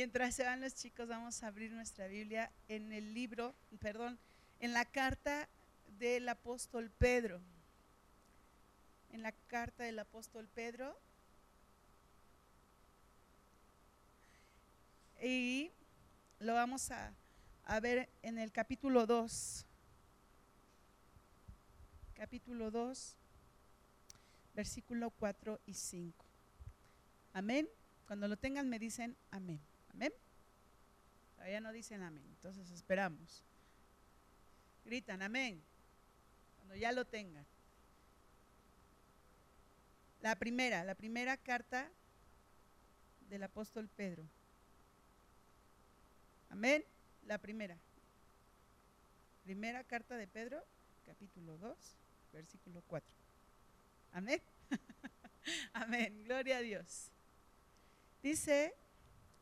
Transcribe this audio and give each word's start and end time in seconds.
Mientras 0.00 0.36
se 0.36 0.44
van 0.44 0.60
los 0.60 0.76
chicos, 0.76 1.08
vamos 1.08 1.42
a 1.42 1.48
abrir 1.48 1.72
nuestra 1.72 2.06
Biblia 2.06 2.52
en 2.68 2.92
el 2.92 3.14
libro, 3.14 3.52
perdón, 3.80 4.16
en 4.60 4.72
la 4.72 4.84
carta 4.84 5.48
del 5.98 6.28
apóstol 6.28 6.88
Pedro. 6.88 7.40
En 9.10 9.24
la 9.24 9.32
carta 9.32 9.82
del 9.82 9.98
apóstol 9.98 10.46
Pedro. 10.54 10.96
Y 15.20 15.72
lo 16.38 16.54
vamos 16.54 16.92
a, 16.92 17.12
a 17.64 17.80
ver 17.80 18.08
en 18.22 18.38
el 18.38 18.52
capítulo 18.52 19.04
2. 19.04 19.66
Capítulo 22.14 22.70
2, 22.70 23.16
versículo 24.54 25.10
4 25.10 25.58
y 25.66 25.74
5. 25.74 26.24
Amén. 27.32 27.68
Cuando 28.06 28.28
lo 28.28 28.36
tengan 28.36 28.68
me 28.68 28.78
dicen 28.78 29.16
amén. 29.32 29.60
Amén. 29.98 30.12
Todavía 31.34 31.60
no 31.60 31.72
dicen 31.72 32.04
amén, 32.04 32.22
entonces 32.28 32.70
esperamos. 32.70 33.42
Gritan 34.84 35.22
amén 35.22 35.60
cuando 36.56 36.76
ya 36.76 36.92
lo 36.92 37.04
tengan. 37.04 37.44
La 40.20 40.36
primera, 40.36 40.84
la 40.84 40.94
primera 40.94 41.36
carta 41.36 41.90
del 43.28 43.42
apóstol 43.42 43.88
Pedro. 43.88 44.22
Amén. 46.50 46.84
La 47.26 47.38
primera. 47.38 47.76
Primera 49.42 49.82
carta 49.82 50.16
de 50.16 50.28
Pedro, 50.28 50.64
capítulo 51.06 51.58
2, 51.58 51.76
versículo 52.32 52.84
4. 52.86 53.12
Amén. 54.12 54.40
Amén. 55.72 56.22
Gloria 56.22 56.58
a 56.58 56.60
Dios. 56.60 57.10
Dice 58.22 58.76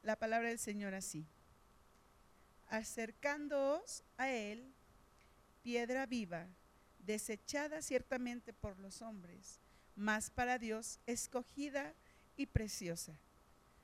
la 0.06 0.16
palabra 0.16 0.48
del 0.48 0.58
Señor 0.58 0.94
así. 0.94 1.26
Acercándoos 2.68 4.04
a 4.16 4.30
Él, 4.30 4.72
piedra 5.62 6.06
viva, 6.06 6.46
desechada 7.00 7.82
ciertamente 7.82 8.52
por 8.52 8.78
los 8.78 9.02
hombres, 9.02 9.60
mas 9.96 10.30
para 10.30 10.58
Dios 10.58 11.00
escogida 11.06 11.92
y 12.36 12.46
preciosa. 12.46 13.18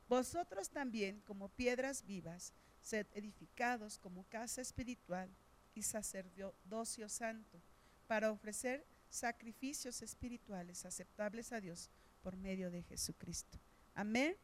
Vosotros 0.09 0.71
también, 0.71 1.21
como 1.23 1.49
piedras 1.49 2.05
vivas, 2.05 2.53
sed 2.81 3.07
edificados 3.15 3.99
como 3.99 4.25
casa 4.25 4.61
espiritual 4.61 5.29
y 5.75 5.83
sacerdocio 5.83 7.09
santo, 7.09 7.61
para 8.07 8.31
ofrecer 8.31 8.85
sacrificios 9.09 10.03
espirituales 10.03 10.85
aceptables 10.85 11.53
a 11.53 11.61
Dios 11.61 11.91
por 12.23 12.37
medio 12.37 12.71
de 12.71 12.83
Jesucristo. 12.83 13.59
Amén. 13.95 14.37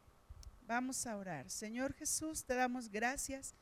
Vamos 0.69 1.07
a 1.07 1.17
orar. 1.17 1.49
Señor 1.49 1.95
Jesús, 1.95 2.43
te 2.43 2.53
damos 2.53 2.89
gracias, 2.89 3.55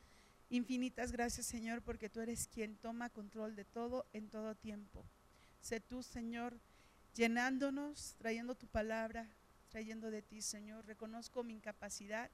infinitas 0.50 1.10
gracias 1.10 1.46
Señor, 1.46 1.80
porque 1.80 2.10
tú 2.10 2.20
eres 2.20 2.46
quien 2.48 2.76
toma 2.76 3.08
control 3.08 3.56
de 3.56 3.64
todo 3.64 4.04
en 4.12 4.28
todo 4.28 4.54
tiempo. 4.54 5.06
Sé 5.62 5.80
tú, 5.80 6.02
Señor, 6.02 6.60
llenándonos, 7.14 8.14
trayendo 8.18 8.56
tu 8.56 8.66
palabra, 8.66 9.26
trayendo 9.70 10.10
de 10.10 10.20
ti, 10.20 10.42
Señor. 10.42 10.84
Reconozco 10.84 11.42
mi 11.42 11.54
incapacidad, 11.54 12.30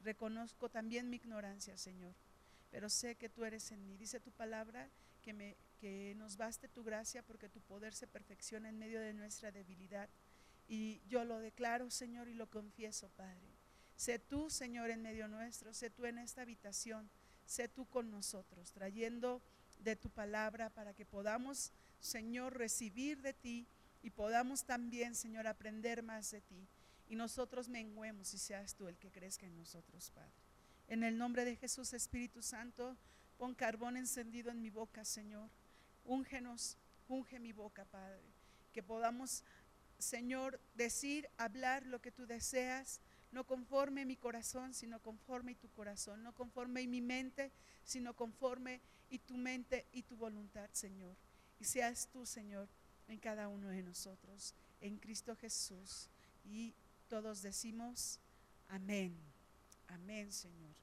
reconozco 0.00 0.68
también 0.68 1.08
mi 1.08 1.18
ignorancia, 1.18 1.76
Señor, 1.76 2.16
pero 2.72 2.90
sé 2.90 3.14
que 3.14 3.28
tú 3.28 3.44
eres 3.44 3.70
en 3.70 3.86
mí. 3.86 3.96
Dice 3.96 4.18
tu 4.18 4.32
palabra 4.32 4.90
que, 5.22 5.32
me, 5.32 5.56
que 5.78 6.14
nos 6.16 6.36
baste 6.36 6.66
tu 6.66 6.82
gracia 6.82 7.22
porque 7.22 7.48
tu 7.48 7.60
poder 7.60 7.94
se 7.94 8.08
perfecciona 8.08 8.68
en 8.68 8.80
medio 8.80 9.00
de 9.00 9.14
nuestra 9.14 9.52
debilidad. 9.52 10.08
Y 10.66 11.02
yo 11.06 11.22
lo 11.22 11.38
declaro, 11.38 11.88
Señor, 11.88 12.26
y 12.26 12.34
lo 12.34 12.50
confieso, 12.50 13.10
Padre. 13.10 13.57
Sé 13.98 14.20
tú, 14.20 14.48
Señor, 14.48 14.90
en 14.90 15.02
medio 15.02 15.26
nuestro, 15.26 15.74
sé 15.74 15.90
tú 15.90 16.06
en 16.06 16.18
esta 16.18 16.42
habitación, 16.42 17.10
sé 17.44 17.66
tú 17.66 17.84
con 17.86 18.12
nosotros, 18.12 18.70
trayendo 18.70 19.42
de 19.80 19.96
tu 19.96 20.08
palabra 20.08 20.70
para 20.70 20.94
que 20.94 21.04
podamos, 21.04 21.72
Señor, 21.98 22.56
recibir 22.56 23.20
de 23.22 23.34
ti 23.34 23.66
y 24.00 24.10
podamos 24.10 24.64
también, 24.64 25.16
Señor, 25.16 25.48
aprender 25.48 26.04
más 26.04 26.30
de 26.30 26.40
ti. 26.40 26.68
Y 27.08 27.16
nosotros 27.16 27.68
menguemos 27.68 28.32
y 28.34 28.38
seas 28.38 28.76
tú 28.76 28.86
el 28.86 28.96
que 28.98 29.10
crezca 29.10 29.46
en 29.46 29.56
nosotros, 29.56 30.12
Padre. 30.12 30.30
En 30.86 31.02
el 31.02 31.18
nombre 31.18 31.44
de 31.44 31.56
Jesús, 31.56 31.92
Espíritu 31.92 32.40
Santo, 32.40 32.96
pon 33.36 33.52
carbón 33.52 33.96
encendido 33.96 34.52
en 34.52 34.62
mi 34.62 34.70
boca, 34.70 35.04
Señor. 35.04 35.50
Úngenos, 36.04 36.78
unge 37.08 37.40
mi 37.40 37.50
boca, 37.50 37.84
Padre. 37.84 38.22
Que 38.72 38.80
podamos, 38.84 39.42
Señor, 39.98 40.60
decir, 40.74 41.28
hablar 41.36 41.84
lo 41.84 42.00
que 42.00 42.12
tú 42.12 42.28
deseas 42.28 43.00
no 43.32 43.44
conforme 43.44 44.04
mi 44.04 44.16
corazón, 44.16 44.74
sino 44.74 45.00
conforme 45.00 45.54
tu 45.54 45.68
corazón, 45.70 46.22
no 46.22 46.34
conforme 46.34 46.86
mi 46.86 47.00
mente, 47.00 47.52
sino 47.84 48.14
conforme 48.14 48.80
y 49.10 49.18
tu 49.18 49.36
mente 49.36 49.86
y 49.92 50.02
tu 50.02 50.16
voluntad, 50.16 50.68
Señor. 50.72 51.14
Y 51.60 51.64
seas 51.64 52.08
tú, 52.12 52.24
Señor, 52.24 52.68
en 53.08 53.18
cada 53.18 53.48
uno 53.48 53.68
de 53.68 53.82
nosotros, 53.82 54.54
en 54.80 54.98
Cristo 54.98 55.36
Jesús. 55.36 56.08
Y 56.44 56.74
todos 57.08 57.42
decimos, 57.42 58.18
amén, 58.68 59.16
amén, 59.88 60.32
Señor. 60.32 60.74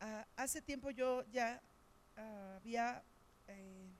Ah, 0.00 0.26
hace 0.36 0.62
tiempo 0.62 0.90
yo 0.90 1.24
ya 1.30 1.60
ah, 2.16 2.54
había 2.56 3.02
eh, 3.48 3.90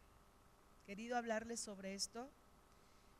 querido 0.87 1.17
hablarles 1.17 1.61
sobre 1.61 1.95
esto, 1.95 2.31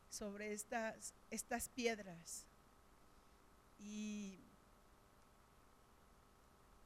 sobre 0.09 0.53
estas, 0.53 1.13
estas 1.29 1.69
piedras 1.69 2.45
y 3.83 4.39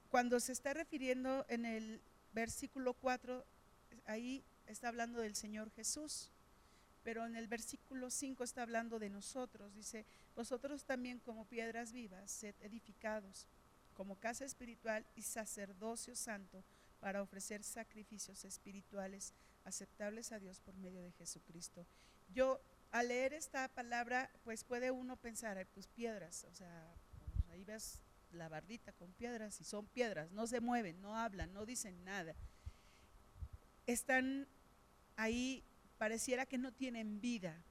cuando 0.09 0.39
se 0.39 0.53
está 0.53 0.73
refiriendo 0.73 1.45
en 1.49 1.65
el 1.65 2.01
versículo 2.33 2.93
4, 2.93 3.45
ahí 4.05 4.43
está 4.67 4.87
hablando 4.87 5.19
del 5.19 5.35
Señor 5.35 5.69
Jesús, 5.71 6.31
pero 7.03 7.25
en 7.25 7.35
el 7.35 7.47
versículo 7.47 8.09
5 8.09 8.43
está 8.43 8.61
hablando 8.61 8.97
de 8.97 9.09
nosotros. 9.09 9.75
Dice, 9.75 10.05
vosotros 10.35 10.85
también 10.85 11.19
como 11.19 11.45
piedras 11.45 11.91
vivas, 11.91 12.31
sed 12.31 12.55
edificados 12.61 13.47
como 13.93 14.15
casa 14.15 14.45
espiritual 14.45 15.05
y 15.15 15.21
sacerdocio 15.21 16.15
santo 16.15 16.63
para 16.99 17.21
ofrecer 17.21 17.63
sacrificios 17.63 18.45
espirituales 18.45 19.33
aceptables 19.65 20.31
a 20.31 20.39
Dios 20.39 20.59
por 20.59 20.75
medio 20.77 21.01
de 21.01 21.11
Jesucristo. 21.11 21.85
Yo 22.33 22.61
al 22.95 23.09
leer 23.09 23.33
esta 23.33 23.67
palabra, 23.67 24.31
pues 24.45 24.63
puede 24.63 24.89
uno 24.89 25.17
pensar, 25.17 25.67
pues 25.73 25.85
piedras, 25.85 26.45
o 26.45 26.55
sea, 26.55 26.95
pues, 27.19 27.49
ahí 27.49 27.65
ves 27.65 27.99
la 28.31 28.47
bardita 28.47 28.93
con 28.93 29.11
piedras 29.11 29.59
y 29.59 29.65
son 29.65 29.85
piedras, 29.87 30.31
no 30.31 30.47
se 30.47 30.61
mueven, 30.61 31.01
no 31.01 31.17
hablan, 31.17 31.51
no 31.51 31.65
dicen 31.65 32.05
nada. 32.05 32.33
Están 33.85 34.47
ahí, 35.17 35.61
pareciera 35.97 36.45
que 36.45 36.57
no 36.57 36.71
tienen 36.71 37.19
vida, 37.19 37.61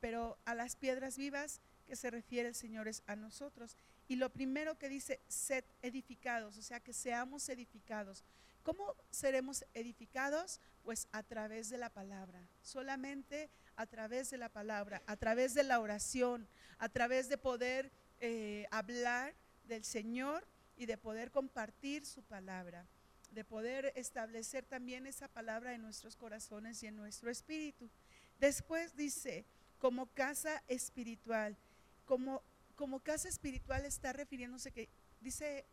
pero 0.00 0.36
a 0.44 0.56
las 0.56 0.74
piedras 0.74 1.16
vivas 1.16 1.60
que 1.86 1.94
se 1.94 2.10
refiere 2.10 2.48
el 2.48 2.56
Señor 2.56 2.88
es 2.88 3.04
a 3.06 3.14
nosotros. 3.14 3.76
Y 4.08 4.16
lo 4.16 4.30
primero 4.30 4.76
que 4.78 4.88
dice, 4.88 5.20
sed 5.28 5.64
edificados, 5.80 6.58
o 6.58 6.62
sea, 6.62 6.80
que 6.80 6.92
seamos 6.92 7.48
edificados. 7.48 8.24
¿Cómo 8.64 8.96
seremos 9.12 9.64
edificados? 9.74 10.60
Pues 10.82 11.06
a 11.12 11.22
través 11.22 11.70
de 11.70 11.78
la 11.78 11.90
palabra, 11.90 12.48
solamente 12.62 13.48
a 13.76 13.86
través 13.86 14.30
de 14.30 14.38
la 14.38 14.48
palabra, 14.48 15.02
a 15.06 15.16
través 15.16 15.54
de 15.54 15.62
la 15.62 15.80
oración, 15.80 16.48
a 16.78 16.88
través 16.88 17.28
de 17.28 17.38
poder 17.38 17.92
eh, 18.20 18.66
hablar 18.70 19.34
del 19.64 19.84
Señor 19.84 20.46
y 20.76 20.86
de 20.86 20.96
poder 20.96 21.30
compartir 21.30 22.04
su 22.06 22.22
palabra, 22.22 22.86
de 23.30 23.44
poder 23.44 23.92
establecer 23.96 24.64
también 24.64 25.06
esa 25.06 25.28
palabra 25.28 25.74
en 25.74 25.82
nuestros 25.82 26.16
corazones 26.16 26.82
y 26.82 26.86
en 26.86 26.96
nuestro 26.96 27.30
espíritu. 27.30 27.90
Después 28.38 28.96
dice, 28.96 29.44
como 29.78 30.06
casa 30.06 30.62
espiritual, 30.68 31.56
como, 32.04 32.42
como 32.76 33.00
casa 33.00 33.28
espiritual 33.28 33.84
está 33.84 34.12
refiriéndose 34.12 34.70
que 34.70 34.88
dice 35.20 35.66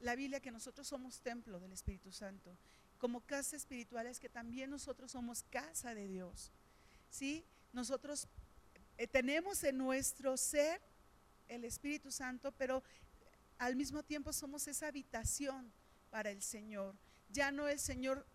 la 0.00 0.14
Biblia 0.14 0.40
que 0.40 0.50
nosotros 0.50 0.86
somos 0.86 1.20
templo 1.20 1.60
del 1.60 1.72
Espíritu 1.72 2.12
Santo. 2.12 2.56
Como 2.98 3.20
casa 3.20 3.56
espiritual 3.56 4.06
es 4.06 4.20
que 4.20 4.28
también 4.28 4.70
nosotros 4.70 5.12
somos 5.12 5.42
casa 5.44 5.94
de 5.94 6.06
Dios. 6.06 6.52
¿Sí? 7.14 7.44
Nosotros 7.72 8.26
eh, 8.98 9.06
tenemos 9.06 9.62
en 9.62 9.78
nuestro 9.78 10.36
ser 10.36 10.80
el 11.46 11.64
Espíritu 11.64 12.10
Santo, 12.10 12.50
pero 12.50 12.82
al 13.56 13.76
mismo 13.76 14.02
tiempo 14.02 14.32
somos 14.32 14.66
esa 14.66 14.88
habitación 14.88 15.72
para 16.10 16.30
el 16.30 16.42
Señor. 16.42 16.96
Ya 17.30 17.52
no 17.52 17.68
el 17.68 17.78
Señor 17.78 18.26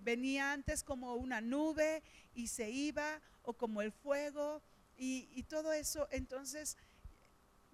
venía 0.00 0.52
antes 0.52 0.82
como 0.82 1.16
una 1.16 1.42
nube 1.42 2.02
y 2.32 2.46
se 2.46 2.70
iba, 2.70 3.20
o 3.42 3.52
como 3.52 3.82
el 3.82 3.92
fuego 3.92 4.62
y, 4.96 5.28
y 5.34 5.42
todo 5.42 5.74
eso. 5.74 6.08
Entonces, 6.10 6.78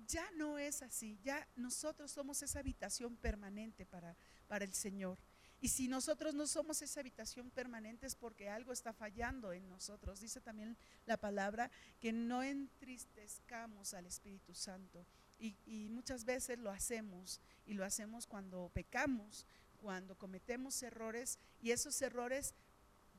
ya 0.08 0.28
no 0.32 0.58
es 0.58 0.82
así, 0.82 1.16
ya 1.22 1.46
nosotros 1.54 2.10
somos 2.10 2.42
esa 2.42 2.58
habitación 2.58 3.14
permanente 3.14 3.86
para, 3.86 4.16
para 4.48 4.64
el 4.64 4.74
Señor. 4.74 5.16
Y 5.60 5.68
si 5.68 5.88
nosotros 5.88 6.34
no 6.34 6.46
somos 6.46 6.80
esa 6.80 7.00
habitación 7.00 7.50
permanente 7.50 8.06
es 8.06 8.14
porque 8.14 8.48
algo 8.48 8.72
está 8.72 8.92
fallando 8.92 9.52
en 9.52 9.68
nosotros. 9.68 10.20
Dice 10.20 10.40
también 10.40 10.76
la 11.04 11.18
palabra 11.18 11.70
que 12.00 12.12
no 12.12 12.42
entristezcamos 12.42 13.92
al 13.92 14.06
Espíritu 14.06 14.54
Santo. 14.54 15.06
Y, 15.38 15.56
y 15.66 15.88
muchas 15.90 16.24
veces 16.24 16.58
lo 16.58 16.70
hacemos 16.70 17.40
y 17.66 17.74
lo 17.74 17.84
hacemos 17.84 18.26
cuando 18.26 18.70
pecamos, 18.72 19.46
cuando 19.80 20.16
cometemos 20.16 20.82
errores 20.82 21.38
y 21.62 21.72
esos 21.72 22.00
errores, 22.00 22.54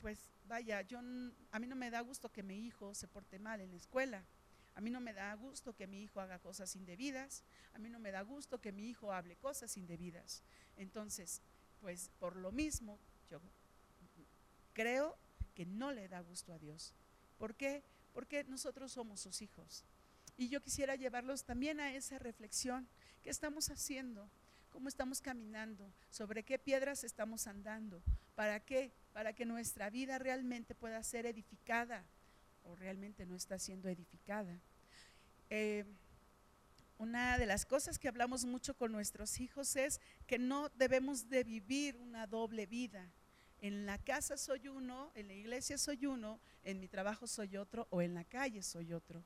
pues 0.02 0.32
vaya, 0.46 0.82
yo, 0.82 1.00
a 1.00 1.60
mí 1.60 1.68
no 1.68 1.76
me 1.76 1.92
da 1.92 2.02
gusto 2.02 2.32
que 2.32 2.44
mi 2.44 2.66
hijo 2.66 2.96
se 2.96 3.08
porte 3.08 3.40
mal 3.40 3.62
en 3.62 3.72
la 3.72 3.78
escuela. 3.78 4.26
A 4.74 4.82
mí 4.82 4.90
no 4.90 5.02
me 5.02 5.14
da 5.14 5.34
gusto 5.36 5.76
que 5.76 5.86
mi 5.86 6.02
hijo 6.02 6.22
haga 6.22 6.40
cosas 6.40 6.76
indebidas. 6.76 7.44
A 7.74 7.80
mí 7.80 7.90
no 7.90 8.00
me 8.00 8.12
da 8.12 8.22
gusto 8.22 8.60
que 8.60 8.72
mi 8.72 8.90
hijo 8.90 9.12
hable 9.12 9.36
cosas 9.36 9.76
indebidas. 9.78 10.44
Entonces, 10.78 11.42
pues 11.81 12.10
por 12.19 12.36
lo 12.36 12.51
mismo, 12.51 12.98
yo 13.30 13.42
creo 14.74 15.18
que 15.54 15.66
no 15.66 15.92
le 15.92 16.07
da 16.07 16.22
gusto 16.22 16.54
a 16.54 16.60
Dios. 16.60 16.94
¿Por 17.38 17.56
qué? 17.56 17.83
Porque 18.13 18.44
nosotros 18.45 18.92
somos 18.92 19.19
sus 19.19 19.42
hijos. 19.42 19.83
Y 20.38 20.50
yo 20.50 20.62
quisiera 20.62 20.95
llevarlos 20.95 21.44
también 21.44 21.80
a 21.80 21.94
esa 21.94 22.19
reflexión. 22.19 22.88
¿Qué 23.22 23.30
estamos 23.30 23.69
haciendo? 23.69 24.30
¿Cómo 24.69 24.88
estamos 24.88 25.22
caminando? 25.22 25.92
¿Sobre 26.10 26.44
qué 26.44 26.57
piedras 26.57 27.04
estamos 27.04 27.48
andando? 27.48 28.01
¿Para 28.36 28.60
qué? 28.62 28.94
Para 29.12 29.33
que 29.33 29.45
nuestra 29.45 29.89
vida 29.89 30.18
realmente 30.18 30.74
pueda 30.74 31.04
ser 31.04 31.25
edificada 31.25 32.06
o 32.63 32.75
realmente 32.75 33.25
no 33.25 33.36
está 33.36 33.60
siendo 33.60 33.89
edificada. 33.89 34.60
Eh, 35.50 35.86
una 37.01 37.39
de 37.39 37.48
las 37.48 37.65
cosas 37.65 37.98
que 37.98 38.07
hablamos 38.07 38.45
mucho 38.45 38.75
con 38.75 38.92
nuestros 38.92 39.39
hijos 39.39 39.75
es 39.75 40.00
que 40.27 40.38
no 40.38 40.69
debemos 40.69 41.30
de 41.30 41.44
vivir 41.44 41.98
una 41.98 42.27
doble 42.27 42.68
vida. 42.68 43.12
En 43.57 43.88
la 43.88 43.98
casa 43.98 44.38
soy 44.38 44.68
uno, 44.68 45.12
en 45.15 45.27
la 45.27 45.33
iglesia 45.33 45.80
soy 45.80 46.06
uno, 46.06 46.39
en 46.63 46.80
mi 46.80 46.88
trabajo 46.88 47.25
soy 47.25 47.57
otro 47.57 47.88
o 47.89 48.03
en 48.03 48.13
la 48.13 48.24
calle 48.24 48.62
soy 48.62 48.94
otro. 48.94 49.25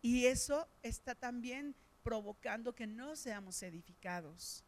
Y 0.00 0.24
eso 0.24 0.66
está 0.82 1.14
también 1.14 1.76
provocando 2.02 2.74
que 2.74 2.86
no 2.86 3.14
seamos 3.14 3.62
edificados. 3.62 4.64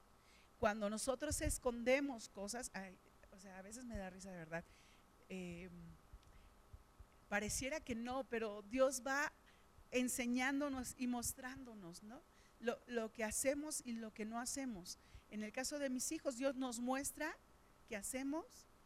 Cuando 0.58 0.90
nosotros 0.90 1.40
escondemos 1.40 2.28
cosas, 2.28 2.70
o 3.30 3.40
sea, 3.40 3.58
a 3.58 3.62
veces 3.62 3.86
me 3.86 3.96
da 3.96 4.10
risa 4.10 4.30
de 4.30 4.36
verdad. 4.36 4.64
Eh, 5.30 5.70
pareciera 7.30 7.80
que 7.80 7.94
no, 7.94 8.24
pero 8.24 8.60
Dios 8.68 9.02
va 9.06 9.32
enseñándonos 9.90 10.94
y 10.98 11.06
mostrándonos, 11.06 12.02
¿no? 12.02 12.22
Lo, 12.60 13.12
que 13.12 13.24
hacemos 13.24 13.82
y 13.84 13.92
lo 13.92 14.12
que 14.12 14.24
no 14.24 14.40
hacemos. 14.40 14.98
En 15.30 15.42
el 15.42 15.52
caso 15.52 15.78
de 15.78 15.90
mis 15.90 16.10
hijos, 16.10 16.36
Dios 16.36 16.56
nos 16.56 16.80
muestra 16.80 17.36
que 17.88 17.96
hacemos, 17.96 18.44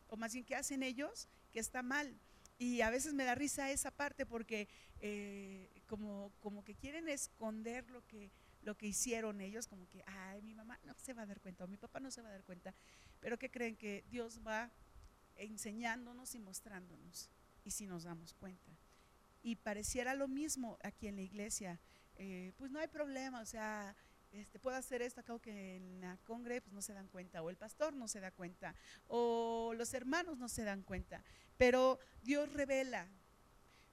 o 0.09 0.17
más 0.17 0.35
bien 0.35 0.45
que 0.45 0.55
hacen 0.55 0.83
ellos, 0.83 1.29
que 1.53 1.61
está 1.61 1.83
mal. 1.83 2.15
Y 2.59 2.83
a 2.83 2.91
veces 2.91 3.15
me 3.15 3.25
da 3.25 3.35
risa 3.35 3.71
esa 3.71 3.91
parte 3.91 4.27
porque 4.27 4.69
eh, 5.01 5.83
como, 5.87 6.33
como 6.41 6.63
que 6.65 6.75
quieren 6.75 7.09
esconder 7.09 7.91
lo 7.91 8.07
que, 8.07 8.31
lo 8.63 8.77
que 8.77 8.87
hicieron 8.87 9.41
ellos, 9.41 9.67
como 9.67 9.89
que, 9.89 10.05
ay, 10.07 10.43
mi 10.43 10.55
mamá 10.55 10.79
no 10.85 10.95
se 10.95 11.15
va 11.15 11.23
a 11.23 11.27
dar 11.27 11.41
cuenta, 11.41 11.65
o 11.65 11.69
mi 11.69 11.79
papá 11.79 11.99
no 11.99 12.11
se 12.11 12.21
va 12.21 12.29
a 12.29 12.33
dar 12.33 12.45
cuenta. 12.45 12.75
Pero 13.21 13.39
que 13.39 13.51
creen 13.51 13.77
que 13.77 14.05
Dios 14.11 14.41
va 14.47 14.71
enseñándonos 15.37 16.35
y 16.35 16.39
mostrándonos 16.39 17.31
y 17.65 17.71
si 17.71 17.87
nos 17.87 18.05
damos 18.05 18.35
cuenta. 18.35 18.73
Y 19.43 19.57
pareciera 19.57 20.15
lo 20.15 20.29
mismo 20.29 20.79
aquí 20.83 21.09
en 21.09 21.17
la 21.17 21.23
iglesia, 21.23 21.81
eh, 22.17 22.53
pues 22.57 22.71
no 22.71 22.79
hay 22.79 22.89
problema, 22.89 23.41
o 23.41 23.47
sea, 23.47 23.95
este, 24.31 24.59
puedo 24.59 24.77
hacer 24.77 25.03
esto, 25.03 25.21
acá 25.21 25.39
que 25.41 25.77
en 25.77 26.01
la 26.01 26.17
congre 26.25 26.61
pues, 26.61 26.73
no 26.73 26.81
se 26.81 26.95
dan 26.95 27.09
cuenta, 27.09 27.43
o 27.43 27.51
el 27.51 27.57
pastor 27.57 27.93
no 27.95 28.09
se 28.09 28.21
da 28.21 28.31
cuenta, 28.31 28.75
o 29.09 29.75
los 29.77 29.93
hermanos 29.95 30.39
no 30.39 30.49
se 30.49 30.65
dan 30.65 30.83
cuenta, 30.83 31.23
pero 31.57 31.99
Dios 32.23 32.53
revela, 32.53 33.09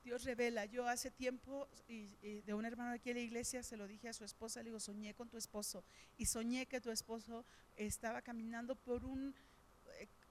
Dios 0.04 0.24
revela. 0.24 0.66
Yo 0.66 0.88
hace 0.88 1.12
tiempo, 1.12 1.68
y, 1.88 2.08
de 2.42 2.54
un 2.54 2.66
hermano 2.66 2.92
aquí 2.92 3.10
en 3.10 3.18
la 3.18 3.24
iglesia, 3.24 3.64
se 3.64 3.78
lo 3.78 3.88
dije 3.88 4.10
a 4.10 4.14
su 4.14 4.24
esposa, 4.24 4.62
le 4.62 4.70
digo, 4.70 4.80
soñé 4.80 5.14
con 5.14 5.30
tu 5.30 5.38
esposo, 5.38 5.84
y 6.18 6.26
soñé 6.26 6.68
que 6.68 6.82
tu 6.82 6.90
esposo 6.90 7.46
estaba 7.76 8.22
caminando 8.22 8.76
por 8.76 9.06
un 9.06 9.36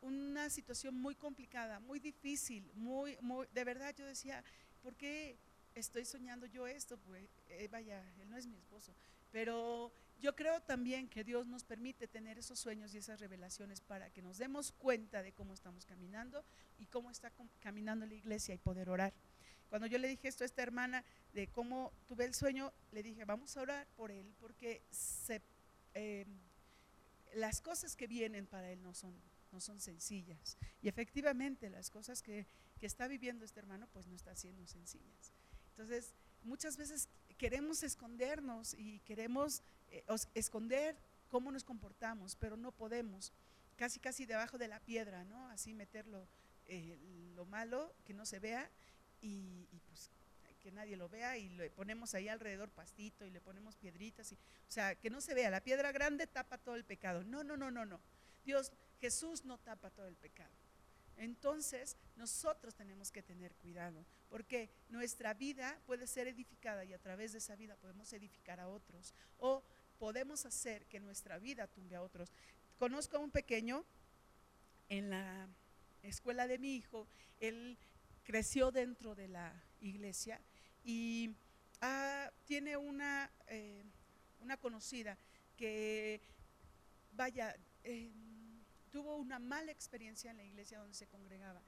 una 0.00 0.48
situación 0.48 0.94
muy 0.94 1.16
complicada, 1.16 1.80
muy 1.80 1.98
difícil, 1.98 2.70
muy, 2.74 3.18
muy, 3.20 3.46
de 3.52 3.64
verdad 3.64 3.94
yo 3.96 4.06
decía, 4.06 4.44
¿por 4.82 4.94
qué 4.96 5.36
estoy 5.74 6.04
soñando 6.04 6.46
yo 6.46 6.66
esto? 6.66 6.98
Pues 6.98 7.28
eh, 7.48 7.68
vaya, 7.70 8.02
él 8.20 8.28
no 8.30 8.36
es 8.36 8.46
mi 8.46 8.56
esposo, 8.56 8.94
pero 9.30 9.92
yo 10.20 10.34
creo 10.34 10.60
también 10.60 11.08
que 11.08 11.24
Dios 11.24 11.46
nos 11.46 11.64
permite 11.64 12.08
tener 12.08 12.38
esos 12.38 12.58
sueños 12.58 12.94
y 12.94 12.98
esas 12.98 13.20
revelaciones 13.20 13.80
para 13.80 14.10
que 14.10 14.22
nos 14.22 14.38
demos 14.38 14.72
cuenta 14.72 15.22
de 15.22 15.32
cómo 15.32 15.54
estamos 15.54 15.84
caminando 15.84 16.44
y 16.78 16.86
cómo 16.86 17.10
está 17.10 17.32
caminando 17.60 18.06
la 18.06 18.14
iglesia 18.14 18.54
y 18.54 18.58
poder 18.58 18.90
orar. 18.90 19.12
Cuando 19.68 19.86
yo 19.86 19.98
le 19.98 20.08
dije 20.08 20.28
esto 20.28 20.44
a 20.44 20.46
esta 20.46 20.62
hermana 20.62 21.04
de 21.34 21.46
cómo 21.48 21.92
tuve 22.06 22.24
el 22.24 22.34
sueño, 22.34 22.72
le 22.90 23.02
dije, 23.02 23.24
vamos 23.24 23.56
a 23.56 23.62
orar 23.62 23.86
por 23.96 24.10
él, 24.10 24.34
porque 24.40 24.82
eh, 25.94 26.26
las 27.34 27.60
cosas 27.60 27.94
que 27.94 28.06
vienen 28.06 28.46
para 28.46 28.70
él 28.70 28.82
no 28.82 28.94
son 28.94 29.14
no 29.52 29.60
son 29.60 29.80
sencillas. 29.80 30.56
Y 30.82 30.88
efectivamente 30.88 31.70
las 31.70 31.90
cosas 31.90 32.22
que, 32.22 32.46
está 32.86 33.08
viviendo 33.08 33.44
este 33.44 33.60
hermano 33.60 33.88
pues 33.92 34.06
no 34.06 34.16
están 34.16 34.36
siendo 34.36 34.66
sencillas. 34.66 35.32
Entonces, 35.70 36.14
muchas 36.42 36.76
veces 36.76 37.08
queremos 37.36 37.82
escondernos 37.82 38.74
y 38.74 39.00
queremos 39.00 39.62
eh, 39.90 40.04
esconder 40.34 40.96
cómo 41.28 41.52
nos 41.52 41.64
comportamos, 41.64 42.36
pero 42.36 42.56
no 42.56 42.72
podemos. 42.72 43.32
Casi, 43.76 44.00
casi 44.00 44.26
debajo 44.26 44.58
de 44.58 44.68
la 44.68 44.80
piedra, 44.80 45.24
¿no? 45.24 45.48
Así 45.50 45.72
meterlo 45.72 46.26
eh, 46.66 46.98
lo 47.34 47.44
malo, 47.46 47.94
que 48.04 48.12
no 48.12 48.26
se 48.26 48.40
vea 48.40 48.68
y, 49.20 49.66
pues 49.86 50.10
que 50.60 50.72
nadie 50.72 50.96
lo 50.96 51.08
vea 51.08 51.38
y 51.38 51.48
le 51.50 51.70
ponemos 51.70 52.14
ahí 52.14 52.28
alrededor 52.28 52.68
pastito 52.70 53.24
y 53.24 53.30
le 53.30 53.40
ponemos 53.40 53.76
piedritas 53.76 54.32
y, 54.32 54.34
o 54.34 54.70
sea, 54.70 54.96
que 54.96 55.08
no 55.08 55.20
se 55.20 55.32
vea, 55.32 55.50
la 55.50 55.62
piedra 55.62 55.92
grande 55.92 56.26
tapa 56.26 56.58
todo 56.58 56.74
el 56.74 56.84
pecado. 56.84 57.22
No, 57.22 57.44
no, 57.44 57.56
no, 57.56 57.70
no, 57.70 57.86
no. 57.86 58.00
Dios 58.44 58.72
Jesús 59.00 59.44
no 59.44 59.58
tapa 59.58 59.90
todo 59.90 60.08
el 60.08 60.16
pecado. 60.16 60.50
Entonces, 61.18 61.96
nosotros 62.16 62.74
tenemos 62.74 63.10
que 63.10 63.22
tener 63.22 63.52
cuidado, 63.56 64.04
porque 64.30 64.70
nuestra 64.88 65.34
vida 65.34 65.78
puede 65.84 66.06
ser 66.06 66.28
edificada 66.28 66.84
y 66.84 66.92
a 66.92 66.98
través 66.98 67.32
de 67.32 67.38
esa 67.38 67.56
vida 67.56 67.76
podemos 67.76 68.12
edificar 68.12 68.60
a 68.60 68.68
otros 68.68 69.12
o 69.38 69.62
podemos 69.98 70.46
hacer 70.46 70.86
que 70.86 71.00
nuestra 71.00 71.38
vida 71.38 71.66
tumbe 71.66 71.96
a 71.96 72.02
otros. 72.02 72.32
Conozco 72.78 73.16
a 73.16 73.20
un 73.20 73.30
pequeño 73.30 73.84
en 74.88 75.10
la 75.10 75.48
escuela 76.02 76.46
de 76.46 76.58
mi 76.58 76.76
hijo, 76.76 77.08
él 77.40 77.76
creció 78.24 78.70
dentro 78.70 79.14
de 79.14 79.26
la 79.26 79.52
iglesia 79.80 80.40
y 80.84 81.34
ah, 81.80 82.30
tiene 82.46 82.76
una, 82.76 83.30
eh, 83.48 83.82
una 84.40 84.56
conocida 84.56 85.18
que, 85.56 86.20
vaya, 87.12 87.56
eh, 87.82 88.10
tuvo 88.88 89.16
una 89.16 89.38
mala 89.38 89.72
experiencia 89.72 90.30
en 90.30 90.38
la 90.38 90.44
iglesia 90.44 90.78
donde 90.78 90.94
se 90.94 91.06
congregaba. 91.06 91.62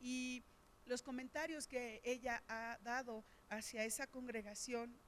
Y 0.00 0.44
los 0.86 1.02
comentarios 1.02 1.66
que 1.66 2.00
ella 2.04 2.42
ha 2.48 2.78
dado 2.82 3.24
hacia 3.48 3.84
esa 3.84 4.06
congregación, 4.06 4.98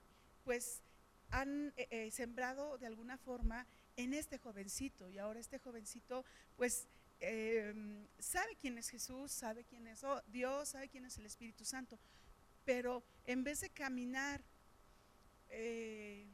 pues 0.44 0.82
han 1.30 1.72
eh, 1.76 1.88
eh, 1.90 2.10
sembrado 2.10 2.78
de 2.78 2.86
alguna 2.86 3.18
forma 3.18 3.66
en 3.96 4.14
este 4.14 4.38
jovencito. 4.38 5.08
Y 5.08 5.18
ahora 5.18 5.40
este 5.40 5.58
jovencito, 5.58 6.24
pues 6.56 6.88
em, 7.20 8.06
sabe 8.18 8.56
quién 8.56 8.78
es 8.78 8.88
Jesús, 8.88 9.32
sabe 9.32 9.64
quién 9.64 9.86
es 9.86 10.02
Dios, 10.26 10.70
sabe 10.70 10.88
quién 10.88 11.04
es 11.04 11.18
el 11.18 11.26
Espíritu 11.26 11.64
Santo. 11.64 11.98
Pero 12.64 13.02
en 13.24 13.44
vez 13.44 13.60
de 13.60 13.70
caminar, 13.70 14.42
eh, 15.48 16.26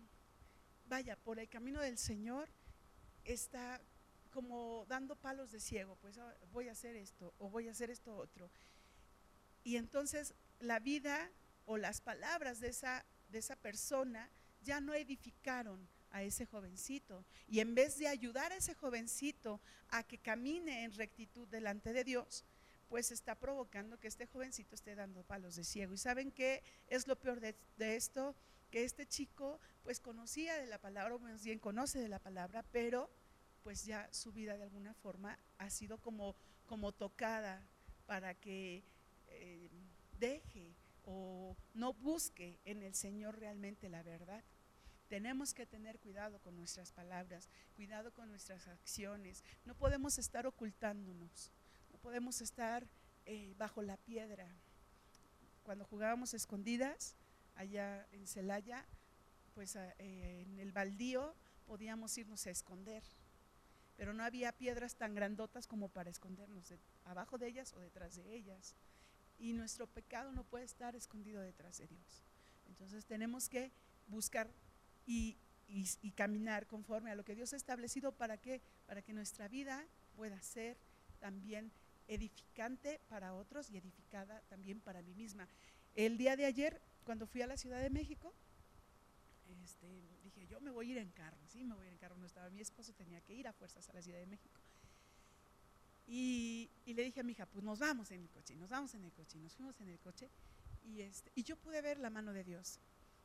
vaya, 0.87 1.17
por 1.17 1.39
el 1.39 1.49
camino 1.49 1.81
del 1.81 1.99
Señor, 1.99 2.49
está 3.25 3.81
como 4.35 4.85
dando 4.89 5.15
palos 5.15 5.53
de 5.53 5.61
ciego, 5.61 5.97
pues 6.01 6.19
ah, 6.19 6.37
voy 6.51 6.69
a 6.69 6.73
hacer 6.73 6.97
esto 6.97 7.33
o 7.39 7.49
voy 7.49 7.69
a 7.69 7.71
hacer 7.71 7.89
esto 7.89 8.17
otro. 8.17 8.51
Y 9.63 9.77
entonces 9.77 10.35
la 10.59 10.81
vida 10.81 11.31
o 11.67 11.77
las 11.77 12.01
palabras 12.01 12.59
de 12.59 12.69
esa, 12.69 13.07
de 13.29 13.39
esa 13.39 13.55
persona 13.55 14.29
ya 14.61 14.81
no 14.81 14.93
edificaron 14.93 15.89
a 16.11 16.25
ese 16.25 16.47
jovencito. 16.47 17.25
Y 17.47 17.61
en 17.61 17.77
vez 17.77 17.97
de 17.97 18.09
ayudar 18.09 18.51
a 18.51 18.57
ese 18.57 18.75
jovencito 18.75 19.61
a 19.89 20.03
que 20.03 20.19
camine 20.19 20.83
en 20.83 20.93
rectitud 20.93 21.47
delante 21.47 21.93
de 21.93 22.03
Dios, 22.03 22.45
pues 22.89 23.13
está 23.13 23.37
provocando 23.37 24.01
que 24.01 24.09
este 24.09 24.27
jovencito 24.27 24.75
esté 24.75 24.97
dando 24.97 25.23
palos 25.23 25.55
de 25.55 25.63
ciego. 25.63 25.95
¿Y 25.95 25.99
saben 25.99 26.33
qué 26.33 26.65
es 26.89 27.07
lo 27.07 27.15
peor 27.15 27.39
de, 27.39 27.55
de 27.77 27.95
esto? 27.95 28.35
Que 28.71 28.83
este 28.83 29.07
chico 29.07 29.61
pues 29.85 30.01
conocía 30.01 30.57
de 30.57 30.67
la 30.67 30.79
palabra, 30.79 31.15
o 31.15 31.21
más 31.21 31.45
bien 31.45 31.61
conoce 31.61 32.01
de 32.01 32.09
la 32.09 32.19
palabra, 32.19 32.65
pero 32.73 33.09
pues 33.65 33.85
ya 33.85 34.09
su 34.13 34.31
vida 34.31 34.57
de 34.57 34.63
alguna 34.63 34.95
forma 34.95 35.39
ha 35.59 35.71
sido 35.71 35.99
como, 35.99 36.37
como 36.67 36.93
tocada 36.93 37.67
para 38.07 38.35
que 38.35 38.85
eh, 39.29 39.71
deje 40.21 40.77
o 41.07 41.57
no 41.73 41.95
busque 41.95 42.61
en 42.65 42.83
el 42.83 42.95
Señor 42.95 43.39
realmente 43.39 43.89
la 43.89 44.03
verdad. 44.03 44.45
Tenemos 45.09 45.55
que 45.55 45.67
tener 45.67 45.99
cuidado 45.99 46.39
con 46.41 46.57
nuestras 46.57 46.93
palabras, 46.93 47.49
cuidado 47.75 48.13
con 48.13 48.29
nuestras 48.29 48.69
acciones. 48.69 49.43
No 49.65 49.75
podemos 49.75 50.19
estar 50.19 50.47
ocultándonos, 50.47 51.51
no 51.91 51.99
podemos 51.99 52.41
estar 52.43 52.87
eh, 53.25 53.55
bajo 53.57 53.83
la 53.83 53.97
piedra. 53.97 54.47
Cuando 55.63 55.87
jugábamos 55.87 56.35
escondidas 56.35 57.17
allá 57.55 58.07
en 58.13 58.27
Celaya, 58.27 58.85
pues 59.55 59.77
eh, 59.77 59.95
en 60.43 60.59
el 60.59 60.73
baldío 60.73 61.35
podíamos 61.67 62.17
irnos 62.19 62.47
a 62.47 62.51
esconder, 62.51 63.03
pero 63.97 64.13
no 64.13 64.25
había 64.25 64.53
piedras 64.53 64.97
tan 64.97 65.15
grandotas 65.15 65.67
como 65.67 65.89
para 65.89 66.11
escondernos 66.11 66.69
de- 66.69 66.79
abajo 67.05 67.39
de 67.39 67.49
ellas 67.49 67.73
o 67.75 67.79
detrás 67.81 68.17
de 68.17 68.35
ellas. 68.35 68.75
Y 69.39 69.53
nuestro 69.53 69.87
pecado 69.87 70.33
no 70.33 70.45
puede 70.45 70.65
estar 70.65 70.95
escondido 70.97 71.41
detrás 71.41 71.79
de 71.79 71.87
Dios. 71.87 72.23
Entonces 72.69 73.05
tenemos 73.05 73.49
que 73.49 73.73
buscar 74.09 74.49
y, 75.07 75.37
y- 75.69 75.89
y 76.03 76.13
caminar 76.13 76.67
conforme 76.67 77.11
a 77.11 77.15
lo 77.15 77.25
que 77.25 77.35
Dios 77.35 77.53
ha 77.53 77.57
establecido 77.57 78.13
para 78.13 78.37
que, 78.39 78.61
para 78.87 79.03
que 79.03 79.13
nuestra 79.13 79.49
vida 79.49 79.85
pueda 80.17 80.41
ser 80.43 80.77
también 81.21 81.73
edificante 82.07 83.01
para 83.09 83.35
otros 83.35 83.71
y 83.71 83.77
edificada 83.79 84.43
también 84.49 84.81
para 84.81 85.03
mí 85.03 85.15
misma. 85.15 85.49
El 85.95 86.17
día 86.19 86.37
de 86.37 86.45
ayer, 86.45 86.81
cuando 87.05 87.27
fui 87.27 87.43
a 87.43 87.47
la 87.47 87.57
Ciudad 87.57 87.81
de 87.81 87.91
México, 87.91 88.33
este, 89.63 90.21
dije, 90.23 90.47
yo 90.47 90.61
me 90.61 90.71
voy 90.71 90.89
a 90.89 90.93
ir 90.93 90.99
en 90.99 91.11
carro, 91.11 91.39
sí, 91.47 91.65
me 91.65 91.75
voy 91.75 91.85
a 91.85 91.87
ir 91.89 91.93
en 91.93 91.99
carro, 91.99 92.17
no 92.17 92.27
estaba 92.27 92.51
mi 92.51 92.61
esposo, 92.61 92.93
tenía 92.95 93.21
que 93.21 93.35
ir 93.35 93.47
a 93.49 93.53
fuerzas 93.53 93.89
a 93.89 93.93
la 93.93 94.03
Ciudad 94.03 94.19
de 94.19 94.27
México. 94.27 94.61
Y, 96.07 96.71
y 96.85 96.95
le 96.95 97.03
dije 97.05 97.21
a 97.21 97.23
mi 97.23 97.33
hija, 97.33 97.47
pues 97.47 97.65
nos 97.65 97.79
vamos 97.79 98.11
en 98.11 98.21
el 98.21 98.31
coche, 98.31 98.55
nos 98.57 98.71
vamos 98.71 98.95
en 98.95 99.05
el 99.05 99.13
coche, 99.13 99.39
nos 99.39 99.55
fuimos 99.55 99.81
en 99.81 99.89
el 99.89 99.99
coche, 99.99 100.31
y, 100.83 101.01
este, 101.01 101.33
y 101.35 101.43
yo 101.45 101.57
pude 101.57 101.81
ver 101.81 101.99
la 101.99 102.11
mano 102.11 102.33
de 102.33 102.45
Dios, 102.45 102.79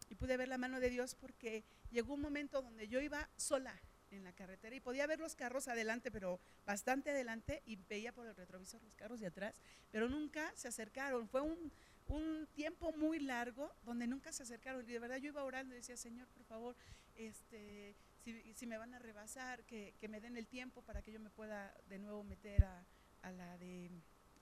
y 0.10 0.16
pude 0.16 0.38
ver 0.38 0.48
la 0.48 0.58
mano 0.58 0.80
de 0.80 0.90
Dios 0.90 1.16
porque 1.16 1.64
llegó 1.92 2.14
un 2.14 2.22
momento 2.22 2.62
donde 2.62 2.88
yo 2.88 3.00
iba 3.02 3.30
sola 3.36 3.80
en 4.12 4.24
la 4.24 4.34
carretera 4.34 4.76
y 4.76 4.80
podía 4.80 5.06
ver 5.08 5.20
los 5.20 5.36
carros 5.36 5.68
adelante, 5.68 6.12
pero 6.12 6.40
bastante 6.66 7.12
adelante, 7.12 7.62
y 7.66 7.76
veía 7.76 8.14
por 8.14 8.26
el 8.26 8.36
retrovisor 8.36 8.82
los 8.84 8.96
carros 8.96 9.20
de 9.20 9.28
atrás, 9.28 9.62
pero 9.92 10.10
nunca 10.10 10.52
se 10.56 10.68
acercaron. 10.68 11.28
Fue 11.28 11.42
un, 11.42 11.72
un 12.10 12.48
tiempo 12.54 12.92
muy 12.94 13.20
largo 13.20 13.72
donde 13.84 14.08
nunca 14.08 14.32
se 14.32 14.44
acercaron. 14.44 14.84
Y 14.88 14.94
de 14.94 15.00
verdad 15.00 15.18
yo 15.18 15.30
iba 15.30 15.44
orando 15.44 15.74
y 15.74 15.78
decía, 15.78 15.96
Señor, 15.96 16.28
por 16.30 16.44
favor, 16.44 16.76
este, 17.16 17.96
si, 18.24 18.54
si 18.54 18.68
me 18.68 18.78
van 18.78 18.94
a 18.94 19.00
rebasar, 19.00 19.64
que, 19.64 19.96
que 20.00 20.08
me 20.08 20.20
den 20.20 20.38
el 20.38 20.48
tiempo 20.48 20.82
para 20.82 21.02
que 21.02 21.12
yo 21.12 21.20
me 21.20 21.30
pueda 21.30 21.74
de 21.88 22.00
nuevo 22.00 22.24
meter 22.24 22.66
a, 22.66 22.86
a 23.22 23.32
la 23.32 23.58
de 23.58 23.92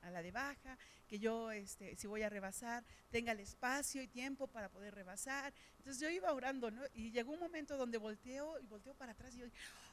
a 0.02 0.10
la 0.10 0.22
de 0.22 0.30
baja, 0.30 0.78
que 1.06 1.18
yo, 1.18 1.50
este, 1.50 1.96
si 1.96 2.06
voy 2.06 2.22
a 2.22 2.28
rebasar, 2.28 2.84
tenga 3.10 3.32
el 3.32 3.40
espacio 3.40 4.02
y 4.02 4.08
tiempo 4.08 4.46
para 4.46 4.68
poder 4.68 4.94
rebasar. 4.94 5.52
Entonces 5.78 6.00
yo 6.00 6.10
iba 6.10 6.32
orando. 6.32 6.70
Y 6.92 7.10
llegó 7.10 7.32
un 7.32 7.40
momento 7.40 7.76
donde 7.76 7.98
volteo 7.98 8.58
y 8.60 8.66
volteo 8.66 8.94
para 8.94 9.12
atrás 9.12 9.34
y 9.34 9.38
yo, 9.38 9.46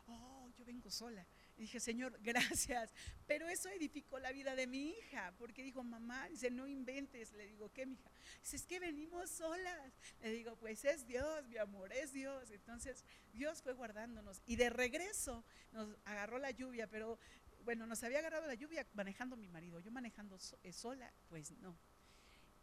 oh, 0.07 0.49
yo 0.57 0.65
vengo 0.65 0.89
sola. 0.89 1.25
Y 1.57 1.61
dije, 1.61 1.79
Señor, 1.79 2.19
gracias. 2.21 2.93
Pero 3.25 3.47
eso 3.47 3.69
edificó 3.69 4.19
la 4.19 4.31
vida 4.31 4.55
de 4.55 4.67
mi 4.67 4.89
hija, 4.89 5.33
porque 5.37 5.63
dijo, 5.63 5.83
mamá, 5.83 6.27
dice, 6.29 6.51
no 6.51 6.67
inventes. 6.67 7.31
Le 7.33 7.47
digo, 7.47 7.71
¿qué, 7.71 7.85
mija? 7.85 8.09
Dice, 8.41 8.57
es 8.57 8.65
que 8.65 8.79
venimos 8.79 9.29
solas. 9.29 9.93
Le 10.21 10.31
digo, 10.31 10.55
pues 10.57 10.83
es 10.85 11.07
Dios, 11.07 11.47
mi 11.47 11.57
amor, 11.57 11.93
es 11.93 12.13
Dios. 12.13 12.51
Entonces, 12.51 13.05
Dios 13.31 13.61
fue 13.61 13.73
guardándonos. 13.73 14.41
Y 14.45 14.57
de 14.57 14.69
regreso 14.69 15.43
nos 15.71 15.95
agarró 16.05 16.39
la 16.39 16.51
lluvia, 16.51 16.87
pero 16.87 17.17
bueno, 17.65 17.85
nos 17.85 18.03
había 18.03 18.19
agarrado 18.19 18.47
la 18.47 18.53
lluvia 18.53 18.85
manejando 18.93 19.35
mi 19.35 19.47
marido. 19.49 19.79
Yo 19.79 19.91
manejando 19.91 20.37
so- 20.39 20.57
eh, 20.63 20.71
sola, 20.71 21.11
pues 21.27 21.51
no. 21.51 21.75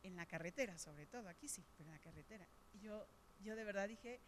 En 0.02 0.16
la 0.16 0.26
carretera, 0.26 0.78
sobre 0.78 1.06
todo, 1.06 1.28
aquí 1.28 1.48
sí, 1.48 1.64
pero 1.76 1.88
en 1.90 1.94
la 1.96 2.00
carretera. 2.00 2.46
Y 2.72 2.80
yo, 2.80 3.06
yo 3.40 3.54
de 3.54 3.64
verdad 3.64 3.88
dije, 3.88 4.20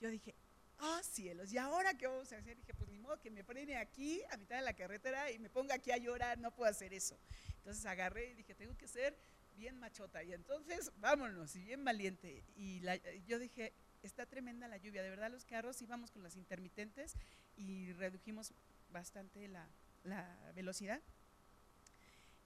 yo 0.00 0.08
dije, 0.10 0.34
ah, 0.78 1.00
cielos, 1.02 1.52
¿y 1.52 1.58
ahora 1.58 1.94
qué 1.94 2.06
vamos 2.06 2.32
a 2.32 2.36
hacer? 2.38 2.56
Dije, 2.56 2.74
pues 2.74 2.88
ni 2.90 2.98
modo 2.98 3.20
que 3.20 3.30
me 3.30 3.42
frene 3.44 3.76
aquí 3.76 4.22
a 4.30 4.36
mitad 4.36 4.56
de 4.56 4.62
la 4.62 4.72
carretera 4.74 5.30
y 5.30 5.38
me 5.38 5.50
ponga 5.50 5.74
aquí 5.74 5.90
a 5.92 5.96
llorar, 5.98 6.38
no 6.38 6.52
puedo 6.54 6.70
hacer 6.70 6.92
eso. 6.94 7.18
Entonces 7.58 7.84
agarré 7.86 8.30
y 8.30 8.34
dije, 8.34 8.54
tengo 8.54 8.76
que 8.76 8.88
ser 8.88 9.16
bien 9.56 9.78
machota. 9.78 10.22
Y 10.22 10.32
entonces, 10.32 10.90
vámonos, 10.98 11.54
y 11.56 11.62
bien 11.64 11.84
valiente. 11.84 12.44
Y 12.56 12.80
la- 12.80 12.96
yo 13.26 13.38
dije, 13.38 13.72
está 14.02 14.26
tremenda 14.26 14.68
la 14.68 14.76
lluvia, 14.78 15.02
de 15.02 15.10
verdad 15.10 15.30
los 15.30 15.44
carros 15.44 15.80
íbamos 15.82 16.10
con 16.12 16.22
las 16.22 16.36
intermitentes 16.36 17.16
y 17.56 17.92
redujimos 17.94 18.52
bastante 18.90 19.46
la, 19.48 19.68
la 20.08 20.52
velocidad. 20.54 21.00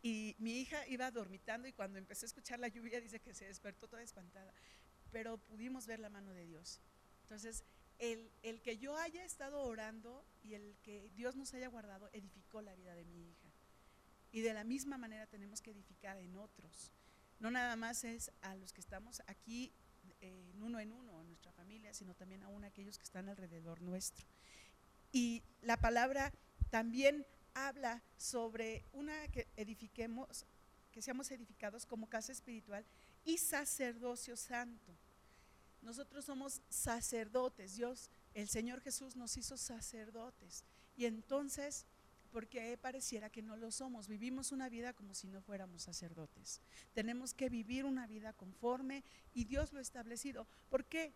Y 0.02 0.35
mi 0.38 0.61
hija 0.61 0.87
iba 0.88 1.11
dormitando 1.11 1.69
y 1.69 1.73
cuando 1.73 1.99
empecé 1.99 2.25
a 2.25 2.28
escuchar 2.28 2.59
la 2.59 2.69
lluvia 2.69 3.00
dice 3.00 3.21
que 3.21 3.35
se 3.35 3.47
despertó 3.47 3.88
toda 3.88 4.02
espantada, 4.02 4.52
pero 5.12 5.38
pudimos 5.38 5.87
ver 5.87 6.00
la 6.00 6.11
mano 6.11 6.33
de 6.33 6.45
Dios. 6.45 6.81
Entonces, 7.23 7.64
el, 7.99 8.33
el 8.42 8.61
que 8.62 8.78
yo 8.78 8.97
haya 8.97 9.25
estado 9.25 9.62
orando 9.62 10.25
y 10.42 10.54
el 10.54 10.76
que 10.83 11.09
Dios 11.14 11.37
nos 11.37 11.54
haya 11.54 11.69
guardado 11.69 12.11
edificó 12.12 12.62
la 12.62 12.75
vida 12.75 12.95
de 12.97 13.04
mi 13.04 13.28
hija. 13.31 13.49
Y 14.33 14.40
de 14.40 14.54
la 14.54 14.64
misma 14.64 14.99
manera 14.99 15.26
tenemos 15.26 15.61
que 15.61 15.71
edificar 15.71 16.19
en 16.19 16.37
otros. 16.37 16.90
No 17.38 17.50
nada 17.50 17.76
más 17.76 18.02
es 18.02 18.33
a 18.40 18.57
los 18.57 18.73
que 18.73 18.81
estamos 18.81 19.23
aquí 19.26 19.73
eh, 20.21 20.50
en 20.52 20.62
uno 20.62 20.81
en 20.81 20.92
uno, 20.92 21.21
en 21.21 21.28
nuestra 21.28 21.52
familia, 21.52 21.92
sino 21.95 22.14
también 22.14 22.42
aún 22.42 22.64
a 22.64 22.69
aquellos 22.69 22.99
que 22.99 23.04
están 23.04 23.28
alrededor 23.28 23.83
nuestro. 23.83 24.26
Y 25.12 25.42
la 25.61 25.76
palabra 25.76 26.33
también 26.71 27.26
habla 27.54 28.02
sobre 28.16 28.85
una 28.92 29.28
que 29.28 29.47
edifiquemos, 29.56 30.47
que 30.90 31.02
seamos 31.02 31.30
edificados 31.30 31.87
como 31.87 32.09
casa 32.09 32.32
espiritual 32.32 32.85
y 33.25 33.38
sacerdocio 33.38 34.37
santo. 34.37 34.92
Nosotros 35.82 36.25
somos 36.25 36.61
sacerdotes, 36.68 37.76
Dios, 37.76 38.11
el 38.35 38.49
Señor 38.49 38.80
Jesús 38.80 39.16
nos 39.16 39.37
hizo 39.37 39.56
sacerdotes. 39.56 40.64
Y 40.97 41.06
entonces, 41.06 41.87
porque 42.30 42.78
pareciera 42.80 43.30
que 43.30 43.42
no 43.42 43.56
lo 43.56 43.71
somos, 43.73 44.06
vivimos 44.06 44.52
una 44.52 44.68
vida 44.68 44.92
como 44.92 45.14
si 45.14 45.26
no 45.26 45.42
fuéramos 45.42 45.82
sacerdotes. 45.82 46.61
Tenemos 46.94 47.35
que 47.35 47.49
vivir 47.49 47.85
una 47.85 48.06
vida 48.06 48.32
conforme 48.32 49.02
y 49.35 49.44
Dios 49.44 49.73
lo 49.73 49.80
ha 49.80 49.82
establecido. 49.82 50.47
¿Por 50.71 50.85
qué? 50.85 51.12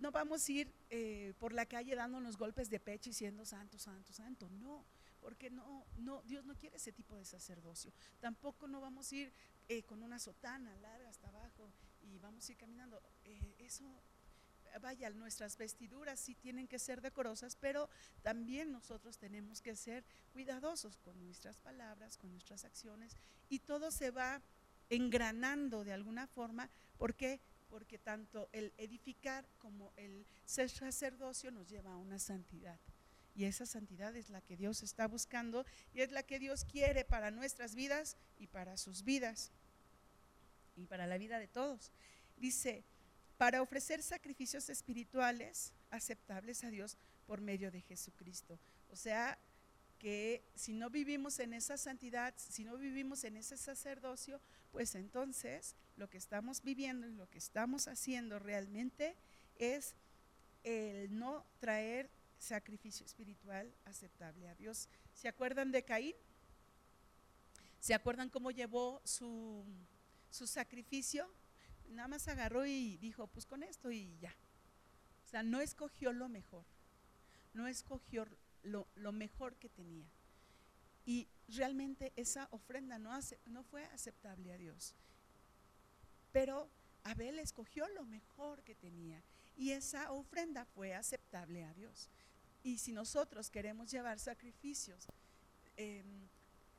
No 0.00 0.10
vamos 0.10 0.48
a 0.48 0.52
ir 0.52 0.72
eh, 0.90 1.34
por 1.38 1.52
la 1.52 1.66
calle 1.66 1.94
dándonos 1.94 2.36
golpes 2.36 2.70
de 2.70 2.80
pecho 2.80 3.10
y 3.10 3.12
siendo 3.12 3.44
santo, 3.44 3.78
santo, 3.78 4.12
santo. 4.12 4.48
No, 4.50 4.84
porque 5.24 5.48
no, 5.48 5.86
no, 5.96 6.20
Dios 6.24 6.44
no 6.44 6.54
quiere 6.54 6.76
ese 6.76 6.92
tipo 6.92 7.16
de 7.16 7.24
sacerdocio. 7.24 7.90
Tampoco 8.20 8.68
no 8.68 8.82
vamos 8.82 9.10
a 9.10 9.16
ir 9.16 9.32
eh, 9.70 9.82
con 9.84 10.02
una 10.02 10.18
sotana 10.18 10.76
larga 10.76 11.08
hasta 11.08 11.28
abajo 11.28 11.72
y 12.02 12.18
vamos 12.18 12.46
a 12.46 12.52
ir 12.52 12.58
caminando. 12.58 13.02
Eh, 13.24 13.54
eso, 13.60 13.86
vaya, 14.82 15.08
nuestras 15.08 15.56
vestiduras 15.56 16.20
sí 16.20 16.34
tienen 16.34 16.68
que 16.68 16.78
ser 16.78 17.00
decorosas, 17.00 17.56
pero 17.56 17.88
también 18.20 18.70
nosotros 18.70 19.16
tenemos 19.16 19.62
que 19.62 19.74
ser 19.76 20.04
cuidadosos 20.34 20.98
con 20.98 21.18
nuestras 21.24 21.58
palabras, 21.58 22.18
con 22.18 22.30
nuestras 22.30 22.66
acciones 22.66 23.16
y 23.48 23.60
todo 23.60 23.90
se 23.90 24.10
va 24.10 24.42
engranando 24.90 25.84
de 25.84 25.94
alguna 25.94 26.26
forma. 26.26 26.68
¿Por 26.98 27.14
qué? 27.14 27.40
Porque 27.70 27.98
tanto 27.98 28.50
el 28.52 28.74
edificar 28.76 29.48
como 29.56 29.90
el 29.96 30.26
ser 30.44 30.68
sacerdocio 30.68 31.50
nos 31.50 31.66
lleva 31.70 31.92
a 31.92 31.96
una 31.96 32.18
santidad. 32.18 32.78
Y 33.34 33.44
esa 33.44 33.66
santidad 33.66 34.14
es 34.16 34.30
la 34.30 34.40
que 34.40 34.56
Dios 34.56 34.82
está 34.82 35.08
buscando 35.08 35.66
y 35.92 36.00
es 36.02 36.12
la 36.12 36.22
que 36.22 36.38
Dios 36.38 36.64
quiere 36.64 37.04
para 37.04 37.30
nuestras 37.30 37.74
vidas 37.74 38.16
y 38.38 38.46
para 38.46 38.76
sus 38.76 39.02
vidas 39.02 39.50
y 40.76 40.86
para 40.86 41.06
la 41.06 41.18
vida 41.18 41.38
de 41.38 41.48
todos. 41.48 41.90
Dice, 42.36 42.84
para 43.36 43.62
ofrecer 43.62 44.02
sacrificios 44.02 44.68
espirituales 44.68 45.72
aceptables 45.90 46.62
a 46.64 46.70
Dios 46.70 46.96
por 47.26 47.40
medio 47.40 47.70
de 47.70 47.80
Jesucristo. 47.80 48.58
O 48.90 48.96
sea, 48.96 49.38
que 49.98 50.44
si 50.54 50.72
no 50.72 50.90
vivimos 50.90 51.38
en 51.38 51.54
esa 51.54 51.76
santidad, 51.76 52.34
si 52.36 52.64
no 52.64 52.76
vivimos 52.76 53.24
en 53.24 53.36
ese 53.36 53.56
sacerdocio, 53.56 54.40
pues 54.70 54.94
entonces 54.94 55.76
lo 55.96 56.10
que 56.10 56.18
estamos 56.18 56.62
viviendo 56.62 57.08
y 57.08 57.14
lo 57.14 57.28
que 57.30 57.38
estamos 57.38 57.88
haciendo 57.88 58.38
realmente 58.38 59.16
es 59.56 59.94
el 60.62 61.18
no 61.18 61.44
traer 61.58 62.10
sacrificio 62.44 63.04
espiritual 63.04 63.74
aceptable 63.84 64.48
a 64.48 64.54
Dios. 64.54 64.88
¿Se 65.12 65.28
acuerdan 65.28 65.72
de 65.72 65.82
Caín? 65.82 66.14
¿Se 67.80 67.94
acuerdan 67.94 68.30
cómo 68.30 68.50
llevó 68.50 69.00
su, 69.04 69.64
su 70.30 70.46
sacrificio? 70.46 71.28
Nada 71.88 72.08
más 72.08 72.28
agarró 72.28 72.64
y 72.64 72.96
dijo, 72.98 73.26
pues 73.26 73.46
con 73.46 73.62
esto 73.62 73.90
y 73.90 74.16
ya. 74.18 74.34
O 75.26 75.28
sea, 75.28 75.42
no 75.42 75.60
escogió 75.60 76.12
lo 76.12 76.28
mejor, 76.28 76.64
no 77.52 77.66
escogió 77.66 78.26
lo, 78.62 78.86
lo 78.94 79.12
mejor 79.12 79.56
que 79.56 79.68
tenía. 79.68 80.06
Y 81.04 81.28
realmente 81.48 82.12
esa 82.16 82.48
ofrenda 82.52 82.98
no, 82.98 83.12
hace, 83.12 83.38
no 83.46 83.64
fue 83.64 83.84
aceptable 83.86 84.52
a 84.52 84.58
Dios. 84.58 84.94
Pero 86.32 86.70
Abel 87.04 87.38
escogió 87.38 87.86
lo 87.88 88.04
mejor 88.04 88.62
que 88.62 88.74
tenía 88.74 89.22
y 89.56 89.70
esa 89.70 90.10
ofrenda 90.10 90.64
fue 90.64 90.94
aceptable 90.94 91.64
a 91.64 91.74
Dios. 91.74 92.08
Y 92.64 92.78
si 92.78 92.92
nosotros 92.92 93.50
queremos 93.50 93.90
llevar 93.90 94.18
sacrificios 94.18 95.06
eh, 95.76 96.02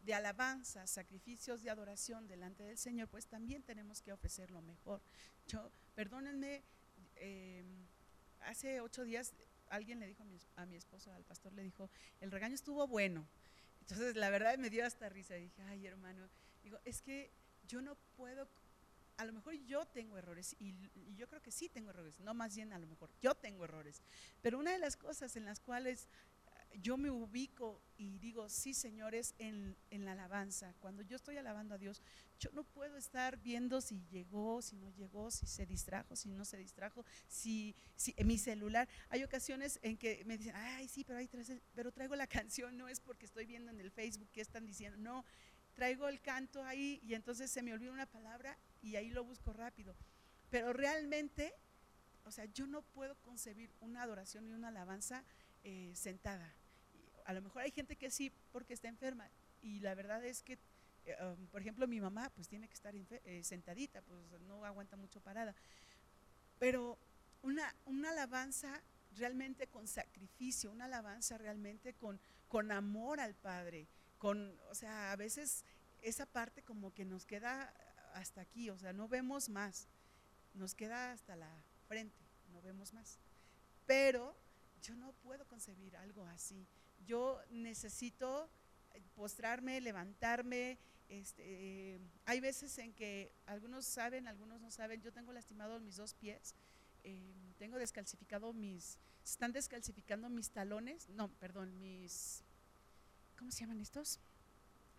de 0.03 0.13
alabanza, 0.15 0.87
sacrificios 0.87 1.61
de 1.61 1.69
adoración 1.69 2.27
delante 2.27 2.63
del 2.63 2.77
Señor, 2.77 3.07
pues 3.07 3.27
también 3.27 3.61
tenemos 3.61 4.01
que 4.01 4.11
ofrecer 4.11 4.49
lo 4.49 4.63
mejor. 4.63 4.99
Yo, 5.47 5.71
perdónenme, 5.93 6.63
eh, 7.17 7.63
hace 8.41 8.81
ocho 8.81 9.03
días 9.03 9.33
alguien 9.69 9.99
le 9.99 10.07
dijo 10.07 10.23
a 10.23 10.25
mi, 10.25 10.39
a 10.55 10.65
mi, 10.65 10.75
esposo, 10.75 11.13
al 11.13 11.23
pastor, 11.23 11.53
le 11.53 11.63
dijo, 11.63 11.89
el 12.19 12.31
regaño 12.31 12.55
estuvo 12.55 12.87
bueno. 12.87 13.27
Entonces, 13.81 14.15
la 14.15 14.31
verdad 14.31 14.57
me 14.57 14.71
dio 14.71 14.85
hasta 14.87 15.07
risa. 15.09 15.35
Dije, 15.35 15.61
ay, 15.69 15.85
hermano, 15.85 16.27
digo, 16.63 16.79
es 16.83 17.03
que 17.03 17.29
yo 17.67 17.79
no 17.81 17.95
puedo 18.17 18.47
a 19.17 19.25
lo 19.25 19.33
mejor 19.33 19.53
yo 19.65 19.85
tengo 19.85 20.17
errores 20.17 20.55
y, 20.59 20.75
y, 20.93 21.15
yo 21.15 21.27
creo 21.27 21.41
que 21.41 21.51
sí 21.51 21.69
tengo 21.69 21.89
errores, 21.89 22.19
no 22.19 22.33
más 22.33 22.55
bien 22.55 22.73
a 22.73 22.79
lo 22.79 22.87
mejor 22.87 23.09
yo 23.21 23.35
tengo 23.35 23.63
errores, 23.63 24.01
pero 24.41 24.59
una 24.59 24.71
de 24.71 24.79
las 24.79 24.97
cosas 24.97 25.35
en 25.35 25.45
las 25.45 25.59
cuales 25.59 26.09
yo 26.81 26.97
me 26.97 27.09
ubico 27.09 27.81
y 27.97 28.17
digo, 28.19 28.49
sí, 28.49 28.73
señores, 28.73 29.33
en, 29.37 29.75
en, 29.89 30.05
la 30.05 30.11
alabanza. 30.11 30.73
Cuando 30.79 31.01
yo 31.03 31.15
estoy 31.15 31.37
alabando 31.37 31.75
a 31.75 31.77
Dios, 31.77 32.01
yo 32.39 32.49
no 32.51 32.63
puedo 32.63 32.97
estar 32.97 33.37
viendo 33.37 33.81
si 33.81 34.03
llegó, 34.11 34.61
si 34.61 34.75
no 34.75 34.89
llegó, 34.91 35.31
si 35.31 35.45
se 35.45 35.65
distrajo, 35.65 36.15
si 36.15 36.29
no 36.29 36.43
se 36.43 36.57
distrajo, 36.57 37.05
si, 37.27 37.75
si 37.95 38.13
en 38.17 38.27
mi 38.27 38.37
celular. 38.37 38.87
Hay 39.09 39.23
ocasiones 39.23 39.79
en 39.81 39.97
que 39.97 40.23
me 40.25 40.37
dicen, 40.37 40.55
ay, 40.55 40.87
sí, 40.87 41.03
pero, 41.03 41.19
hay 41.19 41.29
pero 41.73 41.91
traigo 41.91 42.15
la 42.15 42.27
canción, 42.43 42.77
no 42.77 42.87
es 42.87 42.99
porque 42.99 43.25
estoy 43.25 43.45
viendo 43.45 43.71
en 43.71 43.79
el 43.79 43.91
Facebook 43.91 44.29
qué 44.33 44.41
están 44.41 44.65
diciendo, 44.65 44.97
no, 44.97 45.23
traigo 45.73 46.07
el 46.07 46.21
canto 46.21 46.63
ahí 46.63 46.99
y 47.03 47.13
entonces 47.13 47.51
se 47.51 47.61
me 47.61 47.73
olvida 47.73 47.91
una 47.91 48.05
palabra 48.05 48.57
y 48.85 48.95
ahí 48.95 49.09
lo 49.09 49.23
busco 49.23 49.53
rápido. 49.53 49.95
Pero 50.49 50.73
realmente, 50.73 51.53
o 52.23 52.31
sea, 52.31 52.45
yo 52.45 52.67
no 52.67 52.81
puedo 52.81 53.15
concebir 53.21 53.71
una 53.79 54.03
adoración 54.03 54.47
y 54.47 54.51
una 54.51 54.69
alabanza 54.69 55.23
eh, 55.63 55.91
sentada 55.95 56.55
a 57.25 57.33
lo 57.33 57.41
mejor 57.41 57.63
hay 57.63 57.71
gente 57.71 57.95
que 57.95 58.09
sí 58.09 58.31
porque 58.51 58.73
está 58.73 58.87
enferma 58.87 59.29
y 59.61 59.79
la 59.79 59.95
verdad 59.95 60.23
es 60.23 60.43
que, 60.43 60.59
eh, 61.05 61.17
um, 61.23 61.47
por 61.47 61.61
ejemplo, 61.61 61.87
mi 61.87 61.99
mamá 61.99 62.29
pues 62.35 62.47
tiene 62.47 62.67
que 62.67 62.75
estar 62.75 62.93
eh, 62.95 63.43
sentadita, 63.43 64.01
pues 64.03 64.19
no 64.41 64.63
aguanta 64.63 64.95
mucho 64.95 65.19
parada. 65.19 65.55
Pero 66.59 66.97
una, 67.41 67.75
una 67.85 68.11
alabanza 68.11 68.81
realmente 69.17 69.67
con 69.67 69.87
sacrificio, 69.87 70.71
una 70.71 70.85
alabanza 70.85 71.37
realmente 71.37 71.93
con, 71.93 72.19
con 72.47 72.71
amor 72.71 73.19
al 73.19 73.33
Padre, 73.33 73.87
con, 74.19 74.59
o 74.69 74.75
sea, 74.75 75.11
a 75.11 75.15
veces 75.15 75.65
esa 76.01 76.27
parte 76.27 76.61
como 76.61 76.93
que 76.93 77.05
nos 77.05 77.25
queda 77.25 77.73
hasta 78.15 78.41
aquí, 78.41 78.69
o 78.69 78.77
sea, 78.77 78.93
no 78.93 79.07
vemos 79.07 79.49
más, 79.49 79.87
nos 80.53 80.73
queda 80.73 81.11
hasta 81.11 81.35
la 81.35 81.51
frente, 81.87 82.19
no 82.49 82.61
vemos 82.61 82.93
más. 82.93 83.19
Pero 83.85 84.35
yo 84.81 84.95
no 84.95 85.13
puedo 85.13 85.47
concebir 85.47 85.95
algo 85.97 86.25
así 86.25 86.67
yo 87.05 87.39
necesito 87.49 88.49
eh, 88.93 89.01
postrarme, 89.15 89.79
levantarme. 89.81 90.77
Este, 91.07 91.99
hay 92.25 92.39
veces 92.39 92.77
en 92.79 92.93
que 92.93 93.31
algunos 93.45 93.85
saben, 93.85 94.27
algunos 94.27 94.59
no 94.59 94.71
saben, 94.71 95.01
yo 95.01 95.13
tengo 95.13 95.31
lastimados 95.31 95.81
mis 95.81 95.97
dos 95.97 96.15
pies, 96.15 96.55
em, 97.03 97.53
tengo 97.59 97.77
descalcificado 97.77 98.53
mis, 98.53 98.97
están 99.23 99.51
descalcificando 99.51 100.29
mis 100.29 100.49
talones, 100.49 101.07
no, 101.09 101.29
perdón, 101.33 101.77
mis, 101.77 102.43
¿cómo 103.37 103.51
se 103.51 103.59
llaman 103.59 103.81
estos? 103.81 104.19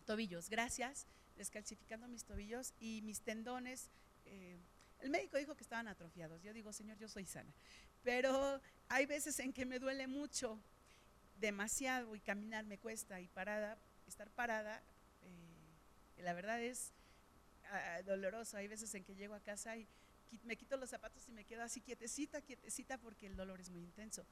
Tobillos, 0.04 0.48
gracias, 0.48 1.08
descalcificando 1.36 2.08
mis 2.08 2.24
tobillos 2.24 2.72
y 2.80 3.02
mis 3.02 3.20
tendones. 3.20 3.90
Eh, 4.24 4.58
el 5.00 5.10
médico 5.10 5.36
dijo 5.36 5.54
que 5.54 5.62
estaban 5.62 5.88
atrofiados, 5.88 6.42
yo 6.42 6.52
digo, 6.52 6.72
Señor, 6.72 6.96
yo 6.98 7.08
soy 7.08 7.26
sana, 7.26 7.52
pero 8.02 8.60
hay 8.88 9.06
veces 9.06 9.38
en 9.40 9.52
que 9.52 9.66
me 9.66 9.78
duele 9.78 10.06
mucho 10.06 10.58
demasiado 11.38 12.14
y 12.14 12.20
caminar 12.20 12.64
me 12.64 12.78
cuesta 12.78 13.20
y 13.20 13.28
parada, 13.28 13.78
estar 14.06 14.30
parada, 14.30 14.82
eh, 15.22 16.22
la 16.22 16.32
verdad 16.32 16.60
es 16.62 16.92
ah, 17.70 18.02
doloroso. 18.04 18.56
Hay 18.56 18.68
veces 18.68 18.94
en 18.94 19.04
que 19.04 19.14
llego 19.14 19.34
a 19.34 19.40
casa 19.40 19.76
y 19.76 19.86
me 20.44 20.56
quito 20.56 20.76
los 20.76 20.90
zapatos 20.90 21.28
y 21.28 21.32
me 21.32 21.44
quedo 21.44 21.62
así 21.62 21.80
quietecita, 21.80 22.40
quietecita 22.40 22.98
porque 22.98 23.26
el 23.26 23.36
dolor 23.36 23.60
es 23.60 23.70
muy 23.70 23.82
intenso. 23.82 24.24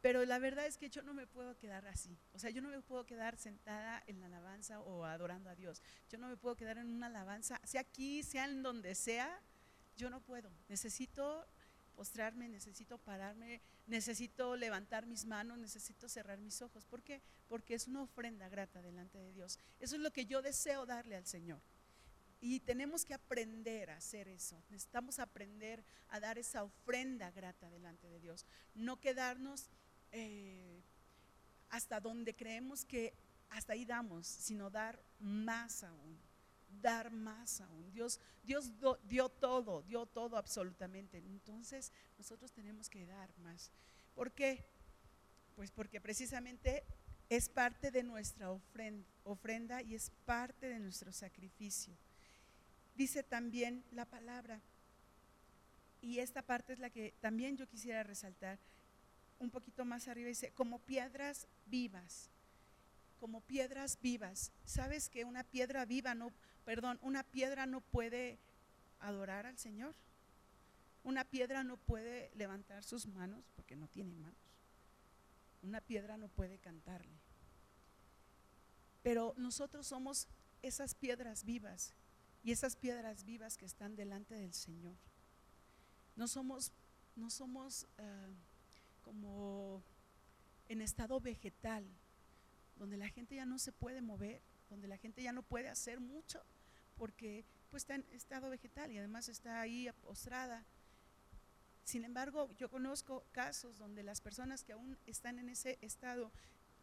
Pero 0.00 0.24
la 0.24 0.38
verdad 0.38 0.66
es 0.66 0.78
que 0.78 0.90
yo 0.90 1.02
no 1.02 1.12
me 1.12 1.26
puedo 1.26 1.56
quedar 1.56 1.86
así. 1.86 2.16
O 2.32 2.38
sea, 2.38 2.50
yo 2.50 2.62
no 2.62 2.68
me 2.68 2.80
puedo 2.80 3.04
quedar 3.04 3.36
sentada 3.36 4.02
en 4.06 4.20
la 4.20 4.26
alabanza 4.26 4.80
o 4.80 5.04
adorando 5.04 5.50
a 5.50 5.56
Dios. 5.56 5.82
Yo 6.08 6.18
no 6.18 6.28
me 6.28 6.36
puedo 6.36 6.54
quedar 6.54 6.78
en 6.78 6.86
una 6.86 7.06
alabanza, 7.06 7.60
sea 7.64 7.80
aquí, 7.80 8.22
sea 8.22 8.44
en 8.44 8.62
donde 8.62 8.94
sea. 8.94 9.40
Yo 9.96 10.08
no 10.08 10.20
puedo. 10.20 10.52
Necesito 10.68 11.48
postrarme, 11.96 12.48
necesito 12.48 12.96
pararme, 12.98 13.60
necesito 13.88 14.54
levantar 14.54 15.04
mis 15.04 15.24
manos, 15.24 15.58
necesito 15.58 16.08
cerrar 16.08 16.38
mis 16.38 16.62
ojos. 16.62 16.86
¿Por 16.86 17.02
qué? 17.02 17.20
Porque 17.48 17.74
es 17.74 17.88
una 17.88 18.02
ofrenda 18.02 18.48
grata 18.48 18.80
delante 18.80 19.18
de 19.18 19.32
Dios. 19.32 19.58
Eso 19.80 19.96
es 19.96 20.02
lo 20.02 20.12
que 20.12 20.24
yo 20.24 20.40
deseo 20.40 20.86
darle 20.86 21.16
al 21.16 21.26
Señor. 21.26 21.60
Y 22.40 22.60
tenemos 22.60 23.04
que 23.04 23.14
aprender 23.14 23.90
a 23.90 23.96
hacer 23.96 24.28
eso. 24.28 24.62
Necesitamos 24.68 25.18
aprender 25.18 25.84
a 26.06 26.20
dar 26.20 26.38
esa 26.38 26.62
ofrenda 26.62 27.32
grata 27.32 27.68
delante 27.68 28.06
de 28.06 28.20
Dios. 28.20 28.46
No 28.74 29.00
quedarnos 29.00 29.68
eh, 30.12 30.82
hasta 31.70 32.00
donde 32.00 32.34
creemos 32.34 32.84
que 32.84 33.14
hasta 33.50 33.72
ahí 33.72 33.84
damos, 33.84 34.26
sino 34.26 34.70
dar 34.70 35.02
más 35.18 35.82
aún 35.84 36.18
dar 36.80 37.10
más 37.10 37.60
aún. 37.60 37.90
Dios, 37.92 38.20
Dios 38.44 38.70
dio 39.04 39.28
todo, 39.28 39.82
dio 39.82 40.06
todo 40.06 40.36
absolutamente. 40.36 41.18
Entonces 41.18 41.92
nosotros 42.16 42.52
tenemos 42.52 42.88
que 42.88 43.06
dar 43.06 43.30
más. 43.38 43.70
¿Por 44.14 44.32
qué? 44.32 44.64
Pues 45.56 45.70
porque 45.70 46.00
precisamente 46.00 46.84
es 47.28 47.48
parte 47.48 47.90
de 47.90 48.02
nuestra 48.02 48.50
ofrenda, 48.50 49.08
ofrenda 49.24 49.82
y 49.82 49.94
es 49.94 50.10
parte 50.24 50.68
de 50.68 50.78
nuestro 50.78 51.12
sacrificio. 51.12 51.96
Dice 52.94 53.22
también 53.22 53.84
la 53.92 54.06
palabra, 54.06 54.60
y 56.00 56.20
esta 56.20 56.42
parte 56.42 56.72
es 56.72 56.78
la 56.78 56.90
que 56.90 57.12
también 57.20 57.56
yo 57.56 57.68
quisiera 57.68 58.02
resaltar, 58.02 58.58
un 59.38 59.50
poquito 59.50 59.84
más 59.84 60.08
arriba 60.08 60.28
dice, 60.28 60.52
como 60.52 60.78
piedras 60.80 61.46
vivas, 61.66 62.30
como 63.18 63.40
piedras 63.40 63.98
vivas. 64.00 64.52
¿Sabes 64.64 65.08
que 65.08 65.24
una 65.24 65.44
piedra 65.44 65.84
viva 65.84 66.14
no, 66.14 66.32
perdón, 66.64 66.98
una 67.02 67.22
piedra 67.22 67.66
no 67.66 67.80
puede 67.80 68.38
adorar 69.00 69.46
al 69.46 69.58
Señor. 69.58 69.94
Una 71.04 71.24
piedra 71.24 71.64
no 71.64 71.76
puede 71.76 72.30
levantar 72.34 72.82
sus 72.82 73.06
manos 73.06 73.44
porque 73.56 73.76
no 73.76 73.88
tiene 73.88 74.14
manos. 74.14 74.38
Una 75.62 75.80
piedra 75.80 76.16
no 76.16 76.28
puede 76.28 76.58
cantarle. 76.58 77.18
Pero 79.02 79.34
nosotros 79.36 79.86
somos 79.86 80.26
esas 80.62 80.94
piedras 80.94 81.44
vivas 81.44 81.94
y 82.42 82.52
esas 82.52 82.76
piedras 82.76 83.24
vivas 83.24 83.56
que 83.56 83.64
están 83.64 83.96
delante 83.96 84.34
del 84.34 84.52
Señor. 84.52 84.96
No 86.16 86.28
somos, 86.28 86.72
no 87.16 87.30
somos 87.30 87.86
eh, 87.98 88.28
como 89.08 89.82
en 90.68 90.82
estado 90.82 91.18
vegetal, 91.18 91.82
donde 92.76 92.98
la 92.98 93.08
gente 93.08 93.36
ya 93.36 93.46
no 93.46 93.58
se 93.58 93.72
puede 93.72 94.02
mover, 94.02 94.42
donde 94.68 94.86
la 94.86 94.98
gente 94.98 95.22
ya 95.22 95.32
no 95.32 95.42
puede 95.42 95.70
hacer 95.70 95.98
mucho, 95.98 96.44
porque 96.98 97.46
pues 97.70 97.84
está 97.84 97.94
en 97.94 98.04
estado 98.12 98.50
vegetal 98.50 98.92
y 98.92 98.98
además 98.98 99.30
está 99.30 99.62
ahí 99.62 99.88
postrada. 100.02 100.62
Sin 101.84 102.04
embargo, 102.04 102.50
yo 102.58 102.68
conozco 102.68 103.24
casos 103.32 103.78
donde 103.78 104.02
las 104.02 104.20
personas 104.20 104.62
que 104.62 104.74
aún 104.74 104.98
están 105.06 105.38
en 105.38 105.48
ese 105.48 105.78
estado 105.80 106.30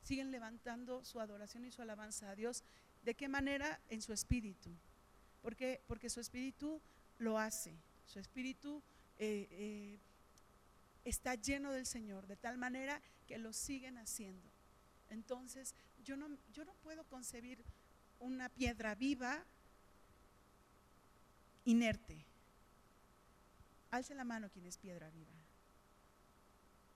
siguen 0.02 0.32
levantando 0.32 1.06
su 1.06 1.20
adoración 1.20 1.64
y 1.66 1.72
su 1.72 1.84
alabanza 1.84 2.32
a 2.32 2.36
Dios. 2.36 2.64
¿De 3.04 3.14
qué 3.14 3.28
manera? 3.28 3.80
En 3.90 4.02
su 4.02 4.14
espíritu. 4.14 4.72
¿Por 5.44 5.56
qué? 5.56 5.80
Porque 5.86 6.10
su 6.10 6.20
espíritu 6.20 6.82
lo 7.20 7.38
hace. 7.38 7.76
Su 8.08 8.18
espíritu 8.18 8.82
eh, 9.20 9.48
eh, 9.52 10.00
está 11.06 11.36
lleno 11.36 11.72
del 11.72 11.86
Señor, 11.86 12.28
de 12.28 12.36
tal 12.36 12.58
manera 12.58 13.02
que 13.28 13.38
lo 13.38 13.54
siguen 13.54 13.98
haciendo. 13.98 14.50
Entonces, 15.10 15.74
yo 16.04 16.18
no, 16.18 16.28
yo 16.52 16.65
no 16.65 16.74
puedo 16.76 17.06
concebir 17.06 17.63
una 18.20 18.50
piedra 18.50 18.96
viva 18.96 19.46
inerte. 21.63 22.26
Alce 23.91 24.15
la 24.15 24.24
mano 24.24 24.50
quien 24.50 24.65
es 24.65 24.78
piedra 24.78 25.10
viva. 25.10 25.34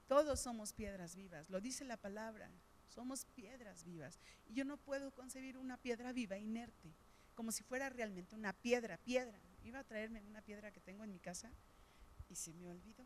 Todos 0.07 0.39
somos 0.39 0.73
piedras 0.73 1.15
vivas, 1.15 1.49
lo 1.51 1.61
dice 1.61 1.85
la 1.85 1.97
palabra, 1.97 2.49
somos 2.87 3.25
piedras 3.25 3.83
vivas. 3.83 4.19
Y 4.47 4.53
yo 4.55 4.65
no 4.65 4.77
puedo 4.77 5.11
concebir 5.11 5.55
una 5.55 5.77
piedra 5.77 6.11
viva 6.11 6.37
inerte, 6.37 6.95
como 7.35 7.51
si 7.51 7.63
fuera 7.63 7.89
realmente 7.89 8.35
una 8.35 8.53
piedra, 8.53 8.97
piedra. 8.97 9.39
Iba 9.63 9.79
a 9.79 9.83
traerme 9.83 10.23
una 10.23 10.41
piedra 10.41 10.71
que 10.71 10.79
tengo 10.79 11.03
en 11.03 11.11
mi 11.11 11.19
casa 11.19 11.51
y 12.27 12.35
se 12.35 12.53
me 12.53 12.67
olvidó. 12.67 13.05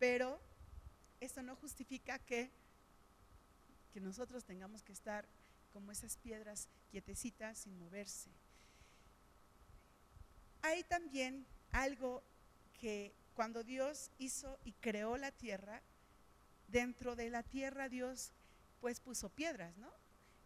Pero 0.00 0.40
esto 1.20 1.42
no 1.42 1.54
justifica 1.54 2.18
que, 2.18 2.50
que 3.92 4.00
nosotros 4.00 4.44
tengamos 4.44 4.82
que 4.82 4.92
estar 4.92 5.24
como 5.72 5.92
esas 5.92 6.16
piedras 6.16 6.66
quietecitas 6.90 7.58
sin 7.58 7.78
moverse. 7.78 8.30
Hay 10.62 10.82
también 10.84 11.46
algo 11.70 12.22
que 12.80 13.12
cuando 13.34 13.62
Dios 13.62 14.10
hizo 14.18 14.58
y 14.64 14.72
creó 14.72 15.16
la 15.16 15.30
tierra, 15.30 15.82
dentro 16.68 17.14
de 17.14 17.30
la 17.30 17.42
tierra 17.42 17.88
Dios 17.88 18.32
pues 18.80 19.00
puso 19.00 19.28
piedras, 19.28 19.76
¿no? 19.76 19.90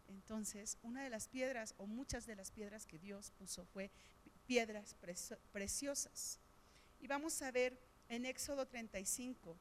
Entonces, 0.09 0.77
una 0.83 1.03
de 1.03 1.09
las 1.09 1.27
piedras 1.29 1.73
o 1.77 1.87
muchas 1.87 2.25
de 2.25 2.35
las 2.35 2.51
piedras 2.51 2.85
que 2.85 2.99
Dios 2.99 3.31
puso 3.39 3.65
fue 3.65 3.89
piedras 4.47 4.95
preciosas. 5.51 6.39
Y 6.99 7.07
vamos 7.07 7.41
a 7.41 7.51
ver 7.51 7.77
en 8.09 8.25
Éxodo 8.25 8.65
35. 8.65 9.57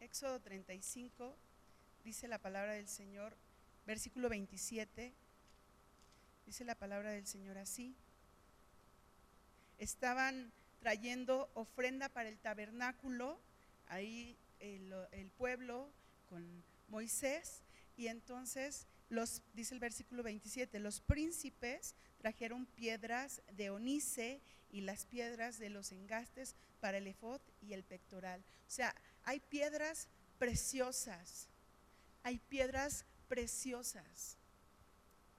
Éxodo 0.00 0.40
35 0.40 1.36
dice 2.04 2.28
la 2.28 2.38
palabra 2.38 2.72
del 2.72 2.88
Señor, 2.88 3.36
versículo 3.86 4.28
27, 4.28 5.14
Dice 6.48 6.64
la 6.64 6.76
palabra 6.76 7.10
del 7.10 7.26
Señor 7.26 7.58
así. 7.58 7.94
Estaban 9.76 10.50
trayendo 10.80 11.50
ofrenda 11.52 12.08
para 12.08 12.30
el 12.30 12.38
tabernáculo, 12.38 13.38
ahí 13.86 14.34
el, 14.58 14.94
el 15.12 15.30
pueblo 15.32 15.90
con 16.30 16.64
Moisés, 16.88 17.64
y 17.98 18.06
entonces 18.06 18.86
los, 19.08 19.42
dice 19.54 19.74
el 19.74 19.80
versículo 19.80 20.22
27, 20.22 20.78
los 20.78 21.00
príncipes 21.00 21.94
trajeron 22.18 22.66
piedras 22.66 23.42
de 23.52 23.70
onice 23.70 24.40
y 24.70 24.82
las 24.82 25.06
piedras 25.06 25.58
de 25.58 25.70
los 25.70 25.92
engastes 25.92 26.54
para 26.80 26.98
el 26.98 27.06
efod 27.06 27.40
y 27.62 27.72
el 27.72 27.84
pectoral. 27.84 28.40
O 28.66 28.70
sea, 28.70 28.94
hay 29.24 29.40
piedras 29.40 30.08
preciosas, 30.38 31.48
hay 32.22 32.38
piedras 32.38 33.04
preciosas. 33.28 34.36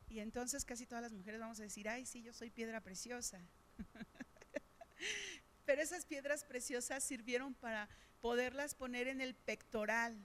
Y 0.09 0.19
entonces 0.19 0.65
casi 0.65 0.87
todas 0.87 1.03
las 1.03 1.13
mujeres 1.13 1.39
vamos 1.39 1.59
a 1.59 1.63
decir, 1.63 1.87
ay, 1.87 2.05
sí, 2.05 2.23
yo 2.23 2.33
soy 2.33 2.49
piedra 2.49 2.81
preciosa. 2.81 3.39
Pero 5.65 5.81
esas 5.83 6.05
piedras 6.05 6.43
preciosas 6.43 7.03
sirvieron 7.03 7.53
para 7.53 7.87
poderlas 8.21 8.73
poner 8.73 9.07
en 9.07 9.21
el 9.21 9.35
pectoral, 9.35 10.17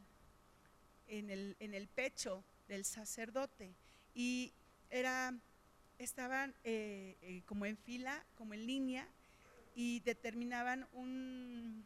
en 1.06 1.28
el, 1.28 1.56
en 1.60 1.74
el 1.74 1.86
pecho 1.86 2.42
del 2.68 2.84
sacerdote. 2.84 3.74
Y 4.14 4.52
era, 4.90 5.34
estaban 5.98 6.54
eh, 6.64 7.16
eh, 7.22 7.42
como 7.46 7.66
en 7.66 7.76
fila, 7.76 8.24
como 8.36 8.54
en 8.54 8.66
línea, 8.66 9.08
y 9.74 10.00
determinaban 10.00 10.86
un 10.92 11.84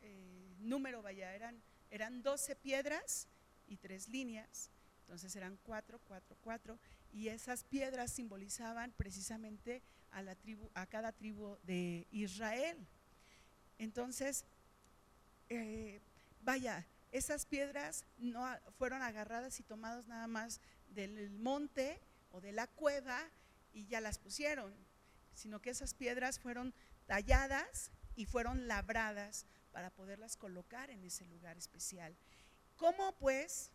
eh, 0.00 0.54
número, 0.60 1.02
vaya, 1.02 1.34
eran, 1.34 1.60
eran 1.90 2.22
12 2.22 2.56
piedras 2.56 3.28
y 3.68 3.76
tres 3.76 4.08
líneas, 4.08 4.70
entonces 5.00 5.36
eran 5.36 5.58
cuatro, 5.64 6.00
cuatro, 6.08 6.36
cuatro, 6.42 6.78
y 7.12 7.28
esas 7.28 7.64
piedras 7.64 8.12
simbolizaban 8.12 8.92
precisamente 8.92 9.82
a, 10.10 10.22
la 10.22 10.34
tribu, 10.34 10.70
a 10.74 10.86
cada 10.86 11.12
tribu 11.12 11.56
de 11.64 12.06
Israel. 12.10 12.78
Entonces, 13.78 14.44
vaya, 16.42 16.86
esas 17.16 17.46
piedras 17.46 18.04
no 18.18 18.46
fueron 18.78 19.02
agarradas 19.02 19.58
y 19.60 19.62
tomadas 19.62 20.06
nada 20.06 20.26
más 20.26 20.60
del 20.88 21.30
monte 21.30 22.00
o 22.30 22.40
de 22.40 22.52
la 22.52 22.66
cueva 22.66 23.18
y 23.72 23.86
ya 23.86 24.00
las 24.00 24.18
pusieron, 24.18 24.74
sino 25.34 25.60
que 25.60 25.70
esas 25.70 25.94
piedras 25.94 26.38
fueron 26.38 26.74
talladas 27.06 27.90
y 28.16 28.26
fueron 28.26 28.68
labradas 28.68 29.46
para 29.72 29.90
poderlas 29.90 30.36
colocar 30.36 30.90
en 30.90 31.04
ese 31.04 31.24
lugar 31.26 31.56
especial. 31.56 32.16
¿Cómo 32.76 33.12
pues? 33.18 33.70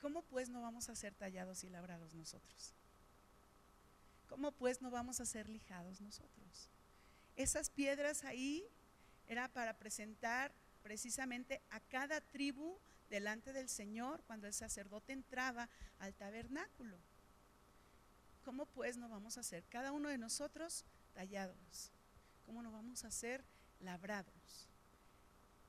¿Cómo 0.00 0.22
pues 0.22 0.50
no 0.50 0.60
vamos 0.60 0.88
a 0.88 0.96
ser 0.96 1.14
tallados 1.14 1.64
y 1.64 1.70
labrados 1.70 2.14
nosotros? 2.14 2.74
¿Cómo 4.28 4.52
pues 4.52 4.82
no 4.82 4.90
vamos 4.90 5.20
a 5.20 5.26
ser 5.26 5.48
lijados 5.48 6.00
nosotros? 6.00 6.68
Esas 7.36 7.70
piedras 7.70 8.24
ahí 8.24 8.66
era 9.28 9.48
para 9.48 9.76
presentar 9.76 10.52
precisamente 10.82 11.62
a 11.70 11.80
cada 11.80 12.20
tribu 12.20 12.78
delante 13.08 13.52
del 13.52 13.68
Señor 13.68 14.22
cuando 14.26 14.46
el 14.46 14.52
sacerdote 14.52 15.12
entraba 15.12 15.68
al 15.98 16.14
tabernáculo. 16.14 16.98
¿Cómo 18.44 18.66
pues 18.66 18.96
no 18.96 19.08
vamos 19.08 19.38
a 19.38 19.42
ser 19.42 19.64
cada 19.64 19.92
uno 19.92 20.08
de 20.08 20.18
nosotros 20.18 20.84
tallados? 21.14 21.90
¿Cómo 22.44 22.62
no 22.62 22.70
vamos 22.70 23.04
a 23.04 23.10
ser 23.10 23.42
labrados? 23.80 24.68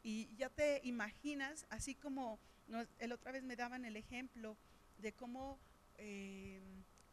Y 0.04 0.36
ya 0.36 0.50
te 0.50 0.82
imaginas, 0.84 1.66
así 1.70 1.96
como 1.96 2.40
el 3.00 3.12
otra 3.12 3.32
vez 3.32 3.44
me 3.44 3.56
daban 3.56 3.86
el 3.86 3.96
ejemplo 3.96 4.58
de 4.98 5.14
cómo 5.14 5.58
eh, 5.98 6.62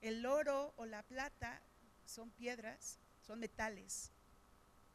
el 0.00 0.26
oro 0.26 0.74
o 0.76 0.84
la 0.84 1.02
plata 1.02 1.62
son 2.04 2.30
piedras, 2.30 2.98
son 3.20 3.38
metales, 3.38 4.10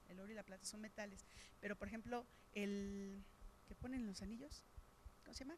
el 0.10 0.20
oro 0.20 0.32
y 0.32 0.36
la 0.36 0.44
plata 0.44 0.66
son 0.66 0.82
metales. 0.82 1.26
Pero, 1.60 1.76
por 1.76 1.88
ejemplo, 1.88 2.26
el 2.54 3.24
que 3.68 3.76
ponen 3.76 4.06
los 4.06 4.22
anillos, 4.22 4.64
¿cómo 5.24 5.34
se 5.34 5.44
llama? 5.44 5.58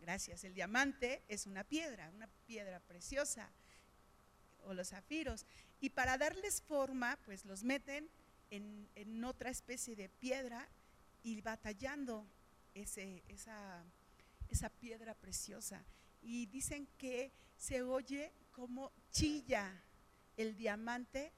Gracias. 0.00 0.44
El 0.44 0.54
diamante 0.54 1.22
es 1.28 1.46
una 1.46 1.64
piedra, 1.64 2.10
una 2.14 2.28
piedra 2.46 2.80
preciosa, 2.80 3.50
o 4.64 4.74
los 4.74 4.88
zafiros. 4.88 5.46
Y 5.80 5.90
para 5.90 6.18
darles 6.18 6.62
forma, 6.62 7.18
pues 7.24 7.44
los 7.44 7.62
meten 7.62 8.08
en, 8.50 8.88
en 8.94 9.24
otra 9.24 9.50
especie 9.50 9.96
de 9.96 10.08
piedra 10.08 10.68
y 11.22 11.40
va 11.40 11.56
tallando 11.56 12.26
ese, 12.74 13.22
esa, 13.28 13.84
esa 14.48 14.70
piedra 14.70 15.14
preciosa. 15.14 15.84
Y 16.22 16.46
dicen 16.46 16.88
que 16.98 17.32
se 17.56 17.82
oye 17.82 18.32
como 18.52 18.92
chilla 19.10 19.72
el 20.36 20.56
diamante 20.56 21.32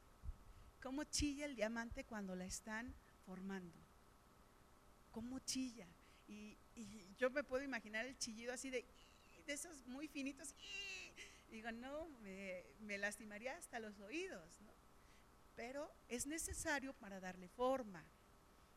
¿Cómo 0.83 1.05
chilla 1.05 1.45
el 1.45 1.57
diamante 1.57 2.05
cuando 2.05 2.35
la 2.35 2.47
están 2.47 2.95
formando? 3.27 3.79
¿Cómo 5.11 5.39
chilla? 5.41 5.87
Y, 6.27 6.57
yo 7.19 7.29
me 7.31 7.45
puedo 7.45 7.63
imaginar 7.63 8.07
el 8.07 8.17
chillido 8.17 8.55
así 8.55 8.71
de, 8.71 8.87
de 9.47 9.53
esos 9.53 9.87
muy 9.87 10.09
finitos. 10.09 10.55
digo, 11.51 11.71
no, 11.73 12.09
me, 12.23 12.99
lastimaría 12.99 13.57
hasta 13.57 13.79
los 13.79 13.99
oídos, 14.01 14.61
¿no? 14.63 14.71
Pero 15.55 15.93
es 16.09 16.27
necesario 16.27 16.95
para 16.95 17.21
darle 17.21 17.49
forma. 17.49 18.03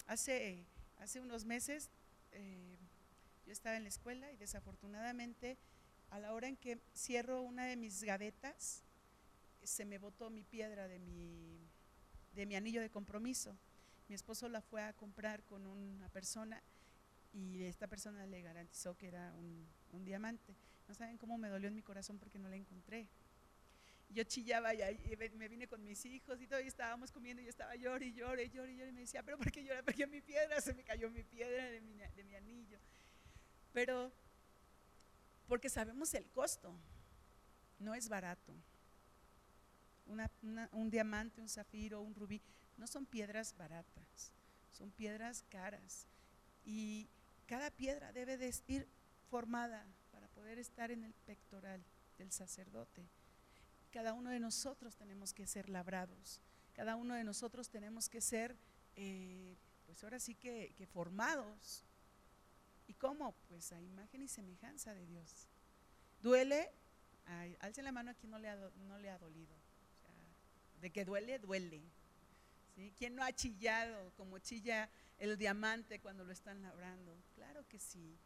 Hace, 0.07 0.65
hace 0.97 1.21
unos 1.21 1.45
meses 1.45 1.89
eh, 2.33 2.77
yo 3.45 3.53
estaba 3.53 3.77
en 3.77 3.83
la 3.83 3.89
escuela 3.89 4.31
y 4.31 4.37
desafortunadamente 4.37 5.57
a 6.09 6.19
la 6.19 6.33
hora 6.33 6.47
en 6.47 6.57
que 6.57 6.79
cierro 6.95 7.41
una 7.41 7.65
de 7.65 7.77
mis 7.77 8.03
gavetas, 8.03 8.83
se 9.63 9.85
me 9.85 9.97
botó 9.97 10.29
mi 10.29 10.43
piedra 10.43 10.87
de 10.87 10.99
mi 10.99 11.69
de 12.33 12.45
mi 12.45 12.55
anillo 12.55 12.81
de 12.81 12.89
compromiso. 12.89 13.55
Mi 14.07 14.15
esposo 14.15 14.49
la 14.49 14.61
fue 14.61 14.81
a 14.83 14.93
comprar 14.93 15.43
con 15.43 15.65
una 15.65 16.09
persona 16.09 16.61
y 17.33 17.63
esta 17.63 17.87
persona 17.87 18.25
le 18.25 18.41
garantizó 18.41 18.95
que 18.97 19.07
era 19.07 19.33
un, 19.33 20.05
diamante. 20.05 20.55
No 20.87 20.93
saben 20.93 21.17
cómo 21.17 21.37
me 21.37 21.49
dolió 21.49 21.67
en 21.67 21.75
mi 21.75 21.81
corazón 21.81 22.19
porque 22.19 22.39
no 22.39 22.49
la 22.49 22.55
encontré. 22.55 23.07
Yo 24.09 24.23
chillaba 24.23 24.73
y, 24.73 24.79
me 25.35 25.47
vine 25.47 25.67
con 25.67 25.83
mis 25.83 26.05
hijos 26.05 26.39
y 26.41 26.47
todo, 26.47 26.59
y 26.61 26.67
estábamos 26.67 27.11
comiendo 27.11 27.41
y 27.41 27.45
yo 27.45 27.49
estaba 27.49 27.75
llorando 27.75 28.05
y 28.05 28.13
lloré, 28.13 28.49
lloré, 28.49 28.75
lloré, 28.75 28.89
y 28.89 28.91
me 28.91 29.01
decía, 29.01 29.23
pero 29.23 29.37
¿por 29.37 29.51
qué 29.51 29.63
llora? 29.63 29.81
Porque 29.83 30.05
mi 30.05 30.21
piedra, 30.21 30.61
se 30.61 30.73
me 30.73 30.83
cayó 30.83 31.09
mi 31.09 31.23
piedra 31.23 31.65
de 31.65 31.81
mi, 31.81 31.93
de 31.95 32.23
mi 32.23 32.35
anillo. 32.35 32.77
Pero 33.71 34.11
porque 35.47 35.69
sabemos 35.69 36.13
el 36.13 36.29
costo, 36.29 36.75
no 37.79 37.95
es 37.95 38.09
barato 38.09 38.53
un 40.05 40.89
diamante, 40.89 41.41
un 41.41 41.49
zafiro, 41.49 42.01
un 42.01 42.15
rubí, 42.15 42.41
no 42.77 42.87
son 42.87 43.05
piedras 43.05 43.55
baratas, 43.55 44.31
son 44.71 44.91
piedras 44.91 45.43
caras. 45.49 46.07
Y 46.65 47.09
cada 47.45 47.71
piedra 47.71 48.11
debe 48.11 48.37
de 48.37 48.53
ir 48.67 48.87
formada 49.29 49.85
para 50.11 50.27
poder 50.29 50.59
estar 50.59 50.91
en 50.91 51.03
el 51.03 51.13
pectoral 51.13 51.83
del 52.17 52.31
sacerdote. 52.31 53.07
Cada 53.91 54.13
uno 54.13 54.29
de 54.29 54.39
nosotros 54.39 54.95
tenemos 54.95 55.33
que 55.33 55.45
ser 55.47 55.69
labrados, 55.69 56.41
cada 56.73 56.95
uno 56.95 57.13
de 57.13 57.23
nosotros 57.23 57.69
tenemos 57.69 58.09
que 58.09 58.21
ser, 58.21 58.55
eh, 58.95 59.55
pues 59.85 60.03
ahora 60.03 60.19
sí 60.19 60.35
que, 60.35 60.87
formados. 60.91 61.83
¿Y 62.87 62.93
cómo? 62.95 63.33
Pues 63.47 63.71
a 63.71 63.79
imagen 63.79 64.23
y 64.23 64.27
semejanza 64.27 64.93
de 64.93 65.05
Dios. 65.05 65.47
¿Duele? 66.21 66.71
alce 67.59 67.81
la 67.81 67.93
mano 67.93 68.11
a 68.11 68.13
quien 68.15 68.31
no 68.31 68.37
le 68.37 68.49
no 68.75 68.97
le 68.99 69.09
ha 69.09 69.17
dolido 69.17 69.62
de 70.83 70.91
que 70.91 71.05
duele, 71.05 71.39
duele. 71.39 71.81
¿Quién 72.97 73.15
no 73.15 73.23
ha 73.23 73.31
chillado 73.31 74.11
como 74.17 74.37
chilla 74.39 74.89
el 75.17 75.37
diamante 75.37 76.01
cuando 76.01 76.25
lo 76.25 76.33
están 76.33 76.61
labrando? 76.61 77.15
Claro 77.35 77.65
que 77.69 77.79
sí. 77.79 78.17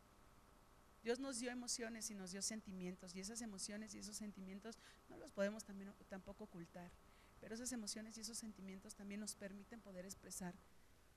Dios 1.03 1.19
nos 1.19 1.37
dio 1.37 1.51
emociones 1.51 2.09
y 2.09 2.15
nos 2.15 2.31
dio 2.31 2.41
sentimientos 2.41 3.15
y 3.15 3.19
esas 3.19 3.41
emociones 3.41 3.93
y 3.93 3.99
esos 3.99 4.17
sentimientos 4.17 4.79
no 5.07 5.17
los 5.17 5.31
podemos 5.31 5.63
también, 5.63 5.93
tampoco 6.09 6.45
ocultar. 6.45 6.91
Pero 7.39 7.53
esas 7.53 7.71
emociones 7.73 8.17
y 8.17 8.21
esos 8.21 8.39
sentimientos 8.39 8.95
también 8.95 9.19
nos 9.19 9.35
permiten 9.35 9.79
poder 9.79 10.05
expresar 10.05 10.55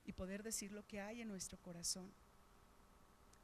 y 0.05 0.11
poder 0.11 0.43
decir 0.43 0.71
lo 0.71 0.85
que 0.85 1.01
hay 1.01 1.21
en 1.21 1.27
nuestro 1.27 1.57
corazón. 1.57 2.13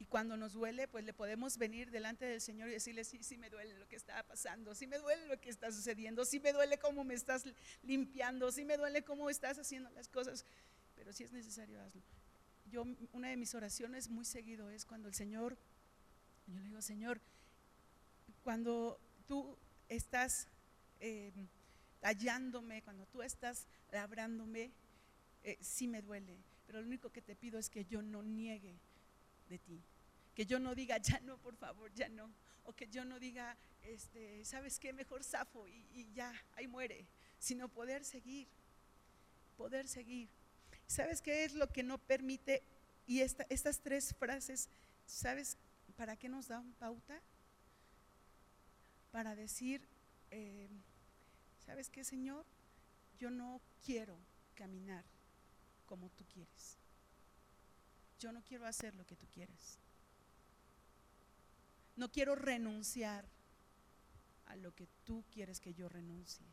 Y 0.00 0.06
cuando 0.06 0.36
nos 0.36 0.52
duele, 0.52 0.86
pues 0.86 1.04
le 1.04 1.12
podemos 1.12 1.58
venir 1.58 1.90
delante 1.90 2.24
del 2.24 2.40
Señor 2.40 2.68
y 2.68 2.72
decirle, 2.72 3.04
sí, 3.04 3.22
sí 3.24 3.36
me 3.36 3.50
duele 3.50 3.76
lo 3.76 3.88
que 3.88 3.96
está 3.96 4.22
pasando, 4.22 4.74
sí 4.74 4.86
me 4.86 4.98
duele 4.98 5.26
lo 5.26 5.40
que 5.40 5.50
está 5.50 5.72
sucediendo, 5.72 6.24
sí 6.24 6.38
me 6.38 6.52
duele 6.52 6.78
cómo 6.78 7.02
me 7.02 7.14
estás 7.14 7.44
limpiando, 7.82 8.52
sí 8.52 8.64
me 8.64 8.76
duele 8.76 9.02
cómo 9.02 9.28
estás 9.28 9.58
haciendo 9.58 9.90
las 9.90 10.08
cosas, 10.08 10.44
pero 10.94 11.12
si 11.12 11.24
es 11.24 11.32
necesario 11.32 11.80
hazlo. 11.82 12.02
Yo, 12.70 12.84
una 13.12 13.28
de 13.28 13.36
mis 13.36 13.54
oraciones 13.54 14.08
muy 14.08 14.24
seguido 14.24 14.70
es 14.70 14.84
cuando 14.84 15.08
el 15.08 15.14
Señor, 15.14 15.58
yo 16.46 16.54
le 16.54 16.64
digo, 16.64 16.80
Señor, 16.80 17.20
cuando 18.44 19.00
tú 19.26 19.56
estás 19.88 20.46
eh, 21.00 21.32
tallándome, 22.00 22.82
cuando 22.82 23.04
tú 23.06 23.22
estás 23.22 23.66
labrándome, 23.90 24.70
eh, 25.42 25.58
sí 25.60 25.88
me 25.88 26.02
duele, 26.02 26.38
pero 26.66 26.80
lo 26.80 26.86
único 26.86 27.10
que 27.10 27.22
te 27.22 27.34
pido 27.34 27.58
es 27.58 27.68
que 27.68 27.84
yo 27.84 28.00
no 28.00 28.22
niegue 28.22 28.78
de 29.48 29.58
ti. 29.58 29.82
Que 30.34 30.46
yo 30.46 30.58
no 30.58 30.74
diga, 30.74 30.98
ya 30.98 31.20
no, 31.20 31.38
por 31.38 31.56
favor, 31.56 31.92
ya 31.94 32.08
no. 32.08 32.30
O 32.64 32.72
que 32.72 32.86
yo 32.88 33.04
no 33.04 33.18
diga, 33.18 33.56
este, 33.82 34.44
¿sabes 34.44 34.78
qué? 34.78 34.92
Mejor 34.92 35.24
zafo 35.24 35.66
y, 35.66 36.06
ya, 36.14 36.32
ahí 36.54 36.66
muere. 36.66 37.06
Sino 37.38 37.68
poder 37.68 38.04
seguir, 38.04 38.48
poder 39.56 39.88
seguir. 39.88 40.28
¿Sabes 40.86 41.22
qué 41.22 41.44
es 41.44 41.54
lo 41.54 41.68
que 41.68 41.82
no 41.82 41.98
permite? 41.98 42.62
Y 43.06 43.20
esta, 43.20 43.46
estas 43.48 43.80
tres 43.80 44.14
frases, 44.14 44.68
¿sabes 45.06 45.56
para 45.96 46.16
qué 46.16 46.28
nos 46.28 46.48
dan 46.48 46.72
pauta? 46.74 47.20
Para 49.10 49.34
decir, 49.34 49.80
eh, 50.30 50.68
¿sabes 51.64 51.88
qué, 51.88 52.04
Señor? 52.04 52.44
Yo 53.18 53.30
no 53.30 53.60
quiero 53.84 54.18
caminar 54.54 55.04
como 55.86 56.10
tú 56.10 56.24
quieres. 56.26 56.76
Yo 58.18 58.32
no 58.32 58.42
quiero 58.42 58.66
hacer 58.66 58.94
lo 58.94 59.06
que 59.06 59.16
tú 59.16 59.26
quieres. 59.28 59.78
No 61.96 62.10
quiero 62.10 62.34
renunciar 62.34 63.24
a 64.46 64.56
lo 64.56 64.74
que 64.74 64.88
tú 65.04 65.24
quieres 65.30 65.60
que 65.60 65.74
yo 65.74 65.88
renuncie. 65.88 66.46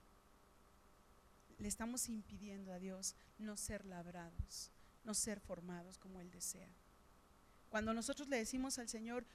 Le 1.57 1.67
estamos 1.67 2.09
impidiendo 2.09 2.73
a 2.73 2.79
Dios 2.79 3.15
no 3.37 3.55
ser 3.55 3.85
labrados, 3.85 4.71
no 5.03 5.13
ser 5.13 5.39
formados 5.39 5.97
como 5.97 6.19
Él 6.19 6.29
desea. 6.31 6.69
Cuando 7.69 7.93
nosotros 7.93 8.27
le 8.27 8.37
decimos 8.37 8.77
al 8.79 8.89
Señor, 8.89 9.25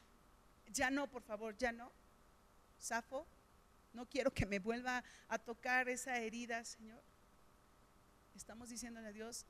ya 0.73 0.91
no, 0.91 1.11
por 1.11 1.23
favor, 1.23 1.57
ya 1.57 1.73
no, 1.73 1.91
Safo, 2.79 3.27
no 3.93 4.09
quiero 4.09 4.33
que 4.33 4.47
me 4.47 4.59
vuelva 4.59 5.03
a 5.29 5.39
tocar 5.39 5.89
esa 5.89 6.19
herida, 6.19 6.65
Señor. 6.65 7.03
Estamos 8.35 8.69
diciéndole 8.69 9.09
a 9.09 9.13
Dios, 9.13 9.45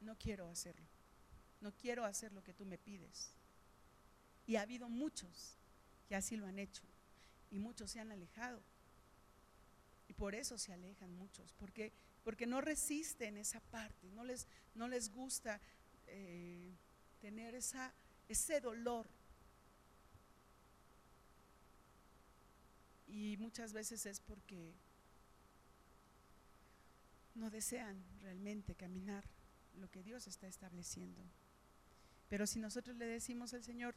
no 0.00 0.16
quiero 0.16 0.48
hacerlo, 0.48 0.86
no 1.60 1.72
quiero 1.72 2.04
hacer 2.04 2.32
lo 2.32 2.42
que 2.42 2.54
tú 2.54 2.64
me 2.64 2.78
pides. 2.78 3.32
Y 4.46 4.56
ha 4.56 4.62
habido 4.62 4.88
muchos 4.88 5.56
que 6.08 6.14
así 6.14 6.36
lo 6.36 6.46
han 6.46 6.58
hecho 6.58 6.82
y 7.50 7.58
muchos 7.58 7.90
se 7.90 8.00
han 8.00 8.12
alejado. 8.12 8.62
Y 10.08 10.14
por 10.14 10.34
eso 10.34 10.56
se 10.56 10.72
alejan 10.72 11.12
muchos, 11.16 11.52
porque, 11.54 11.92
porque 12.22 12.46
no 12.46 12.60
resisten 12.60 13.36
esa 13.38 13.60
parte, 13.60 14.08
no 14.12 14.24
les, 14.24 14.46
no 14.74 14.86
les 14.88 15.12
gusta 15.12 15.60
eh, 16.06 16.76
tener 17.20 17.54
esa, 17.54 17.92
ese 18.28 18.60
dolor. 18.60 19.08
Y 23.08 23.36
muchas 23.38 23.72
veces 23.72 24.06
es 24.06 24.20
porque 24.20 24.74
no 27.34 27.50
desean 27.50 28.02
realmente 28.20 28.74
caminar 28.74 29.24
lo 29.74 29.90
que 29.90 30.02
Dios 30.02 30.26
está 30.26 30.46
estableciendo. 30.46 31.22
Pero 32.28 32.46
si 32.46 32.58
nosotros 32.58 32.96
le 32.96 33.06
decimos 33.06 33.54
al 33.54 33.62
Señor, 33.62 33.94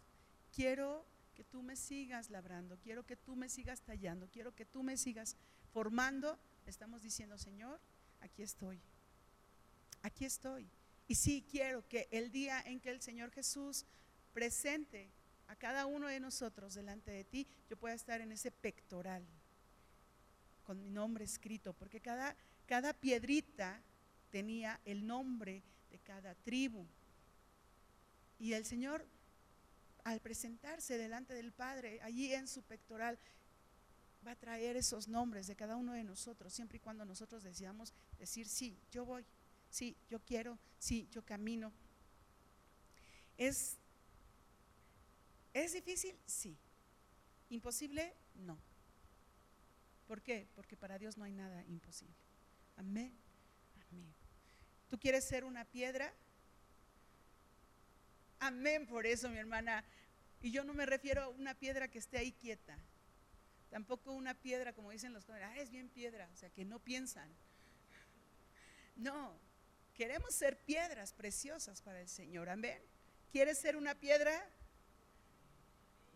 quiero 0.54 1.06
que 1.36 1.44
tú 1.44 1.64
me 1.64 1.76
sigas 1.76 2.30
labrando, 2.30 2.78
quiero 2.80 3.06
que 3.06 3.16
tú 3.16 3.36
me 3.36 3.50
sigas 3.50 3.82
tallando, 3.82 4.30
quiero 4.30 4.54
que 4.54 4.66
tú 4.66 4.84
me 4.84 4.98
sigas 4.98 5.36
formando, 5.72 6.38
estamos 6.66 7.02
diciendo, 7.02 7.38
Señor, 7.38 7.80
aquí 8.20 8.44
estoy, 8.44 8.82
aquí 10.02 10.26
estoy. 10.26 10.70
Y 11.08 11.16
sí 11.16 11.44
quiero 11.50 11.88
que 11.88 12.08
el 12.12 12.32
día 12.32 12.62
en 12.62 12.80
que 12.80 12.92
el 12.92 13.02
Señor 13.02 13.32
Jesús 13.32 13.86
presente 14.34 15.10
a 15.48 15.56
cada 15.56 15.88
uno 15.88 16.08
de 16.08 16.20
nosotros 16.20 16.76
delante 16.76 17.10
de 17.10 17.24
ti, 17.24 17.48
yo 17.70 17.78
pueda 17.78 17.96
estar 17.96 18.22
en 18.22 18.32
ese 18.32 18.52
pectoral 18.52 19.26
con 20.64 20.80
mi 20.80 20.92
nombre 20.92 21.26
escrito, 21.26 21.74
porque 21.74 22.00
cada, 22.00 22.36
cada 22.68 22.94
piedrita 22.94 23.82
tenía 24.30 24.80
el 24.86 25.08
nombre 25.08 25.64
de 25.90 25.98
cada 25.98 26.36
tribu. 26.36 26.86
Y 28.40 28.54
el 28.54 28.66
Señor, 28.66 29.06
al 30.04 30.22
presentarse 30.22 30.98
delante 30.98 31.34
del 31.34 31.52
Padre, 31.52 32.00
allí 32.02 32.34
en 32.34 32.48
su 32.48 32.64
pectoral, 32.64 33.20
va 34.26 34.32
a 34.32 34.36
traer 34.36 34.78
esos 34.78 35.08
nombres 35.08 35.48
de 35.48 35.56
cada 35.56 35.76
uno 35.76 35.94
de 35.94 36.04
nosotros, 36.04 36.54
siempre 36.54 36.78
y 36.78 36.80
cuando 36.80 37.06
nosotros 37.06 37.44
deseamos 37.44 37.94
decir, 38.18 38.48
sí, 38.48 38.78
yo 38.92 39.06
voy, 39.06 39.26
sí, 39.70 39.96
yo 40.10 40.20
quiero, 40.20 40.58
sí, 40.78 41.08
yo 41.12 41.24
camino. 41.26 41.72
¿Es, 43.38 43.78
¿Es 45.54 45.74
difícil? 45.74 46.18
Sí. 46.26 46.58
¿Imposible? 47.50 48.14
No. 48.36 48.58
¿Por 50.08 50.22
qué? 50.22 50.48
Porque 50.56 50.76
para 50.76 50.98
Dios 50.98 51.18
no 51.18 51.24
hay 51.24 51.34
nada 51.34 51.64
imposible. 51.68 52.16
Amén. 52.78 53.14
Amén. 53.92 54.14
¿Tú 54.90 54.98
quieres 55.00 55.24
ser 55.24 55.46
una 55.46 55.66
piedra? 55.66 56.14
Amén 58.40 58.88
por 58.88 59.06
eso, 59.06 59.30
mi 59.30 59.38
hermana. 59.38 59.84
Y 60.42 60.52
yo 60.52 60.64
no 60.64 60.74
me 60.74 60.86
refiero 60.86 61.24
a 61.24 61.28
una 61.30 61.54
piedra 61.54 61.88
que 61.90 62.00
esté 62.00 62.18
ahí 62.18 62.32
quieta. 62.32 62.78
Tampoco 63.70 64.14
una 64.14 64.34
piedra, 64.34 64.74
como 64.74 64.92
dicen 64.92 65.14
los 65.14 65.26
jóvenes, 65.26 65.50
ah, 65.52 65.58
es 65.58 65.70
bien 65.70 65.90
piedra, 65.90 66.30
o 66.34 66.36
sea, 66.38 66.50
que 66.50 66.66
no 66.66 66.80
piensan. 66.80 67.30
No, 68.96 69.38
queremos 69.94 70.34
ser 70.34 70.58
piedras 70.58 71.14
preciosas 71.14 71.82
para 71.82 72.02
el 72.02 72.10
Señor. 72.10 72.50
Amén. 72.50 72.82
¿Quieres 73.32 73.60
ser 73.60 73.76
una 73.76 73.96
piedra? 73.96 74.50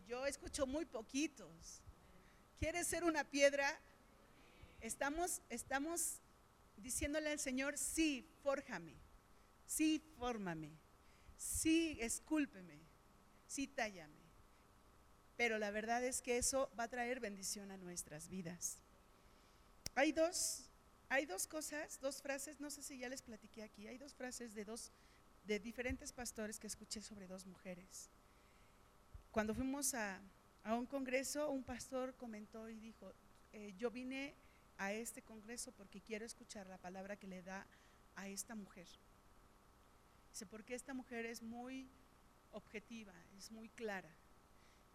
Yo 0.06 0.26
escucho 0.26 0.66
muy 0.66 0.84
poquitos. 0.84 1.80
¿Quieres 2.58 2.86
ser 2.86 3.04
una 3.04 3.24
piedra? 3.24 3.78
Estamos, 4.80 5.40
estamos 5.48 6.20
diciéndole 6.76 7.30
al 7.30 7.38
Señor, 7.38 7.78
sí, 7.78 8.28
fórjame, 8.42 8.94
sí, 9.66 10.02
fórmame, 10.18 10.72
sí, 11.36 11.98
escúlpeme, 12.00 12.78
sí, 13.46 13.66
tállame. 13.66 14.24
Pero 15.36 15.58
la 15.58 15.70
verdad 15.70 16.04
es 16.04 16.22
que 16.22 16.38
eso 16.38 16.70
va 16.78 16.84
a 16.84 16.88
traer 16.88 17.20
bendición 17.20 17.70
a 17.70 17.76
nuestras 17.76 18.28
vidas. 18.28 18.78
Hay 19.94 20.12
dos, 20.12 20.68
hay 21.08 21.26
dos 21.26 21.46
cosas, 21.46 22.00
dos 22.00 22.22
frases, 22.22 22.60
no 22.60 22.70
sé 22.70 22.82
si 22.82 22.98
ya 22.98 23.08
les 23.08 23.22
platiqué 23.22 23.62
aquí, 23.62 23.86
hay 23.86 23.98
dos 23.98 24.14
frases 24.14 24.54
de 24.54 24.64
dos, 24.64 24.92
de 25.46 25.58
diferentes 25.58 26.12
pastores 26.12 26.58
que 26.58 26.66
escuché 26.66 27.00
sobre 27.00 27.26
dos 27.26 27.46
mujeres. 27.46 28.10
Cuando 29.30 29.54
fuimos 29.54 29.94
a, 29.94 30.20
a 30.62 30.74
un 30.74 30.86
congreso, 30.86 31.50
un 31.50 31.64
pastor 31.64 32.14
comentó 32.14 32.68
y 32.68 32.78
dijo, 32.78 33.12
eh, 33.52 33.74
yo 33.76 33.90
vine 33.90 34.34
a 34.78 34.92
este 34.92 35.22
congreso 35.22 35.72
porque 35.72 36.00
quiero 36.00 36.24
escuchar 36.24 36.66
la 36.66 36.78
palabra 36.78 37.16
que 37.16 37.26
le 37.26 37.42
da 37.42 37.66
a 38.16 38.28
esta 38.28 38.54
mujer. 38.54 38.86
Dice, 40.34 40.46
porque 40.46 40.74
esta 40.74 40.92
mujer 40.94 41.26
es 41.26 41.42
muy 41.42 41.88
objetiva, 42.50 43.14
es 43.38 43.52
muy 43.52 43.68
clara. 43.68 44.10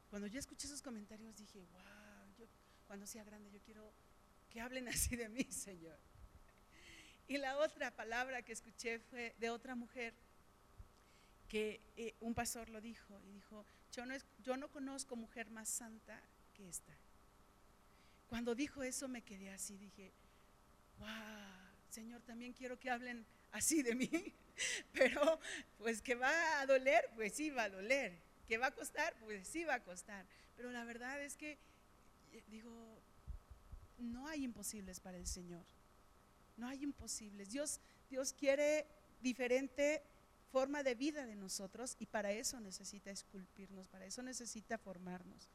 Cuando 0.09 0.27
yo 0.27 0.37
escuché 0.37 0.67
esos 0.67 0.81
comentarios 0.81 1.33
dije, 1.37 1.59
wow, 1.71 2.33
yo, 2.37 2.45
cuando 2.87 3.07
sea 3.07 3.23
grande 3.23 3.49
yo 3.49 3.61
quiero 3.61 3.93
que 4.49 4.59
hablen 4.59 4.87
así 4.89 5.15
de 5.15 5.29
mí, 5.29 5.45
Señor. 5.45 5.97
Y 7.29 7.37
la 7.37 7.57
otra 7.57 7.89
palabra 7.89 8.41
que 8.41 8.51
escuché 8.51 8.99
fue 8.99 9.33
de 9.39 9.49
otra 9.49 9.75
mujer 9.75 10.13
que 11.47 11.79
eh, 11.95 12.15
un 12.19 12.33
pastor 12.33 12.67
lo 12.67 12.81
dijo 12.81 13.21
y 13.23 13.31
dijo, 13.31 13.65
yo 13.93 14.05
no, 14.05 14.15
yo 14.43 14.57
no 14.57 14.69
conozco 14.69 15.15
mujer 15.15 15.49
más 15.51 15.69
santa 15.69 16.21
que 16.53 16.67
esta. 16.67 16.91
Cuando 18.27 18.55
dijo 18.55 18.83
eso 18.83 19.07
me 19.07 19.21
quedé 19.21 19.51
así, 19.51 19.77
dije, 19.77 20.11
wow, 20.97 21.07
Señor, 21.89 22.23
también 22.23 22.51
quiero 22.51 22.77
que 22.77 22.89
hablen 22.89 23.25
así 23.51 23.81
de 23.83 23.95
mí, 23.95 24.09
pero 24.93 25.39
pues 25.77 26.01
que 26.01 26.15
va 26.15 26.61
a 26.61 26.65
doler, 26.65 27.09
pues 27.15 27.33
sí 27.33 27.49
va 27.49 27.63
a 27.63 27.69
doler, 27.69 28.19
que 28.47 28.57
va 28.57 28.67
a 28.67 28.71
costar, 28.71 29.13
pues 29.19 29.47
sí 29.47 29.63
va 29.63 29.75
a 29.75 29.83
costar, 29.83 30.25
pero 30.55 30.71
la 30.71 30.83
verdad 30.83 31.21
es 31.21 31.35
que, 31.35 31.57
eh, 32.31 32.43
digo, 32.47 33.01
no 33.97 34.27
hay 34.27 34.43
imposibles 34.43 34.99
para 34.99 35.17
el 35.17 35.27
Señor, 35.27 35.65
no 36.57 36.67
hay 36.67 36.83
imposibles. 36.83 37.51
Dios, 37.51 37.79
Dios 38.09 38.33
quiere 38.33 38.85
diferente 39.21 40.03
forma 40.51 40.83
de 40.83 40.95
vida 40.95 41.25
de 41.25 41.35
nosotros 41.35 41.95
y 41.99 42.05
para 42.05 42.31
eso 42.31 42.59
necesita 42.59 43.11
esculpirnos, 43.11 43.87
para 43.87 44.05
eso 44.05 44.23
necesita 44.23 44.77
formarnos. 44.77 45.47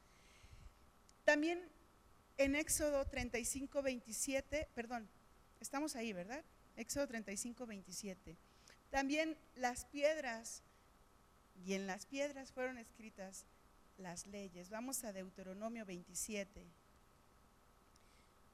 También 1.23 1.61
en 2.37 2.55
Éxodo 2.55 3.05
35, 3.05 3.81
27, 3.81 4.69
perdón, 4.73 5.09
estamos 5.59 5.95
ahí, 5.95 6.13
¿verdad? 6.13 6.43
Éxodo 6.75 7.07
35, 7.07 7.65
27. 7.65 8.37
También 8.89 9.37
las 9.55 9.85
piedras, 9.85 10.63
y 11.63 11.73
en 11.73 11.87
las 11.87 12.05
piedras 12.05 12.51
fueron 12.51 12.77
escritas 12.77 13.45
las 13.97 14.25
leyes. 14.27 14.69
Vamos 14.69 15.03
a 15.03 15.13
Deuteronomio 15.13 15.85
27. 15.85 16.65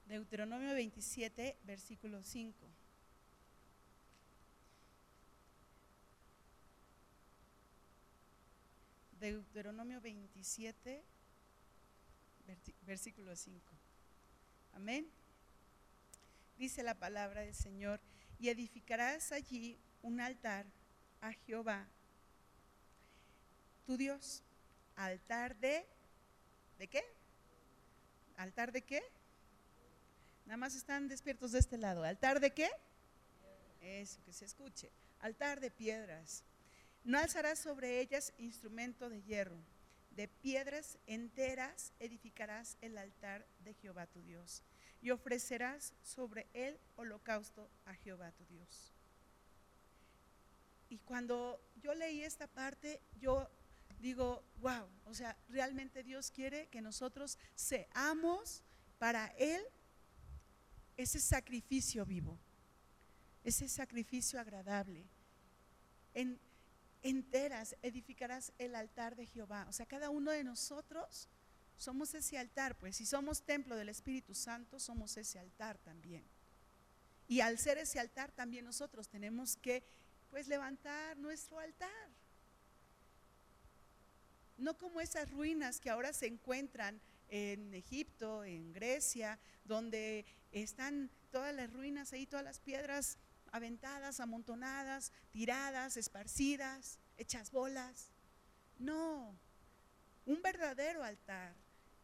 Deuteronomio 0.08 0.74
27, 0.74 1.58
versículo 1.64 2.22
5. 2.22 2.68
Deuteronomio 9.20 10.02
27, 10.02 11.04
versículo 12.86 13.36
5. 13.36 13.62
Amén. 14.74 15.08
Dice 16.58 16.84
la 16.84 16.96
palabra 16.96 17.42
del 17.42 17.56
Señor, 17.56 18.02
y 18.42 18.50
edificarás 18.50 19.32
allí 19.32 19.78
un 20.02 20.20
altar 20.20 20.66
a 21.22 21.32
Jehová, 21.32 21.88
tu 23.86 23.98
Dios, 23.98 24.42
altar 24.96 25.56
de, 25.58 25.86
¿de 26.80 26.88
qué? 26.88 27.04
¿Altar 28.38 28.72
de 28.72 28.82
qué? 28.82 29.04
Nada 30.46 30.58
más 30.58 30.74
están 30.74 31.08
despiertos 31.08 31.52
de 31.52 31.60
este 31.60 31.78
lado. 31.78 32.04
¿Altar 32.04 32.40
de 32.40 32.52
qué? 32.52 32.72
Eso, 33.80 34.20
que 34.26 34.34
se 34.34 34.46
escuche. 34.46 34.90
Altar 35.20 35.60
de 35.60 35.70
piedras. 35.70 36.44
No 37.04 37.20
alzarás 37.20 37.60
sobre 37.60 38.00
ellas 38.00 38.34
instrumento 38.40 39.08
de 39.08 39.22
hierro. 39.22 39.60
De 40.10 40.28
piedras 40.28 40.98
enteras 41.06 41.94
edificarás 42.00 42.76
el 42.82 42.98
altar 42.98 43.46
de 43.64 43.76
Jehová 43.76 44.08
tu 44.08 44.24
Dios. 44.24 44.64
Y 45.02 45.10
ofrecerás 45.12 45.94
sobre 46.04 46.48
él 46.54 46.80
holocausto 46.96 47.70
a 47.86 47.94
Jehová 47.96 48.32
tu 48.32 48.46
Dios. 48.46 48.94
Y 50.90 51.00
cuando 51.00 51.60
yo 51.82 51.94
leí 51.96 52.22
esta 52.22 52.48
parte, 52.48 53.02
yo 53.20 53.50
digo, 54.00 54.44
wow, 54.60 54.88
o 55.06 55.14
sea, 55.14 55.38
realmente 55.50 56.04
Dios 56.04 56.32
quiere 56.32 56.68
que 56.68 56.82
nosotros 56.82 57.38
seamos 57.56 58.64
para 58.98 59.28
Él 59.38 59.62
ese 60.98 61.20
sacrificio 61.20 62.06
vivo, 62.06 62.38
ese 63.44 63.70
sacrificio 63.70 64.40
agradable. 64.40 65.06
En, 66.14 66.40
enteras 67.04 67.76
edificarás 67.82 68.52
el 68.58 68.76
altar 68.76 69.16
de 69.16 69.26
Jehová. 69.26 69.66
O 69.70 69.74
sea, 69.74 69.86
cada 69.86 70.10
uno 70.10 70.32
de 70.32 70.44
nosotros 70.44 71.30
somos 71.82 72.14
ese 72.14 72.38
altar, 72.38 72.78
pues 72.78 72.98
si 72.98 73.08
somos 73.08 73.42
templo 73.42 73.76
del 73.76 73.90
Espíritu 73.90 74.36
Santo, 74.36 74.80
somos 74.80 75.18
ese 75.18 75.40
altar 75.40 75.80
también. 75.80 76.24
Y 77.28 77.42
al 77.42 77.58
ser 77.58 77.80
ese 77.80 78.00
altar, 78.00 78.32
también 78.32 78.66
nosotros 78.66 79.10
tenemos 79.10 79.58
que, 79.58 79.84
pues, 80.30 80.48
levantar 80.48 81.18
nuestro 81.18 81.58
altar. 81.58 82.10
No 84.58 84.78
como 84.78 85.02
esas 85.02 85.32
ruinas 85.32 85.80
que 85.80 85.90
ahora 85.90 86.14
se 86.14 86.28
encuentran 86.28 87.02
en 87.30 87.74
Egipto, 87.74 88.44
en 88.44 88.74
Grecia, 88.74 89.40
donde 89.64 90.28
están 90.52 91.10
todas 91.32 91.56
las 91.56 91.74
ruinas 91.74 92.14
ahí, 92.14 92.28
todas 92.28 92.46
las 92.46 92.60
piedras 92.60 93.18
aventadas, 93.52 94.20
amontonadas, 94.20 95.12
tiradas, 95.32 95.98
esparcidas, 95.98 97.00
hechas 97.18 97.50
bolas. 97.50 98.12
No, 98.78 99.36
un 100.28 100.44
verdadero 100.44 101.04
altar. 101.04 101.61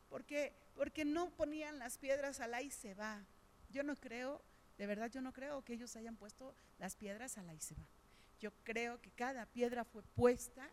Porque, 0.09 0.53
porque 0.75 1.05
no 1.05 1.29
ponían 1.31 1.79
las 1.79 1.97
piedras 1.97 2.39
al 2.39 2.61
y 2.63 2.71
se 2.71 2.93
va. 2.93 3.25
Yo 3.69 3.83
no 3.83 3.95
creo, 3.95 4.41
de 4.77 4.87
verdad 4.87 5.11
yo 5.11 5.21
no 5.21 5.33
creo 5.33 5.63
que 5.63 5.73
ellos 5.73 5.95
hayan 5.95 6.15
puesto 6.15 6.55
las 6.79 6.95
piedras 6.95 7.37
al 7.37 7.53
y 7.55 7.59
se 7.59 7.75
va. 7.75 7.85
Yo 8.39 8.51
creo 8.63 9.01
que 9.01 9.11
cada 9.11 9.45
piedra 9.45 9.83
fue 9.83 10.03
puesta 10.03 10.69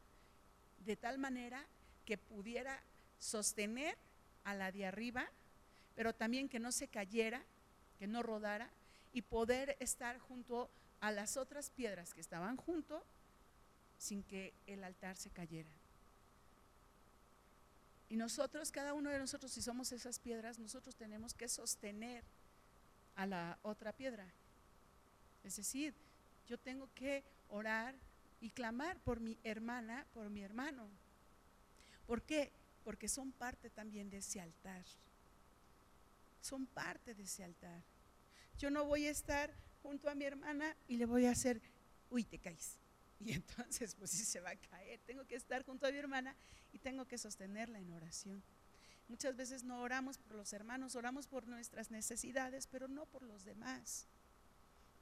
de 0.78 0.96
tal 0.96 1.18
manera 1.18 1.66
que 2.04 2.18
pudiera 2.18 2.82
sostener 3.18 3.96
a 4.44 4.54
la 4.54 4.70
de 4.70 4.86
arriba, 4.86 5.26
pero 5.94 6.14
también 6.14 6.48
que 6.48 6.58
no 6.58 6.72
se 6.72 6.88
cayera, 6.88 7.42
que 7.98 8.06
no 8.06 8.22
rodara 8.22 8.70
y 9.12 9.22
poder 9.22 9.76
estar 9.80 10.18
junto 10.18 10.70
a 11.00 11.10
las 11.10 11.36
otras 11.36 11.70
piedras 11.70 12.12
que 12.12 12.20
estaban 12.20 12.56
junto 12.56 13.04
sin 13.96 14.22
que 14.22 14.52
el 14.66 14.84
altar 14.84 15.16
se 15.16 15.30
cayera. 15.30 15.70
Y 18.14 18.16
nosotros, 18.16 18.70
cada 18.70 18.94
uno 18.94 19.10
de 19.10 19.18
nosotros, 19.18 19.50
si 19.50 19.60
somos 19.60 19.90
esas 19.90 20.20
piedras, 20.20 20.60
nosotros 20.60 20.94
tenemos 20.94 21.34
que 21.34 21.48
sostener 21.48 22.22
a 23.16 23.26
la 23.26 23.58
otra 23.62 23.92
piedra. 23.92 24.32
Es 25.42 25.56
decir, 25.56 25.96
yo 26.46 26.56
tengo 26.56 26.88
que 26.94 27.24
orar 27.48 27.96
y 28.40 28.50
clamar 28.50 29.00
por 29.00 29.18
mi 29.18 29.36
hermana, 29.42 30.06
por 30.14 30.30
mi 30.30 30.42
hermano. 30.42 30.88
¿Por 32.06 32.22
qué? 32.22 32.52
Porque 32.84 33.08
son 33.08 33.32
parte 33.32 33.68
también 33.68 34.10
de 34.10 34.18
ese 34.18 34.40
altar. 34.40 34.84
Son 36.40 36.66
parte 36.66 37.16
de 37.16 37.24
ese 37.24 37.42
altar. 37.42 37.82
Yo 38.58 38.70
no 38.70 38.84
voy 38.84 39.06
a 39.06 39.10
estar 39.10 39.52
junto 39.82 40.08
a 40.08 40.14
mi 40.14 40.24
hermana 40.24 40.76
y 40.86 40.98
le 40.98 41.06
voy 41.06 41.26
a 41.26 41.32
hacer, 41.32 41.60
uy, 42.10 42.22
te 42.22 42.38
caes. 42.38 42.78
Y 43.20 43.32
entonces, 43.32 43.94
pues 43.94 44.10
sí 44.10 44.24
se 44.24 44.40
va 44.40 44.50
a 44.50 44.56
caer. 44.56 45.00
Tengo 45.06 45.24
que 45.26 45.36
estar 45.36 45.64
junto 45.64 45.86
a 45.86 45.90
mi 45.90 45.98
hermana 45.98 46.34
y 46.72 46.78
tengo 46.78 47.06
que 47.06 47.18
sostenerla 47.18 47.78
en 47.78 47.92
oración. 47.92 48.42
Muchas 49.08 49.36
veces 49.36 49.64
no 49.64 49.80
oramos 49.80 50.18
por 50.18 50.34
los 50.34 50.52
hermanos, 50.52 50.96
oramos 50.96 51.26
por 51.26 51.46
nuestras 51.46 51.90
necesidades, 51.90 52.66
pero 52.66 52.88
no 52.88 53.06
por 53.06 53.22
los 53.22 53.44
demás. 53.44 54.06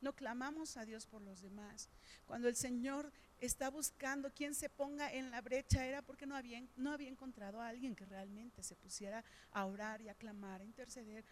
No 0.01 0.13
clamamos 0.13 0.77
a 0.77 0.85
Dios 0.85 1.07
por 1.07 1.23
los 1.23 1.41
demás. 1.41 1.89
Cuando 2.27 2.49
el 2.49 2.57
Señor 2.57 3.13
está 3.41 3.71
buscando 3.71 4.33
quien 4.33 4.55
se 4.55 4.69
ponga 4.69 5.13
en 5.13 5.31
la 5.31 5.41
brecha 5.41 5.87
era 5.87 6.03
porque 6.03 6.27
no 6.27 6.35
había, 6.35 6.61
no 6.77 6.91
había 6.91 7.09
encontrado 7.09 7.61
a 7.61 7.69
alguien 7.69 7.95
que 7.95 8.05
realmente 8.05 8.65
se 8.65 8.75
pusiera 8.75 9.25
a 9.53 9.65
orar 9.67 10.01
y 10.01 10.09
a 10.09 10.15
clamar, 10.15 10.61
a 10.61 10.65
interceder 10.65 11.25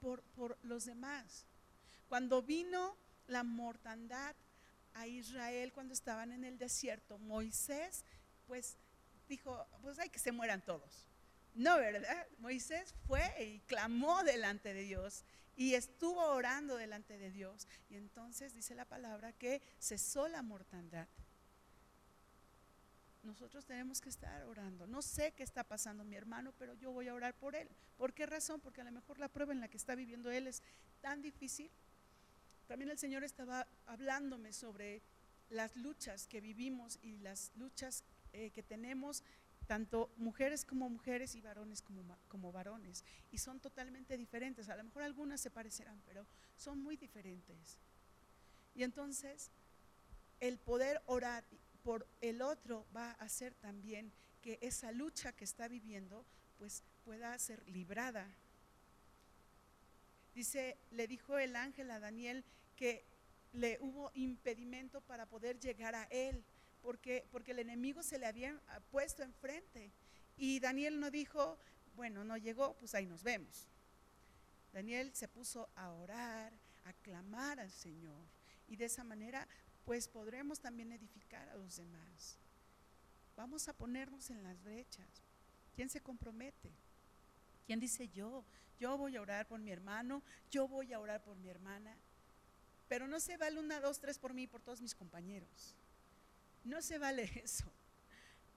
por, 0.00 0.22
por 0.34 0.58
los 0.64 0.84
demás. 0.84 1.46
Cuando 2.08 2.42
vino 2.42 2.96
la 3.28 3.44
mortandad 3.44 4.34
a 4.96 5.06
Israel 5.06 5.72
cuando 5.72 5.92
estaban 5.92 6.32
en 6.32 6.44
el 6.44 6.58
desierto, 6.58 7.18
Moisés 7.18 8.04
pues 8.46 8.76
dijo, 9.28 9.66
pues 9.82 9.98
hay 9.98 10.08
que 10.08 10.18
se 10.18 10.32
mueran 10.32 10.62
todos. 10.62 11.08
No, 11.54 11.76
¿verdad? 11.78 12.26
Moisés 12.38 12.94
fue 13.06 13.22
y 13.42 13.60
clamó 13.60 14.22
delante 14.24 14.74
de 14.74 14.82
Dios 14.82 15.24
y 15.56 15.74
estuvo 15.74 16.22
orando 16.22 16.76
delante 16.76 17.16
de 17.18 17.30
Dios. 17.30 17.66
Y 17.88 17.96
entonces 17.96 18.54
dice 18.54 18.74
la 18.74 18.84
palabra 18.84 19.32
que 19.32 19.62
cesó 19.78 20.28
la 20.28 20.42
mortandad. 20.42 21.08
Nosotros 23.22 23.64
tenemos 23.64 24.00
que 24.00 24.08
estar 24.08 24.44
orando. 24.44 24.86
No 24.86 25.02
sé 25.02 25.32
qué 25.32 25.42
está 25.42 25.64
pasando 25.64 26.04
mi 26.04 26.14
hermano, 26.14 26.52
pero 26.58 26.74
yo 26.74 26.92
voy 26.92 27.08
a 27.08 27.14
orar 27.14 27.34
por 27.34 27.56
él. 27.56 27.68
¿Por 27.96 28.12
qué 28.12 28.24
razón? 28.24 28.60
Porque 28.60 28.82
a 28.82 28.84
lo 28.84 28.92
mejor 28.92 29.18
la 29.18 29.28
prueba 29.28 29.52
en 29.52 29.60
la 29.60 29.68
que 29.68 29.78
está 29.78 29.94
viviendo 29.94 30.30
él 30.30 30.46
es 30.46 30.62
tan 31.00 31.22
difícil 31.22 31.70
también 32.66 32.90
el 32.90 32.98
Señor 32.98 33.24
estaba 33.24 33.66
hablándome 33.86 34.52
sobre 34.52 35.02
las 35.48 35.76
luchas 35.76 36.26
que 36.26 36.40
vivimos 36.40 36.98
y 37.02 37.18
las 37.18 37.52
luchas 37.54 38.04
eh, 38.32 38.50
que 38.50 38.62
tenemos 38.62 39.22
tanto 39.66 40.12
mujeres 40.16 40.64
como 40.64 40.88
mujeres 40.88 41.34
y 41.34 41.40
varones 41.40 41.82
como, 41.82 42.02
como 42.28 42.52
varones. 42.52 43.04
Y 43.30 43.38
son 43.38 43.60
totalmente 43.60 44.16
diferentes. 44.16 44.68
A 44.68 44.76
lo 44.76 44.84
mejor 44.84 45.02
algunas 45.02 45.40
se 45.40 45.50
parecerán, 45.50 46.00
pero 46.06 46.26
son 46.56 46.80
muy 46.82 46.96
diferentes. 46.96 47.78
Y 48.74 48.82
entonces, 48.82 49.50
el 50.40 50.58
poder 50.58 51.02
orar 51.06 51.44
por 51.82 52.06
el 52.20 52.42
otro 52.42 52.86
va 52.94 53.10
a 53.12 53.24
hacer 53.24 53.54
también 53.54 54.12
que 54.40 54.58
esa 54.60 54.92
lucha 54.92 55.32
que 55.32 55.44
está 55.44 55.66
viviendo, 55.68 56.24
pues 56.58 56.82
pueda 57.04 57.36
ser 57.38 57.66
librada 57.68 58.28
Dice, 60.36 60.76
le 60.90 61.08
dijo 61.08 61.38
el 61.38 61.56
ángel 61.56 61.90
a 61.90 61.98
Daniel 61.98 62.44
que 62.76 63.06
le 63.54 63.78
hubo 63.80 64.10
impedimento 64.12 65.00
para 65.00 65.24
poder 65.24 65.58
llegar 65.58 65.94
a 65.94 66.04
él, 66.10 66.44
porque, 66.82 67.26
porque 67.32 67.52
el 67.52 67.60
enemigo 67.60 68.02
se 68.02 68.18
le 68.18 68.26
había 68.26 68.60
puesto 68.90 69.22
enfrente. 69.22 69.90
Y 70.36 70.60
Daniel 70.60 71.00
no 71.00 71.10
dijo, 71.10 71.56
bueno, 71.94 72.22
no 72.22 72.36
llegó, 72.36 72.76
pues 72.76 72.94
ahí 72.94 73.06
nos 73.06 73.22
vemos. 73.22 73.66
Daniel 74.74 75.10
se 75.14 75.26
puso 75.26 75.70
a 75.74 75.90
orar, 75.92 76.52
a 76.84 76.92
clamar 76.92 77.58
al 77.58 77.70
Señor. 77.70 78.26
Y 78.68 78.76
de 78.76 78.84
esa 78.84 79.04
manera, 79.04 79.48
pues 79.86 80.06
podremos 80.06 80.60
también 80.60 80.92
edificar 80.92 81.48
a 81.48 81.56
los 81.56 81.76
demás. 81.76 82.36
Vamos 83.36 83.68
a 83.68 83.72
ponernos 83.72 84.28
en 84.28 84.42
las 84.42 84.62
brechas. 84.62 85.22
¿Quién 85.74 85.88
se 85.88 86.02
compromete? 86.02 86.74
¿Quién 87.64 87.80
dice 87.80 88.10
yo? 88.10 88.44
Yo 88.78 88.96
voy 88.98 89.16
a 89.16 89.22
orar 89.22 89.46
por 89.46 89.60
mi 89.60 89.70
hermano, 89.70 90.22
yo 90.50 90.68
voy 90.68 90.92
a 90.92 91.00
orar 91.00 91.22
por 91.22 91.36
mi 91.36 91.48
hermana. 91.48 91.96
Pero 92.88 93.08
no 93.08 93.18
se 93.20 93.36
vale 93.36 93.58
una, 93.58 93.80
dos, 93.80 93.98
tres 93.98 94.18
por 94.18 94.32
mí 94.32 94.42
y 94.42 94.46
por 94.46 94.62
todos 94.62 94.80
mis 94.80 94.94
compañeros. 94.94 95.74
No 96.64 96.82
se 96.82 96.98
vale 96.98 97.30
eso. 97.44 97.70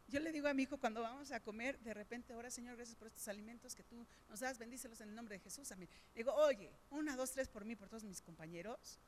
Yo 0.08 0.20
le 0.20 0.32
digo 0.32 0.48
a 0.48 0.54
mi 0.56 0.64
hijo 0.64 0.80
cuando 0.80 1.02
vamos 1.02 1.32
a 1.32 1.40
comer, 1.40 1.80
de 1.80 1.94
repente, 1.94 2.34
ahora 2.34 2.50
Señor, 2.50 2.76
gracias 2.76 2.96
por 2.96 3.08
estos 3.08 3.28
alimentos 3.28 3.76
que 3.76 3.84
tú 3.84 4.08
nos 4.28 4.40
das, 4.40 4.58
bendícelos 4.58 5.00
en 5.02 5.10
el 5.10 5.16
nombre 5.16 5.36
de 5.38 5.44
Jesús. 5.44 5.72
Amén. 5.72 5.88
Digo, 6.16 6.34
oye, 6.34 6.72
una, 6.90 7.16
dos, 7.16 7.32
tres 7.32 7.48
por 7.48 7.64
mí, 7.64 7.76
por 7.76 7.90
todos 7.90 8.04
mis 8.04 8.22
compañeros. 8.22 9.00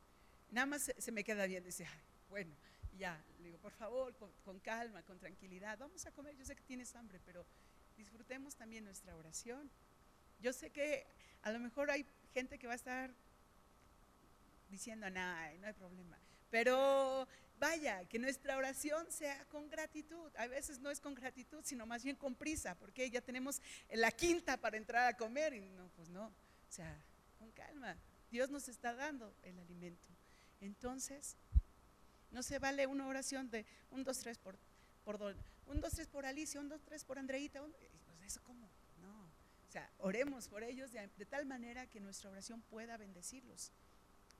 Nada 0.51 0.67
más 0.67 0.91
se, 0.95 1.11
me 1.11 1.23
queda 1.23 1.47
bien, 1.47 1.63
dice, 1.63 1.87
bueno, 2.29 2.55
ya. 2.97 3.19
Le 3.39 3.45
digo, 3.45 3.57
por 3.57 3.71
favor, 3.71 4.15
con 4.43 4.59
calma, 4.59 5.01
con 5.03 5.17
tranquilidad, 5.17 5.79
vamos 5.79 6.05
a 6.05 6.11
comer. 6.11 6.35
Yo 6.35 6.45
sé 6.45 6.55
que 6.55 6.63
tienes 6.63 6.95
hambre, 6.95 7.19
pero 7.25 7.45
disfrutemos 7.97 8.55
también 8.55 8.83
nuestra 8.83 9.15
oración. 9.15 9.71
Yo 10.41 10.53
sé 10.53 10.69
que 10.69 11.05
a 11.43 11.51
lo 11.51 11.59
mejor 11.59 11.91
hay 11.91 12.05
gente 12.33 12.57
que 12.57 12.67
va 12.67 12.73
a 12.73 12.75
estar 12.75 13.11
diciendo, 14.69 15.09
no, 15.09 15.21
no 15.59 15.67
hay 15.67 15.73
problema. 15.73 16.17
Pero 16.49 17.27
vaya, 17.59 18.03
que 18.05 18.19
nuestra 18.19 18.57
oración 18.57 19.09
sea 19.11 19.45
con 19.45 19.69
gratitud. 19.69 20.31
A 20.35 20.47
veces 20.47 20.79
no 20.79 20.89
es 20.89 20.99
con 20.99 21.13
gratitud, 21.13 21.61
sino 21.63 21.85
más 21.85 22.03
bien 22.03 22.15
con 22.15 22.35
prisa, 22.35 22.75
porque 22.75 23.09
ya 23.09 23.21
tenemos 23.21 23.61
la 23.91 24.11
quinta 24.11 24.57
para 24.57 24.77
entrar 24.77 25.07
a 25.07 25.17
comer. 25.17 25.53
Y 25.53 25.61
no, 25.61 25.89
pues 25.95 26.09
no. 26.09 26.25
O 26.25 26.71
sea, 26.71 26.97
con 27.39 27.51
calma. 27.51 27.95
Dios 28.29 28.49
nos 28.49 28.67
está 28.67 28.93
dando 28.93 29.33
el 29.43 29.59
alimento. 29.59 30.07
Entonces, 30.59 31.35
no 32.31 32.43
se 32.43 32.59
vale 32.59 32.87
una 32.87 33.07
oración 33.07 33.49
de 33.49 33.65
un, 33.91 34.03
dos, 34.03 34.19
tres 34.19 34.37
por 34.37 34.57
por 35.03 35.19
un, 35.67 35.81
dos, 35.81 35.93
tres 35.93 36.07
por 36.07 36.25
Alicia, 36.25 36.59
un, 36.59 36.69
dos, 36.69 36.81
tres 36.83 37.03
por 37.03 37.17
Andreita, 37.17 37.61
pues 37.61 38.21
eso 38.23 38.41
cómo. 38.43 38.69
O 39.71 39.73
sea, 39.73 39.89
oremos 39.99 40.49
por 40.49 40.63
ellos 40.63 40.91
de, 40.91 41.07
tal 41.25 41.45
manera 41.45 41.87
que 41.87 42.01
nuestra 42.01 42.29
oración 42.29 42.61
pueda 42.61 42.97
bendecirlos, 42.97 43.71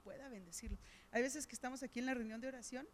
pueda 0.03 0.27
bendecirlos. 0.27 0.77
Hay 1.09 1.21
veces 1.21 1.47
que 1.47 1.55
estamos 1.55 1.83
aquí 1.83 1.99
en 1.99 2.05
la 2.05 2.13
reunión 2.13 2.41
de 2.41 2.49
oración 2.49 2.85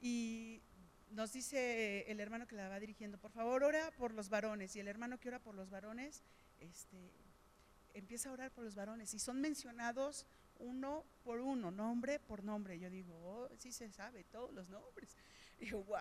y 0.00 0.62
nos 1.10 1.32
dice 1.32 2.08
el 2.08 2.20
hermano 2.20 2.46
que 2.46 2.54
la 2.54 2.68
va 2.68 2.78
dirigiendo, 2.78 3.18
por 3.18 3.32
favor, 3.32 3.64
ora 3.64 3.90
por 3.98 4.14
los 4.14 4.28
varones. 4.28 4.76
Y 4.76 4.78
el 4.78 4.86
hermano 4.86 5.18
que 5.18 5.26
ora 5.26 5.40
por 5.40 5.56
los 5.56 5.70
varones, 5.70 6.22
este, 6.60 7.10
empieza 7.92 8.28
a 8.28 8.32
orar 8.34 8.52
por 8.52 8.62
los 8.62 8.76
varones. 8.76 9.12
Y 9.12 9.18
son 9.18 9.40
mencionados 9.40 10.24
uno 10.60 11.04
por 11.24 11.40
uno, 11.40 11.72
nombre 11.72 12.20
por 12.20 12.44
nombre. 12.44 12.78
Yo 12.78 12.90
digo, 12.90 13.16
oh, 13.24 13.48
sí 13.58 13.72
se 13.72 13.90
sabe 13.90 14.22
todos 14.22 14.52
los 14.52 14.68
nombres. 14.70 15.16
Y 15.58 15.64
digo, 15.64 15.82
wow. 15.82 15.98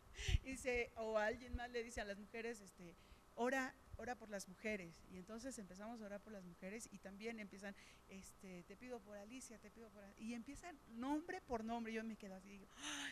Dice, 0.44 0.92
o 0.94 1.18
alguien 1.18 1.56
más 1.56 1.70
le 1.70 1.82
dice 1.82 2.00
a 2.00 2.04
las 2.04 2.20
mujeres, 2.20 2.60
este, 2.60 2.94
ora, 3.34 3.74
ora 3.96 4.16
por 4.16 4.30
las 4.30 4.48
mujeres. 4.48 5.02
Y 5.10 5.18
entonces 5.18 5.58
empezamos 5.58 6.00
a 6.00 6.04
orar 6.04 6.20
por 6.20 6.32
las 6.32 6.44
mujeres 6.44 6.88
y 6.90 6.98
también 6.98 7.38
empiezan, 7.40 7.74
este, 8.08 8.64
te 8.64 8.76
pido 8.76 9.00
por 9.00 9.16
Alicia, 9.16 9.58
te 9.58 9.70
pido 9.70 9.90
por... 9.90 10.02
Y 10.18 10.34
empiezan 10.34 10.78
nombre 10.88 11.40
por 11.40 11.64
nombre. 11.64 11.92
Yo 11.92 12.04
me 12.04 12.16
quedo 12.16 12.34
así, 12.34 12.48
digo, 12.48 12.66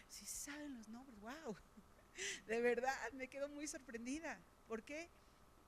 sí 0.09 0.27
saben 0.27 0.75
los 0.75 0.89
nombres, 0.89 1.19
wow. 1.21 1.57
De 2.47 2.61
verdad, 2.61 2.95
me 3.13 3.29
quedo 3.29 3.49
muy 3.49 3.67
sorprendida. 3.67 4.41
¿Por 4.67 4.83
qué? 4.83 5.11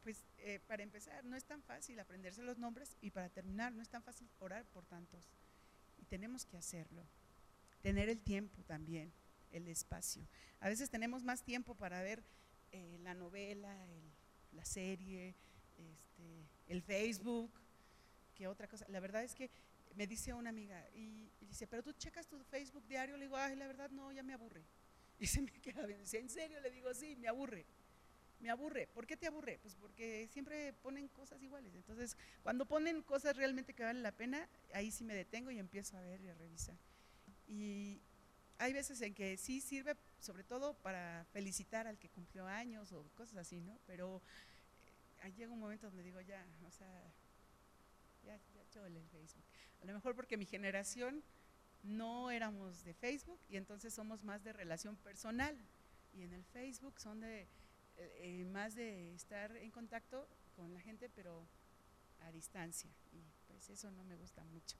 Pues 0.03 0.25
eh, 0.39 0.61
para 0.67 0.83
empezar, 0.83 1.25
no 1.25 1.37
es 1.37 1.45
tan 1.45 1.63
fácil 1.63 1.99
aprenderse 2.01 2.43
los 2.43 2.59
nombres 2.59 2.97
y 3.01 3.11
para 3.11 3.29
terminar, 3.29 3.73
no 3.73 3.83
es 3.83 3.89
tan 3.89 4.03
fácil 4.03 4.29
orar 4.41 4.67
por 4.67 4.85
tantos. 4.85 5.31
Y 5.99 6.05
tenemos 6.07 6.45
que 6.45 6.57
hacerlo. 6.57 7.07
Tener 7.83 8.09
el 8.09 8.21
tiempo 8.21 8.63
también, 8.65 9.13
el 9.51 9.69
espacio. 9.69 10.27
A 10.61 10.69
veces 10.69 10.91
tenemos 10.91 11.25
más 11.25 11.43
tiempo 11.43 11.75
para 11.77 12.03
ver 12.03 12.25
eh, 12.73 12.99
la 13.01 13.15
novela, 13.15 13.85
el 13.87 14.13
la 14.53 14.65
serie, 14.65 15.35
este, 15.79 16.47
el 16.69 16.83
Facebook, 16.83 17.51
que 18.35 18.47
otra 18.47 18.69
cosa. 18.69 18.87
La 18.89 19.01
verdad 19.01 19.23
es 19.23 19.35
que 19.35 19.51
me 19.95 20.07
dice 20.07 20.33
una 20.33 20.51
amiga 20.51 20.85
y, 20.95 21.31
dice, 21.41 21.67
pero 21.67 21.83
tú 21.83 21.93
checas 21.93 22.27
tu 22.27 22.43
Facebook 22.45 22.87
diario, 22.87 23.17
le 23.17 23.25
digo, 23.25 23.37
ay, 23.37 23.57
la 23.57 23.67
verdad 23.67 23.91
no, 23.91 24.13
ya 24.13 24.23
me 24.23 24.33
aburre. 24.33 24.65
Y 25.19 25.27
se 25.27 25.41
me 25.41 25.53
queda 25.53 25.87
bien, 25.87 26.01
dice, 26.01 26.19
¿en 26.19 26.29
serio? 26.29 26.61
Le 26.61 26.71
digo, 26.71 26.93
sí, 26.95 27.15
me 27.15 27.29
aburre. 27.29 27.65
Me 28.41 28.51
aburre. 28.51 28.89
¿Por 28.89 29.07
qué 29.07 29.17
te 29.17 29.29
aburre? 29.29 29.61
Pues 29.63 29.77
porque 29.77 30.29
siempre 30.33 30.73
ponen 30.73 31.07
cosas 31.09 31.41
iguales. 31.41 31.73
Entonces, 31.77 32.17
cuando 32.43 32.67
ponen 32.67 33.03
cosas 33.03 33.37
realmente 33.37 33.73
que 33.73 33.85
valen 33.85 34.03
la 34.03 34.11
pena, 34.11 34.49
ahí 34.75 34.91
sí 34.91 35.05
me 35.05 35.15
detengo 35.15 35.53
y 35.53 35.61
empiezo 35.61 35.97
a 35.97 36.01
ver 36.01 36.21
y 36.23 36.29
a 36.29 36.35
revisar. 36.35 36.77
Y 37.47 38.01
hay 38.59 38.73
veces 38.73 39.01
en 39.03 39.15
que 39.15 39.37
sí 39.37 39.61
sirve 39.61 39.95
sobre 40.23 40.45
todo 40.45 40.75
para 40.75 41.25
felicitar 41.33 41.87
al 41.87 41.99
que 41.99 42.09
cumplió 42.09 42.47
años 42.47 42.93
o 42.93 43.05
cosas 43.17 43.37
así, 43.39 43.61
¿no? 43.61 43.79
Pero 43.87 44.23
eh, 45.23 45.33
llega 45.33 45.53
un 45.53 45.59
momento 45.59 45.89
donde 45.89 46.03
digo, 46.03 46.21
ya, 46.21 46.47
o 46.67 46.71
sea, 46.71 47.13
ya, 48.25 48.39
ya 48.55 48.87
el 48.87 49.09
Facebook. 49.09 49.45
A 49.83 49.85
lo 49.85 49.93
mejor 49.93 50.15
porque 50.15 50.37
mi 50.37 50.47
generación 50.47 51.23
no 51.83 52.31
éramos 52.31 52.85
de 52.85 52.95
Facebook 52.95 53.41
y 53.49 53.57
entonces 53.57 53.93
somos 53.93 54.23
más 54.23 54.45
de 54.45 54.53
relación 54.53 54.97
personal. 54.97 55.57
Y 56.15 56.23
en 56.23 56.33
el 56.33 56.45
Facebook 56.45 57.01
son 57.01 57.21
de 57.21 57.43
eh, 57.43 57.49
eh, 57.97 58.45
más 58.45 58.75
de 58.77 59.15
estar 59.15 59.57
en 59.57 59.71
contacto 59.71 60.29
con 60.55 60.73
la 60.73 60.81
gente, 60.81 61.09
pero 61.09 61.45
a 62.21 62.31
distancia. 62.31 62.91
Y 63.13 63.25
pues 63.49 63.69
eso 63.71 63.91
no 63.91 64.05
me 64.05 64.15
gusta 64.15 64.45
mucho. 64.45 64.77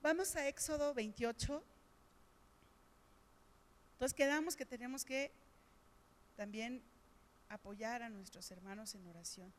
Vamos 0.00 0.36
a 0.36 0.46
Éxodo 0.46 0.94
28. 0.94 1.64
Entonces 3.94 4.14
quedamos 4.14 4.56
que 4.56 4.66
tenemos 4.66 5.04
que 5.04 5.32
también 6.36 6.82
apoyar 7.48 8.02
a 8.02 8.08
nuestros 8.08 8.50
hermanos 8.50 8.94
en 8.94 9.06
oración. 9.06 9.52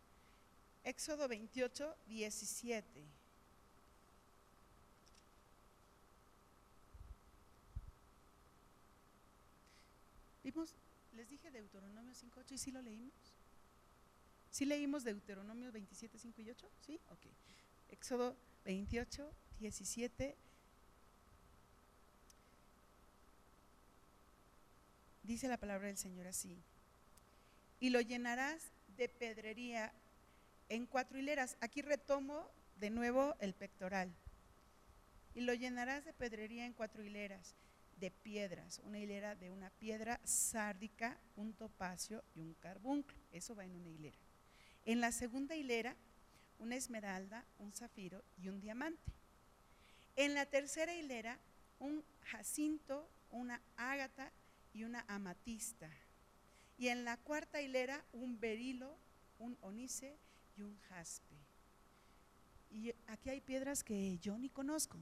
Éxodo 0.83 1.27
28, 1.27 1.95
17. 2.07 3.05
Vimos, 10.43 10.75
les 11.13 11.27
dije 11.27 11.49
Deuteronomio 11.49 12.13
5, 12.13 12.39
8 12.41 12.53
y 12.53 12.57
sí 12.57 12.71
lo 12.71 12.81
leímos. 12.81 13.13
¿Sí 14.51 14.65
leímos 14.65 15.03
Deuteronomio 15.03 15.71
27, 15.71 16.19
5 16.19 16.41
y 16.41 16.49
8? 16.51 16.69
¿Sí? 16.81 16.99
Ok. 17.09 17.25
Éxodo 17.89 18.35
28, 18.65 19.31
17 19.59 20.37
Dice 25.25 25.47
la 25.47 25.57
palabra 25.57 25.87
del 25.87 25.97
Señor 25.97 26.27
así. 26.27 26.61
Y 27.79 27.89
lo 27.89 27.99
llenarás 27.99 28.71
de 28.95 29.09
pedrería 29.09 29.91
en 30.69 30.85
cuatro 30.85 31.17
hileras. 31.17 31.57
Aquí 31.61 31.81
retomo 31.81 32.47
de 32.75 32.91
nuevo 32.91 33.35
el 33.39 33.55
pectoral. 33.55 34.13
Y 35.33 35.41
lo 35.41 35.55
llenarás 35.55 36.05
de 36.05 36.13
pedrería 36.13 36.67
en 36.67 36.73
cuatro 36.73 37.03
hileras 37.03 37.55
de 37.97 38.11
piedras, 38.11 38.79
una 38.83 38.99
hilera 38.99 39.35
de 39.35 39.49
una 39.49 39.71
piedra 39.71 40.19
sárdica, 40.23 41.17
un 41.35 41.53
topacio 41.53 42.23
y 42.35 42.41
un 42.41 42.53
carbunclo. 42.53 43.17
Eso 43.31 43.55
va 43.55 43.65
en 43.65 43.75
una 43.75 43.89
hilera. 43.89 44.19
En 44.85 45.01
la 45.01 45.11
segunda 45.11 45.55
hilera, 45.55 45.95
una 46.59 46.75
esmeralda, 46.75 47.43
un 47.57 47.73
zafiro 47.73 48.23
y 48.37 48.49
un 48.49 48.59
diamante. 48.61 49.11
En 50.15 50.35
la 50.35 50.45
tercera 50.45 50.93
hilera, 50.93 51.39
un 51.79 52.03
jacinto, 52.21 53.09
una 53.31 53.59
ágata 53.75 54.31
y 54.75 54.83
una 54.83 55.05
amatista. 55.07 55.89
Y 56.77 56.89
en 56.89 57.05
la 57.05 57.15
cuarta 57.15 57.61
hilera 57.61 58.03
un 58.11 58.37
berilo, 58.39 58.97
un 59.39 59.57
onice 59.61 60.17
y 60.57 60.63
un 60.63 60.77
jaspe. 60.89 61.35
Y 62.69 62.93
aquí 63.07 63.29
hay 63.29 63.39
piedras 63.39 63.83
que 63.83 64.19
yo 64.19 64.37
ni 64.37 64.49
conozco 64.49 64.97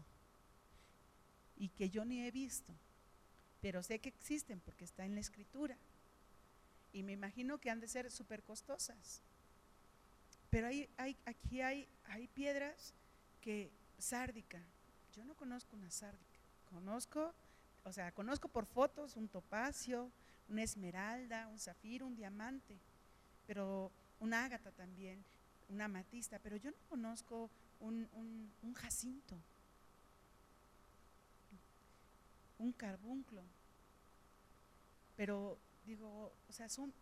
y 1.58 1.70
que 1.70 1.90
yo 1.90 2.06
ni 2.06 2.22
he 2.22 2.30
visto, 2.30 2.72
pero 3.62 3.82
sé 3.82 3.98
que 3.98 4.10
existen 4.10 4.60
porque 4.60 4.86
está 4.86 5.06
en 5.06 5.16
la 5.16 5.22
escritura. 5.22 5.76
Y 6.92 7.02
me 7.02 7.14
imagino 7.14 7.58
que 7.58 7.72
han 7.72 7.80
de 7.80 7.88
ser 7.88 8.12
súper 8.12 8.44
costosas. 8.44 9.24
Pero 10.52 10.68
hay, 10.68 10.88
hay, 10.98 11.18
aquí 11.26 11.62
hay, 11.62 11.88
hay 12.04 12.28
piedras 12.28 12.94
que, 13.42 13.72
sárdica, 13.98 14.62
yo 15.16 15.26
no 15.26 15.34
conozco 15.34 15.76
una 15.76 15.90
sárdica, 15.90 16.40
conozco 16.70 17.34
o 17.84 17.92
sea, 17.92 18.12
conozco 18.12 18.48
por 18.48 18.66
fotos 18.66 19.16
un 19.16 19.28
topacio, 19.28 20.12
una 20.48 20.64
esmeralda, 20.64 21.48
un 21.48 21.60
zafiro, 21.60 22.06
un 22.06 22.16
diamante, 22.16 22.80
pero 23.46 23.92
un 24.20 24.34
ágata 24.34 24.72
también, 24.72 25.24
una 25.70 25.86
amatista, 25.86 26.40
pero 26.40 26.56
yo 26.58 26.72
no 26.72 26.78
conozco 26.90 27.50
un, 27.80 28.08
un 28.62 28.74
jacinto, 28.74 29.38
un 32.60 32.72
carbunclo. 32.72 33.44
Pero 35.16 35.60
digo, 35.86 36.34
o 36.48 36.54
sea, 36.54 36.70
son 36.70 36.94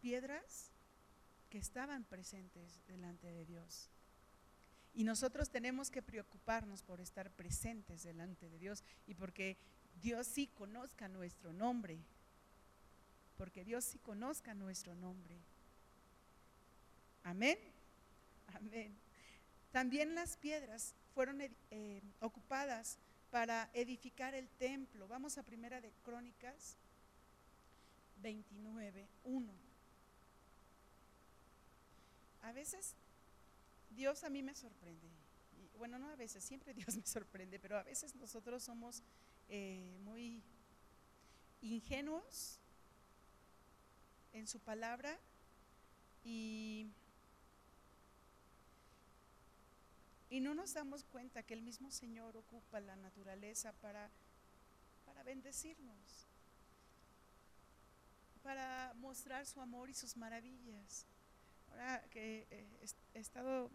piedras 0.00 0.70
que 1.50 1.58
estaban 1.58 2.04
presentes 2.04 2.80
delante 2.86 3.32
de 3.32 3.44
Dios. 3.44 3.90
Y 4.94 5.04
nosotros 5.04 5.50
tenemos 5.50 5.90
que 5.90 6.02
preocuparnos 6.02 6.82
por 6.82 7.00
estar 7.00 7.30
presentes 7.30 8.02
delante 8.02 8.48
de 8.48 8.58
Dios 8.58 8.82
y 9.06 9.14
porque 9.14 9.56
Dios 10.00 10.26
sí 10.26 10.46
conozca 10.48 11.08
nuestro 11.08 11.52
nombre, 11.52 11.98
porque 13.36 13.64
Dios 13.64 13.84
sí 13.84 13.98
conozca 13.98 14.54
nuestro 14.54 14.94
nombre. 14.94 15.38
Amén. 17.22 17.58
Amén. 18.54 18.96
También 19.72 20.14
las 20.14 20.36
piedras 20.36 20.94
fueron 21.14 21.40
eh, 21.40 22.02
ocupadas 22.20 22.98
para 23.30 23.70
edificar 23.74 24.34
el 24.34 24.48
templo. 24.48 25.06
Vamos 25.06 25.38
a 25.38 25.42
Primera 25.42 25.80
de 25.80 25.92
Crónicas 26.02 26.76
29, 28.22 29.08
1. 29.24 29.52
A 32.42 32.52
veces 32.52 32.94
Dios 33.90 34.24
a 34.24 34.30
mí 34.30 34.42
me 34.42 34.54
sorprende. 34.54 35.08
bueno, 35.78 35.98
no 35.98 36.08
a 36.08 36.16
veces, 36.16 36.42
siempre 36.42 36.74
Dios 36.74 36.96
me 36.96 37.06
sorprende, 37.06 37.58
pero 37.58 37.78
a 37.78 37.82
veces 37.82 38.14
nosotros 38.14 38.62
somos 38.62 39.02
eh, 39.50 39.98
muy 40.04 40.42
ingenuos 41.60 42.58
en 44.32 44.46
su 44.46 44.60
palabra 44.60 45.18
y, 46.24 46.86
y 50.30 50.40
no 50.40 50.54
nos 50.54 50.72
damos 50.72 51.02
cuenta 51.04 51.42
que 51.42 51.54
el 51.54 51.62
mismo 51.62 51.90
Señor 51.90 52.36
ocupa 52.36 52.78
la 52.78 52.94
naturaleza 52.94 53.72
para, 53.82 54.08
para 55.04 55.24
bendecirnos, 55.24 56.28
para 58.44 58.94
mostrar 58.98 59.46
su 59.46 59.60
amor 59.60 59.90
y 59.90 59.94
sus 59.94 60.16
maravillas. 60.16 61.06
Ahora 61.72 62.04
que 62.10 62.46
eh, 62.50 62.66
he 63.14 63.18
estado 63.18 63.68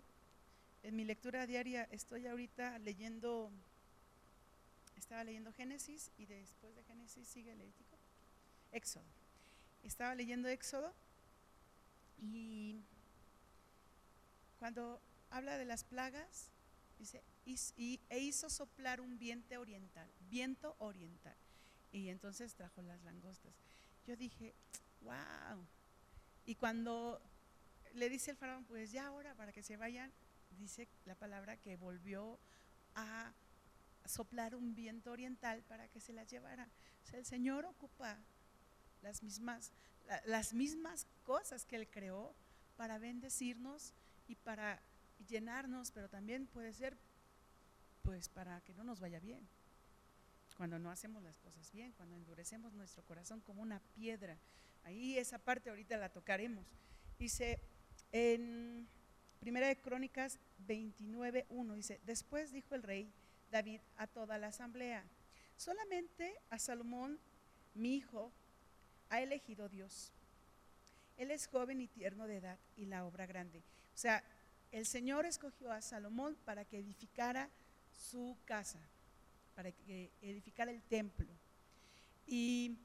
en 0.84 0.96
mi 0.96 1.04
lectura 1.04 1.46
diaria, 1.46 1.84
estoy 1.92 2.28
ahorita 2.28 2.80
leyendo 2.80 3.52
estaba 4.96 5.24
leyendo 5.24 5.52
Génesis 5.54 6.12
y 6.18 6.26
después 6.26 6.76
de 6.76 6.84
Génesis 6.84 7.28
sigue 7.28 7.56
Levítico. 7.56 7.98
Éxodo. 8.72 9.06
Estaba 9.84 10.16
leyendo 10.16 10.48
Éxodo 10.48 10.94
y 12.18 12.82
cuando 14.60 15.02
habla 15.30 15.58
de 15.58 15.66
las 15.66 15.84
plagas, 15.84 16.50
dice, 16.98 17.24
e 18.10 18.20
hizo 18.20 18.50
soplar 18.50 19.02
un 19.02 19.18
viento 19.20 19.60
oriental, 19.60 20.10
viento 20.30 20.76
oriental. 20.80 21.36
Y 21.92 22.10
entonces 22.10 22.56
trajo 22.56 22.82
las 22.82 23.02
langostas. 23.04 23.54
Yo 24.08 24.16
dije, 24.16 24.54
wow. 25.02 25.66
Y 26.46 26.56
cuando 26.56 27.22
le 27.94 28.10
dice 28.10 28.32
el 28.32 28.38
faraón, 28.38 28.66
pues 28.66 28.92
ya 28.92 29.08
ahora 29.08 29.36
para 29.36 29.52
que 29.52 29.64
se 29.64 29.78
vayan, 29.78 30.12
dice 30.58 30.88
la 31.06 31.16
palabra 31.16 31.58
que 31.58 31.78
volvió 31.78 32.40
a 32.96 33.34
soplar 34.08 34.56
un 34.56 34.76
viento 34.76 35.12
oriental 35.12 35.64
para 35.64 35.88
que 35.88 36.00
se 36.00 36.14
las 36.14 36.30
llevara. 36.30 36.70
O 37.04 37.08
sea, 37.08 37.20
el 37.20 37.26
Señor 37.26 37.66
ocupa 37.66 38.18
las 39.02 39.24
mismas, 39.24 39.72
las 40.26 40.54
mismas 40.54 41.08
cosas 41.24 41.66
que 41.66 41.76
Él 41.76 41.88
creó 41.88 42.36
para 42.76 42.98
bendecirnos 42.98 43.94
y 44.28 44.36
para 44.36 44.82
llenarnos, 45.28 45.92
pero 45.92 46.10
también 46.10 46.48
puede 46.48 46.74
ser 46.74 46.98
pues 48.02 48.30
para 48.30 48.62
que 48.62 48.74
no 48.74 48.84
nos 48.84 49.00
vaya 49.00 49.20
bien. 49.20 49.48
Cuando 50.58 50.80
no 50.80 50.90
hacemos 50.90 51.22
las 51.24 51.38
cosas 51.40 51.72
bien, 51.72 51.92
cuando 51.94 52.16
endurecemos 52.16 52.74
nuestro 52.74 53.04
corazón 53.04 53.42
como 53.42 53.62
una 53.62 53.80
piedra. 53.96 54.38
Ahí 54.84 55.18
esa 55.18 55.40
parte 55.40 55.70
ahorita 55.70 55.98
la 55.98 56.10
tocaremos. 56.10 56.66
Dice 57.18 57.60
en 58.12 58.88
Primera 59.40 59.68
de 59.68 59.78
Crónicas 59.78 60.40
29.1, 60.68 61.76
dice, 61.76 62.00
después 62.06 62.52
dijo 62.52 62.76
el 62.76 62.84
rey 62.84 63.12
David 63.56 63.80
a 63.96 64.06
toda 64.06 64.38
la 64.38 64.48
asamblea, 64.48 65.02
solamente 65.56 66.36
a 66.50 66.60
Salomón, 66.60 67.18
mi 67.74 67.96
hijo, 67.96 68.34
ha 69.08 69.22
elegido 69.22 69.70
Dios. 69.70 70.12
Él 71.16 71.32
es 71.32 71.48
joven 71.48 71.80
y 71.80 71.88
tierno 71.88 72.28
de 72.28 72.36
edad 72.36 72.60
y 72.76 72.86
la 72.86 73.06
obra 73.06 73.26
grande. 73.26 73.60
O 73.60 73.98
sea, 73.98 74.22
el 74.74 74.86
Señor 74.86 75.26
escogió 75.26 75.72
a 75.72 75.82
Salomón 75.82 76.36
para 76.44 76.66
que 76.66 76.80
edificara 76.80 77.50
su 77.94 78.36
casa, 78.44 78.82
para 79.56 79.72
que 79.72 80.12
edificara 80.22 80.70
el 80.70 80.82
templo. 80.82 81.32
Y, 82.28 82.78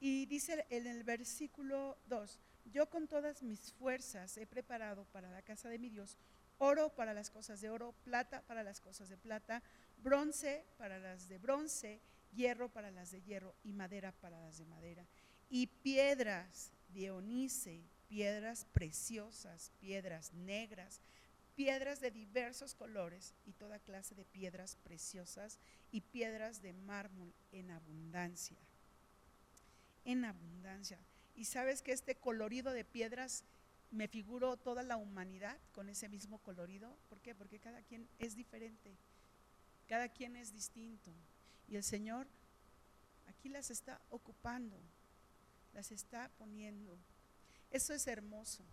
y 0.00 0.26
dice 0.26 0.66
en 0.70 0.88
el 0.88 1.04
versículo 1.04 1.98
2, 2.08 2.40
yo 2.64 2.90
con 2.90 3.06
todas 3.06 3.44
mis 3.44 3.72
fuerzas 3.74 4.36
he 4.38 4.44
preparado 4.44 5.04
para 5.12 5.30
la 5.30 5.42
casa 5.42 5.68
de 5.68 5.78
mi 5.78 5.88
Dios 5.88 6.18
oro 6.62 6.90
para 6.90 7.12
las 7.12 7.28
cosas 7.28 7.60
de 7.60 7.70
oro, 7.70 7.92
plata 8.04 8.42
para 8.42 8.62
las 8.62 8.80
cosas 8.80 9.08
de 9.08 9.16
plata, 9.16 9.62
bronce 9.98 10.64
para 10.78 10.98
las 10.98 11.28
de 11.28 11.38
bronce, 11.38 12.00
hierro 12.32 12.68
para 12.68 12.90
las 12.92 13.10
de 13.10 13.20
hierro 13.20 13.54
y 13.64 13.72
madera 13.72 14.12
para 14.12 14.40
las 14.40 14.58
de 14.58 14.64
madera. 14.66 15.04
Y 15.50 15.66
piedras 15.66 16.70
de 16.94 17.10
onice, 17.10 17.82
piedras 18.08 18.64
preciosas, 18.72 19.72
piedras 19.80 20.32
negras, 20.34 21.00
piedras 21.56 22.00
de 22.00 22.12
diversos 22.12 22.74
colores 22.74 23.34
y 23.44 23.52
toda 23.54 23.80
clase 23.80 24.14
de 24.14 24.24
piedras 24.24 24.76
preciosas 24.84 25.58
y 25.90 26.00
piedras 26.00 26.62
de 26.62 26.74
mármol 26.74 27.34
en 27.50 27.72
abundancia. 27.72 28.56
En 30.04 30.24
abundancia. 30.24 30.98
Y 31.34 31.46
sabes 31.46 31.82
que 31.82 31.92
este 31.92 32.14
colorido 32.14 32.72
de 32.72 32.84
piedras 32.84 33.44
me 33.92 34.08
figuro 34.08 34.56
toda 34.56 34.82
la 34.82 34.96
humanidad 34.96 35.58
con 35.72 35.88
ese 35.88 36.08
mismo 36.08 36.38
colorido. 36.38 36.96
¿Por 37.08 37.20
qué? 37.20 37.34
Porque 37.34 37.60
cada 37.60 37.82
quien 37.82 38.08
es 38.18 38.34
diferente, 38.34 38.96
cada 39.86 40.08
quien 40.08 40.34
es 40.34 40.52
distinto. 40.52 41.12
Y 41.68 41.76
el 41.76 41.84
Señor 41.84 42.26
aquí 43.26 43.48
las 43.48 43.70
está 43.70 44.00
ocupando, 44.10 44.80
las 45.74 45.92
está 45.92 46.30
poniendo. 46.38 46.98
Eso 47.70 47.92
es 47.92 48.06
hermoso. 48.06 48.64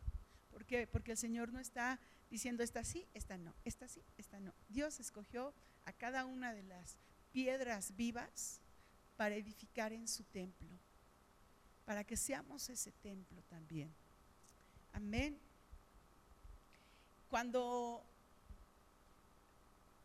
¿Por 0.51 0.65
qué? 0.65 0.87
Porque 0.87 1.11
el 1.11 1.17
Señor 1.17 1.51
no 1.51 1.59
está 1.59 1.99
diciendo 2.29 2.63
esta 2.63 2.83
sí, 2.83 3.05
esta 3.13 3.37
no, 3.37 3.53
esta 3.65 3.87
sí, 3.87 4.01
esta 4.17 4.39
no. 4.39 4.53
Dios 4.69 4.99
escogió 4.99 5.53
a 5.85 5.91
cada 5.91 6.25
una 6.25 6.53
de 6.53 6.63
las 6.63 6.97
piedras 7.31 7.95
vivas 7.95 8.61
para 9.17 9.35
edificar 9.35 9.91
en 9.91 10.07
su 10.07 10.23
templo, 10.23 10.79
para 11.83 12.05
que 12.05 12.15
seamos 12.15 12.69
ese 12.69 12.93
templo 12.93 13.43
también. 13.43 13.93
Amén. 14.93 15.39
Cuando, 17.29 18.03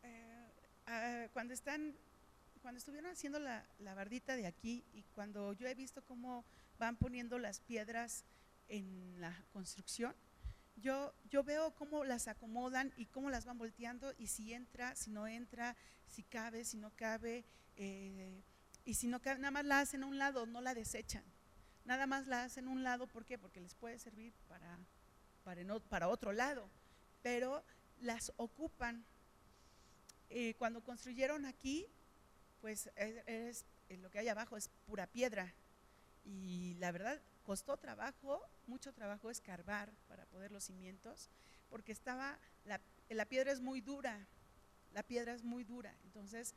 eh, 0.03 1.29
cuando 1.33 1.53
están, 1.53 1.95
cuando 2.61 2.77
estuvieron 2.77 3.11
haciendo 3.11 3.39
la, 3.39 3.65
la 3.79 3.95
bardita 3.95 4.35
de 4.35 4.45
aquí 4.45 4.83
y 4.93 5.03
cuando 5.13 5.53
yo 5.53 5.67
he 5.67 5.75
visto 5.75 6.03
cómo 6.03 6.45
van 6.77 6.97
poniendo 6.97 7.39
las 7.39 7.59
piedras 7.59 8.23
en 8.67 9.19
la 9.19 9.43
construcción, 9.51 10.15
yo, 10.77 11.13
yo 11.29 11.43
veo 11.43 11.73
cómo 11.75 12.03
las 12.03 12.27
acomodan 12.27 12.93
y 12.97 13.05
cómo 13.05 13.29
las 13.29 13.45
van 13.45 13.57
volteando 13.57 14.13
y 14.17 14.27
si 14.27 14.53
entra, 14.53 14.95
si 14.95 15.09
no 15.09 15.27
entra, 15.27 15.75
si 16.07 16.23
cabe, 16.23 16.65
si 16.65 16.77
no 16.77 16.91
cabe, 16.95 17.45
eh, 17.77 18.41
y 18.83 18.93
si 18.93 19.07
no 19.07 19.21
cabe, 19.21 19.39
nada 19.39 19.51
más 19.51 19.65
la 19.65 19.79
hacen 19.79 20.03
a 20.03 20.05
un 20.05 20.17
lado, 20.17 20.45
no 20.45 20.61
la 20.61 20.73
desechan 20.73 21.23
nada 21.85 22.07
más 22.07 22.27
la 22.27 22.43
hacen 22.43 22.67
un 22.67 22.83
lado, 22.83 23.07
¿por 23.07 23.25
qué? 23.25 23.37
Porque 23.37 23.61
les 23.61 23.73
puede 23.73 23.97
servir 23.99 24.33
para, 24.47 24.77
para, 25.89 26.07
otro 26.07 26.33
lado, 26.33 26.69
pero 27.21 27.63
las 28.01 28.31
ocupan. 28.37 29.05
Cuando 30.57 30.83
construyeron 30.83 31.45
aquí, 31.45 31.87
pues 32.59 32.89
es, 32.97 33.63
lo 33.89 34.09
que 34.09 34.19
hay 34.19 34.27
abajo 34.27 34.57
es 34.57 34.69
pura 34.87 35.07
piedra. 35.07 35.53
Y 36.23 36.73
la 36.79 36.91
verdad, 36.91 37.21
costó 37.43 37.77
trabajo, 37.77 38.41
mucho 38.65 38.91
trabajo 38.91 39.29
escarbar 39.29 39.91
para 40.07 40.25
poder 40.25 40.51
los 40.51 40.63
cimientos, 40.63 41.29
porque 41.69 41.91
estaba, 41.91 42.39
la, 42.65 43.25
piedra 43.25 43.51
es 43.51 43.61
muy 43.61 43.81
dura, 43.81 44.27
la 44.93 45.03
piedra 45.03 45.33
es 45.33 45.43
muy 45.43 45.63
dura. 45.63 45.95
Entonces, 46.03 46.55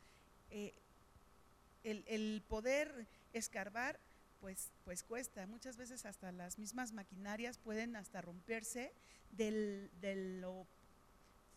eh, 0.49 0.73
el, 1.83 2.43
poder 2.47 3.07
escarbar 3.33 3.99
pues, 4.39 4.71
pues 4.83 5.03
cuesta. 5.03 5.45
Muchas 5.47 5.77
veces 5.77 6.05
hasta 6.05 6.31
las 6.31 6.57
mismas 6.57 6.91
maquinarias 6.91 7.57
pueden 7.57 7.95
hasta 7.95 8.21
romperse 8.21 8.93
del, 9.31 9.91
de 9.99 10.39
lo 10.39 10.67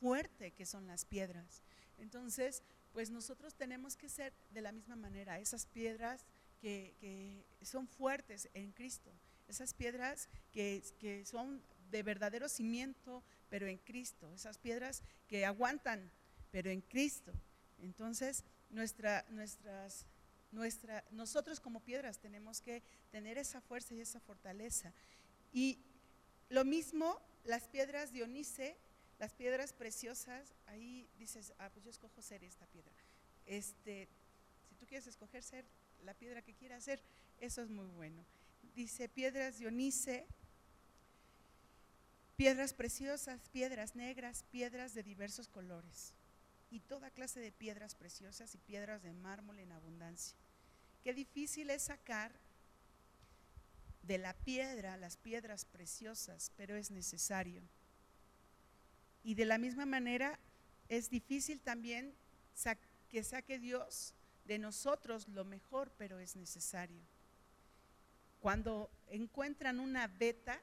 fuerte 0.01 0.53
que 0.53 0.67
son 0.67 0.87
las 0.87 1.05
piedras. 1.05 1.63
Entonces, 1.99 2.63
pues 2.93 3.11
nosotros 3.11 3.55
tenemos 3.55 3.97
que 3.97 4.09
ser 4.09 4.33
de 4.51 4.61
la 4.61 4.73
misma 4.73 4.97
manera, 4.97 5.39
esas 5.39 5.67
piedras 5.67 6.27
que, 6.61 6.95
que 7.01 7.65
son 7.65 7.89
fuertes 7.89 8.49
en 8.55 8.73
Cristo, 8.73 9.11
esas 9.49 9.75
piedras 9.75 10.29
que, 10.53 10.83
que 10.99 11.25
son 11.25 11.63
de 11.91 12.03
verdadero 12.03 12.49
cimiento, 12.49 13.23
pero 13.49 13.67
en 13.67 13.79
Cristo, 13.79 14.33
esas 14.35 14.59
piedras 14.59 15.03
que 15.29 15.45
aguantan, 15.45 16.11
pero 16.51 16.71
en 16.71 16.81
Cristo. 16.81 17.33
Entonces, 17.79 18.45
nuestra, 18.71 19.25
nuestras 19.31 20.07
nuestra, 20.53 21.05
nosotros 21.11 21.59
como 21.61 21.81
piedras 21.81 22.19
tenemos 22.19 22.61
que 22.61 22.83
tener 23.11 23.39
esa 23.39 23.61
fuerza 23.61 23.95
y 23.95 24.01
esa 24.01 24.21
fortaleza. 24.21 24.93
Y 25.53 25.79
lo 26.49 26.65
mismo, 26.65 27.21
las 27.45 27.67
piedras 27.69 28.13
de 28.13 28.23
Onice, 28.23 28.77
las 29.19 29.33
piedras 29.33 29.73
preciosas, 29.73 30.55
ahí 30.67 31.09
dices, 31.19 31.53
ah, 31.59 31.71
pues 31.71 31.85
yo 31.85 31.91
escojo 31.91 32.23
ser 32.23 32.45
esta 32.45 32.67
piedra. 32.67 32.93
Este, 33.47 34.09
si 34.69 34.75
tú 34.77 34.87
quieres 34.87 35.07
escoger 35.07 35.43
ser 35.43 35.65
la 36.05 36.15
piedra 36.15 36.43
que 36.43 36.55
quieras 36.55 36.85
ser, 36.85 37.03
eso 37.41 37.63
es 37.63 37.71
muy 37.71 37.89
bueno. 37.89 38.25
Dice 38.75 39.09
piedras 39.09 39.59
de 39.59 39.67
Onice, 39.67 40.27
piedras 42.37 42.75
preciosas, 42.75 43.49
piedras 43.51 43.97
negras, 43.97 44.45
piedras 44.51 44.95
de 44.95 45.03
diversos 45.03 45.49
colores 45.49 46.15
y 46.73 46.81
toda 46.81 47.11
clase 47.11 47.39
de 47.39 47.53
piedras 47.53 47.95
preciosas 47.95 48.55
y 48.55 48.59
piedras 48.59 49.03
de 49.03 49.13
mármol 49.13 49.59
en 49.59 49.73
abundancia. 49.73 50.39
Qué 51.05 51.13
difícil 51.13 51.69
es 51.69 51.83
sacar 51.83 52.33
de 54.05 54.17
la 54.17 54.33
piedra 54.33 54.97
las 54.97 55.19
piedras 55.19 55.67
preciosas, 55.67 56.51
pero 56.57 56.75
es 56.75 56.91
necesario. 56.91 57.63
Y 59.23 59.35
de 59.35 59.45
la 59.45 59.59
misma 59.59 59.85
manera 59.85 60.39
es 60.89 61.11
difícil 61.11 61.61
también 61.61 62.15
que 63.11 63.23
saque 63.23 63.59
Dios 63.59 64.15
de 64.47 64.59
nosotros 64.59 65.29
lo 65.29 65.45
mejor, 65.45 65.93
pero 65.99 66.19
es 66.21 66.37
necesario. 66.37 67.03
Cuando 68.41 68.91
encuentran 69.11 69.79
una 69.79 70.07
veta 70.07 70.59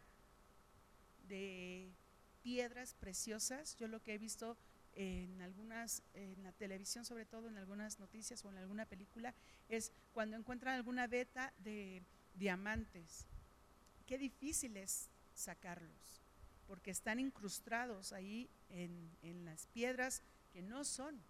de 1.28 1.94
piedras 2.42 2.96
preciosas, 2.96 3.76
yo 3.76 3.88
lo 3.88 4.02
que 4.02 4.16
he 4.16 4.18
visto 4.18 4.58
en 5.00 5.42
algunas, 5.42 6.04
en 6.14 6.44
la 6.44 6.52
televisión 6.52 7.06
sobre 7.06 7.26
todo, 7.26 7.48
en 7.48 7.58
algunas 7.58 8.00
noticias 8.00 8.44
o 8.44 8.50
en 8.50 8.58
alguna 8.58 8.86
película, 8.86 9.34
es 9.70 9.94
cuando 10.12 10.36
encuentran 10.36 10.76
alguna 10.76 11.08
beta 11.08 11.54
de 11.60 12.04
diamantes. 12.36 13.26
Qué 14.06 14.18
difícil 14.18 14.76
es 14.76 15.10
sacarlos, 15.34 16.22
porque 16.68 16.92
están 16.92 17.18
incrustados 17.22 18.12
ahí 18.12 18.50
en, 18.68 19.16
en 19.22 19.46
las 19.46 19.68
piedras 19.68 20.22
que 20.52 20.62
no 20.62 20.84
son. 20.84 21.24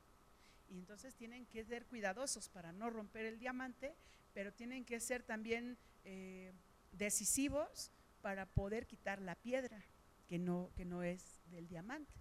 Y 0.67 0.79
entonces 0.79 1.13
tienen 1.13 1.45
que 1.45 1.63
ser 1.63 1.85
cuidadosos 1.85 2.49
para 2.49 2.71
no 2.71 2.89
romper 2.89 3.27
el 3.27 3.37
diamante, 3.37 3.95
pero 4.33 4.51
tienen 4.51 4.83
que 4.83 4.99
ser 4.99 5.21
también 5.21 5.77
eh, 6.05 6.53
decisivos 6.91 7.91
para 8.23 8.47
poder 8.47 8.87
quitar 8.87 9.21
la 9.21 9.35
piedra 9.35 9.79
que 10.27 10.39
no, 10.39 10.71
que 10.75 10.85
no 10.85 11.03
es 11.03 11.39
del 11.51 11.67
diamante. 11.67 12.13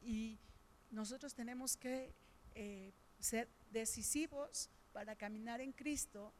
Y 0.00 0.38
nosotros 0.90 1.34
tenemos 1.34 1.76
que 1.76 2.12
eh, 2.54 2.92
ser 3.20 3.48
decisivos 3.70 4.68
para 4.92 5.16
caminar 5.16 5.60
en 5.60 5.72
Cristo, 5.72 6.32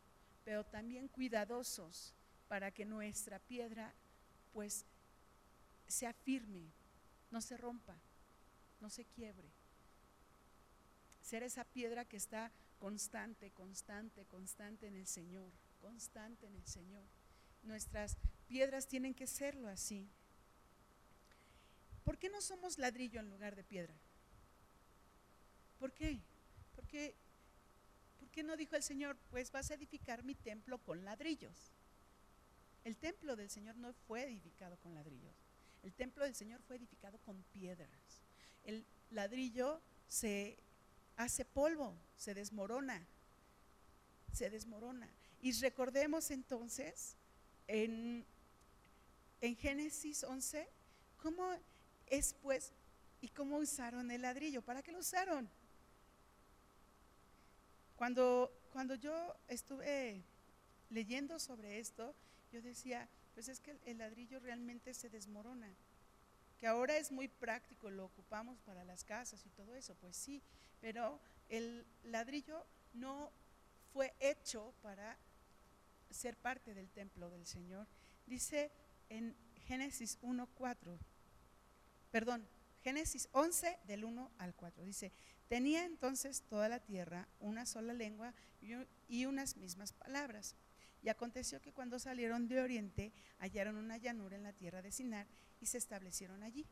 pero 0.45 0.65
también 0.65 1.09
cuidadosos 1.09 2.15
para 2.49 2.71
que 2.71 2.85
nuestra 2.85 3.39
piedra 3.39 3.95
pues 4.53 4.85
sea 5.87 6.13
firme, 6.13 6.73
no 7.31 7.41
se 7.41 7.57
rompa, 7.57 7.97
no 8.81 8.91
se 8.91 9.05
quiebre. 9.05 9.49
Ser 11.23 11.43
esa 11.43 11.65
piedra 11.65 12.05
que 12.05 12.17
está 12.17 12.51
constante, 12.79 13.51
constante, 13.51 14.25
constante 14.25 14.89
en 14.89 14.97
el 14.97 15.07
Señor, 15.07 15.53
constante 15.81 16.47
en 16.47 16.57
el 16.57 16.67
Señor. 16.67 17.05
Nuestras 17.63 18.17
piedras 18.49 18.89
tienen 18.89 19.15
que 19.15 19.27
serlo 19.27 19.69
así. 19.69 20.09
¿Por 22.05 22.19
qué 22.19 22.31
no 22.31 22.41
somos 22.41 22.79
ladrillo 22.79 23.21
en 23.21 23.31
lugar 23.31 23.55
de 23.55 23.63
piedra? 23.63 23.95
¿Por 25.81 25.93
qué? 25.93 26.20
Porque, 26.76 27.14
¿Por 28.20 28.28
qué 28.28 28.43
no 28.43 28.57
dijo 28.57 28.76
el 28.76 28.83
Señor, 28.83 29.16
pues 29.31 29.51
vas 29.51 29.70
a 29.70 29.74
edificar 29.74 30.22
mi 30.22 30.35
templo 30.35 30.78
con 30.78 31.05
ladrillos? 31.05 31.72
El 32.85 32.97
templo 32.97 33.35
del 33.35 33.51
Señor 33.51 33.76
no 33.76 33.93
fue 34.07 34.24
edificado 34.24 34.76
con 34.76 34.95
ladrillos. 34.95 35.35
El 35.83 35.95
templo 35.95 36.24
del 36.24 36.35
Señor 36.35 36.61
fue 36.68 36.76
edificado 36.76 37.18
con 37.20 37.43
piedras. 37.55 38.22
El 38.64 38.85
ladrillo 39.11 39.81
se 40.07 40.59
hace 41.16 41.45
polvo, 41.47 41.97
se 42.16 42.35
desmorona, 42.35 43.07
se 44.33 44.51
desmorona. 44.51 45.09
Y 45.41 45.53
recordemos 45.53 46.31
entonces 46.31 47.16
en, 47.66 48.26
en 49.41 49.57
Génesis 49.57 50.24
11 50.24 50.68
cómo 51.22 51.55
es 52.07 52.35
pues 52.43 52.72
y 53.22 53.28
cómo 53.28 53.59
usaron 53.59 54.11
el 54.11 54.22
ladrillo. 54.22 54.62
¿Para 54.62 54.83
qué 54.83 54.93
lo 54.93 54.99
usaron? 54.99 55.49
Cuando, 58.01 58.51
cuando 58.73 58.95
yo 58.95 59.37
estuve 59.47 60.25
leyendo 60.89 61.39
sobre 61.39 61.81
esto, 61.81 62.15
yo 62.51 62.63
decía, 62.63 63.07
pues 63.35 63.49
es 63.49 63.61
que 63.61 63.77
el 63.85 63.99
ladrillo 63.99 64.41
realmente 64.41 64.95
se 64.95 65.11
desmorona, 65.11 65.69
que 66.59 66.67
ahora 66.67 66.97
es 66.97 67.13
muy 67.13 67.29
práctico, 67.29 67.91
lo 67.91 68.07
ocupamos 68.07 68.59
para 68.63 68.85
las 68.85 69.05
casas 69.05 69.45
y 69.45 69.51
todo 69.51 69.75
eso, 69.75 69.95
pues 69.97 70.17
sí, 70.17 70.41
pero 70.81 71.21
el 71.51 71.85
ladrillo 72.05 72.65
no 72.95 73.31
fue 73.93 74.15
hecho 74.19 74.73
para 74.81 75.19
ser 76.11 76.39
parte 76.39 76.73
del 76.73 76.89
templo 76.89 77.29
del 77.29 77.47
Señor. 77.47 77.87
Dice 78.25 78.71
en 79.11 79.37
Génesis 79.67 80.19
1.4, 80.23 80.97
perdón, 82.11 82.49
Génesis 82.83 83.29
11 83.33 83.79
del 83.85 84.05
1 84.05 84.31
al 84.39 84.55
4, 84.55 84.85
dice, 84.85 85.13
Tenía 85.51 85.85
entonces 85.85 86.43
toda 86.43 86.69
la 86.69 86.79
tierra 86.79 87.27
una 87.41 87.67
sola 87.67 87.93
lengua 87.93 88.33
y 89.09 89.27
unas 89.27 89.57
mismas 89.57 89.93
palabras. 89.93 90.55
Y 91.03 91.09
aconteció 91.09 91.61
que 91.61 91.73
cuando 91.73 91.99
salieron 91.99 92.47
de 92.47 92.61
oriente 92.61 93.13
hallaron 93.41 93.75
una 93.75 93.97
llanura 93.97 94.37
en 94.37 94.45
la 94.45 94.53
tierra 94.53 94.81
de 94.81 94.93
Sinar 94.93 95.27
y 95.61 95.67
se 95.67 95.79
establecieron 95.79 96.45
allí. 96.45 96.69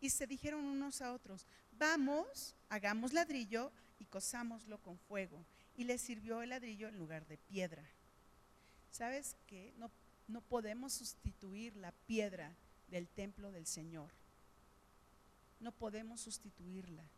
Y 0.00 0.10
se 0.10 0.28
dijeron 0.28 0.66
unos 0.66 1.02
a 1.02 1.12
otros, 1.12 1.48
vamos, 1.72 2.54
hagamos 2.68 3.12
ladrillo 3.12 3.72
y 3.98 4.04
cosámoslo 4.04 4.80
con 4.80 5.00
fuego. 5.00 5.44
Y 5.74 5.82
les 5.82 6.00
sirvió 6.00 6.42
el 6.42 6.50
ladrillo 6.50 6.86
en 6.86 6.98
lugar 6.98 7.26
de 7.26 7.38
piedra. 7.38 7.84
¿Sabes 8.92 9.34
qué? 9.48 9.74
No, 9.78 9.90
no 10.28 10.42
podemos 10.42 10.92
sustituir 10.92 11.74
la 11.74 11.90
piedra 11.90 12.54
del 12.86 13.08
templo 13.08 13.50
del 13.50 13.66
Señor. 13.66 14.12
No 15.58 15.72
podemos 15.72 16.20
sustituirla. 16.20 17.10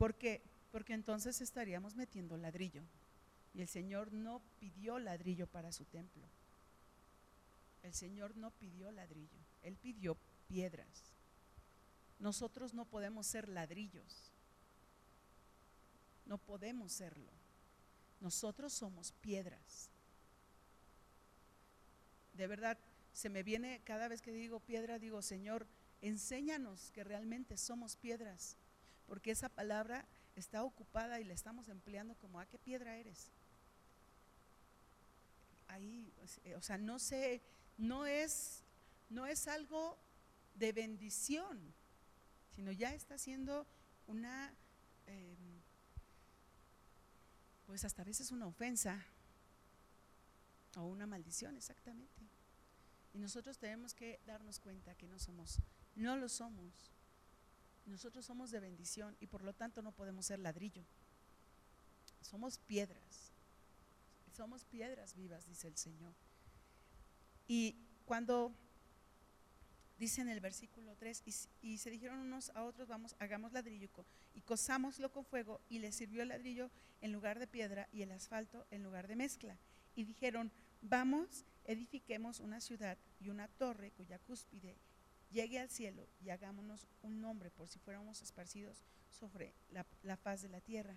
¿Por 0.00 0.14
qué? 0.14 0.40
Porque 0.72 0.94
entonces 0.94 1.42
estaríamos 1.42 1.94
metiendo 1.94 2.38
ladrillo. 2.38 2.82
Y 3.52 3.60
el 3.60 3.68
Señor 3.68 4.14
no 4.14 4.40
pidió 4.58 4.98
ladrillo 4.98 5.46
para 5.46 5.72
su 5.72 5.84
templo. 5.84 6.26
El 7.82 7.92
Señor 7.92 8.34
no 8.34 8.50
pidió 8.50 8.90
ladrillo, 8.92 9.38
Él 9.60 9.76
pidió 9.76 10.16
piedras. 10.48 11.12
Nosotros 12.18 12.72
no 12.72 12.86
podemos 12.86 13.26
ser 13.26 13.50
ladrillos. 13.50 14.32
No 16.24 16.38
podemos 16.38 16.92
serlo. 16.92 17.32
Nosotros 18.20 18.72
somos 18.72 19.12
piedras. 19.20 19.90
De 22.32 22.46
verdad, 22.46 22.78
se 23.12 23.28
me 23.28 23.42
viene 23.42 23.82
cada 23.84 24.08
vez 24.08 24.22
que 24.22 24.32
digo 24.32 24.60
piedra, 24.60 24.98
digo, 24.98 25.20
Señor, 25.20 25.66
enséñanos 26.00 26.90
que 26.92 27.04
realmente 27.04 27.58
somos 27.58 27.96
piedras 27.96 28.56
porque 29.10 29.32
esa 29.32 29.48
palabra 29.48 30.06
está 30.36 30.62
ocupada 30.62 31.18
y 31.18 31.24
la 31.24 31.34
estamos 31.34 31.68
empleando 31.68 32.14
como, 32.14 32.38
¿a 32.38 32.46
qué 32.46 32.60
piedra 32.60 32.96
eres? 32.96 33.32
Ahí, 35.66 36.14
eh, 36.44 36.54
o 36.54 36.62
sea, 36.62 36.78
no 36.78 37.00
sé, 37.00 37.42
no 37.76 38.06
es, 38.06 38.62
no 39.08 39.26
es 39.26 39.48
algo 39.48 39.98
de 40.54 40.70
bendición, 40.70 41.74
sino 42.54 42.70
ya 42.70 42.94
está 42.94 43.18
siendo 43.18 43.66
una, 44.06 44.54
em, 45.08 45.60
pues 47.66 47.84
hasta 47.84 48.02
a 48.02 48.04
veces 48.04 48.30
una 48.30 48.46
ofensa 48.46 49.04
o 50.76 50.84
una 50.84 51.08
maldición, 51.08 51.56
exactamente. 51.56 52.22
Y 53.12 53.18
nosotros 53.18 53.58
tenemos 53.58 53.92
que 53.92 54.20
darnos 54.24 54.60
cuenta 54.60 54.94
que 54.94 55.08
no 55.08 55.18
somos, 55.18 55.58
no 55.96 56.14
lo 56.14 56.28
somos. 56.28 56.92
Nosotros 57.86 58.24
somos 58.24 58.50
de 58.50 58.60
bendición 58.60 59.16
y 59.20 59.26
por 59.26 59.42
lo 59.42 59.52
tanto 59.52 59.82
no 59.82 59.92
podemos 59.92 60.26
ser 60.26 60.38
ladrillo. 60.38 60.84
Somos 62.20 62.58
piedras. 62.58 63.32
Somos 64.36 64.64
piedras 64.64 65.14
vivas, 65.14 65.46
dice 65.46 65.68
el 65.68 65.76
Señor. 65.76 66.14
Y 67.48 67.74
cuando 68.04 68.52
dice 69.98 70.22
en 70.22 70.28
el 70.28 70.40
versículo 70.40 70.94
3, 70.96 71.22
y, 71.60 71.78
se 71.78 71.90
dijeron 71.90 72.20
unos 72.20 72.50
a 72.54 72.64
otros, 72.64 72.88
vamos, 72.88 73.14
hagamos 73.18 73.52
ladrillo 73.52 73.88
y 74.34 74.40
cosámoslo 74.40 75.12
con 75.12 75.24
fuego, 75.24 75.60
y 75.68 75.78
les 75.78 75.94
sirvió 75.94 76.22
el 76.22 76.28
ladrillo 76.28 76.70
en 77.00 77.12
lugar 77.12 77.38
de 77.38 77.46
piedra 77.46 77.88
y 77.92 78.02
el 78.02 78.12
asfalto 78.12 78.66
en 78.70 78.82
lugar 78.82 79.08
de 79.08 79.16
mezcla. 79.16 79.58
Y 79.94 80.04
dijeron, 80.04 80.50
vamos, 80.80 81.44
edifiquemos 81.64 82.40
una 82.40 82.60
ciudad 82.60 82.96
y 83.20 83.28
una 83.28 83.48
torre 83.48 83.90
cuya 83.90 84.18
cúspide 84.20 84.76
llegue 85.30 85.58
al 85.58 85.70
cielo 85.70 86.06
y 86.20 86.30
hagámonos 86.30 86.86
un 87.02 87.20
nombre 87.20 87.50
por 87.50 87.68
si 87.68 87.78
fuéramos 87.78 88.22
esparcidos 88.22 88.82
sobre 89.10 89.54
la, 89.70 90.16
faz 90.16 90.42
de 90.42 90.48
la 90.48 90.60
tierra. 90.60 90.96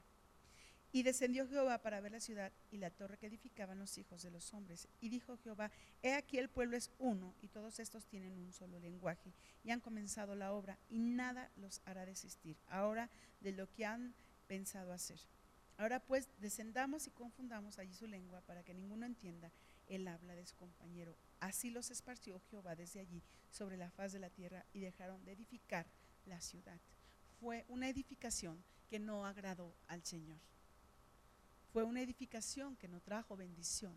Y 0.91 1.01
descendió 1.01 1.47
Jehová 1.47 1.81
para 1.81 2.01
ver 2.01 2.11
la 2.11 2.19
ciudad 2.19 2.51
y 2.69 2.77
la 2.77 2.91
torre 2.91 3.17
que 3.17 3.25
edificaban 3.25 3.79
los 3.79 3.97
hijos 3.97 4.21
de 4.21 4.29
los 4.29 4.53
hombres. 4.53 4.87
Y 5.01 5.09
dijo 5.09 5.37
Jehová, 5.37 5.71
he 6.03 6.13
aquí 6.13 6.37
el 6.37 6.49
pueblo 6.49 6.77
es 6.77 6.91
uno 6.99 7.33
y 7.41 7.47
todos 7.47 7.79
estos 7.79 8.05
tienen 8.05 8.37
un 8.37 8.53
solo 8.53 8.79
lenguaje 8.79 9.33
y 9.63 9.71
han 9.71 9.79
comenzado 9.79 10.35
la 10.35 10.53
obra 10.53 10.77
y 10.89 10.99
nada 10.99 11.49
los 11.55 11.81
hará 11.85 12.05
desistir 12.05 12.57
ahora 12.67 13.09
de 13.39 13.53
lo 13.53 13.71
que 13.71 13.85
han 13.85 14.13
pensado 14.47 14.93
hacer. 14.93 15.19
Ahora 15.77 15.99
pues 15.99 16.29
descendamos 16.37 17.07
y 17.07 17.11
confundamos 17.11 17.79
allí 17.79 17.95
su 17.95 18.05
lengua 18.05 18.41
para 18.41 18.63
que 18.63 18.75
ninguno 18.75 19.07
entienda 19.07 19.51
el 19.87 20.07
habla 20.07 20.35
de 20.35 20.45
su 20.45 20.55
compañero. 20.55 21.17
Así 21.39 21.71
los 21.71 21.89
esparció 21.89 22.39
Jehová 22.51 22.75
desde 22.75 22.99
allí 22.99 23.23
sobre 23.53 23.77
la 23.77 23.91
faz 23.91 24.11
de 24.11 24.19
la 24.19 24.31
tierra 24.31 24.65
y 24.73 24.79
dejaron 24.79 25.23
de 25.23 25.31
edificar 25.31 25.85
la 26.25 26.41
ciudad. 26.41 26.79
Fue 27.39 27.65
una 27.69 27.87
edificación 27.87 28.63
que 28.89 28.99
no 28.99 29.25
agradó 29.25 29.75
al 29.87 30.03
Señor. 30.03 30.39
Fue 31.71 31.83
una 31.83 32.01
edificación 32.01 32.75
que 32.75 32.87
no 32.87 32.99
trajo 32.99 33.37
bendición, 33.37 33.95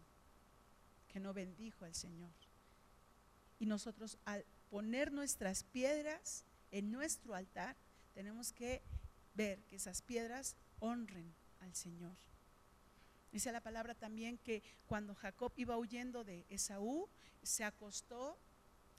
que 1.09 1.20
no 1.20 1.32
bendijo 1.32 1.86
al 1.86 1.94
Señor. 1.94 2.30
Y 3.59 3.66
nosotros 3.66 4.18
al 4.26 4.44
poner 4.68 5.11
nuestras 5.11 5.64
piedras 5.64 6.44
en 6.70 6.92
nuestro 6.92 7.34
altar, 7.34 7.76
tenemos 8.12 8.52
que 8.52 8.82
ver 9.34 9.62
que 9.64 9.76
esas 9.76 10.02
piedras 10.02 10.54
honren 10.80 11.34
al 11.61 11.74
Señor. 11.74 12.14
Dice 13.32 13.52
la 13.52 13.61
palabra 13.62 13.94
también 13.94 14.36
que 14.38 14.62
cuando 14.86 15.14
Jacob 15.14 15.52
iba 15.57 15.78
huyendo 15.78 16.24
de 16.24 16.44
Esaú, 16.50 17.09
se 17.42 17.64
acostó 17.64 18.38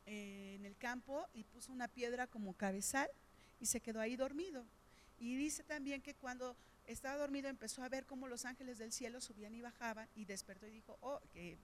eh, 0.07 0.55
en 0.55 0.65
el 0.65 0.77
campo 0.77 1.27
y 1.33 1.43
puso 1.43 1.71
una 1.71 1.89
piedra 1.89 2.27
como 2.27 2.53
cabezal 2.53 3.09
y 3.59 3.65
se 3.65 3.81
quedó 3.81 3.99
ahí 3.99 4.15
dormido. 4.15 4.65
Y 5.19 5.35
dice 5.35 5.63
también 5.63 6.01
que 6.01 6.15
cuando 6.15 6.55
estaba 6.85 7.17
dormido 7.17 7.49
empezó 7.49 7.83
a 7.83 7.89
ver 7.89 8.05
cómo 8.05 8.27
los 8.27 8.45
ángeles 8.45 8.77
del 8.77 8.93
cielo 8.93 9.19
subían 9.19 9.53
y 9.53 9.61
bajaban 9.61 10.07
y 10.15 10.23
despertó 10.23 10.65
y 10.65 10.71
dijo, 10.71 10.97
oh, 11.01 11.19
¿qué, 11.33 11.57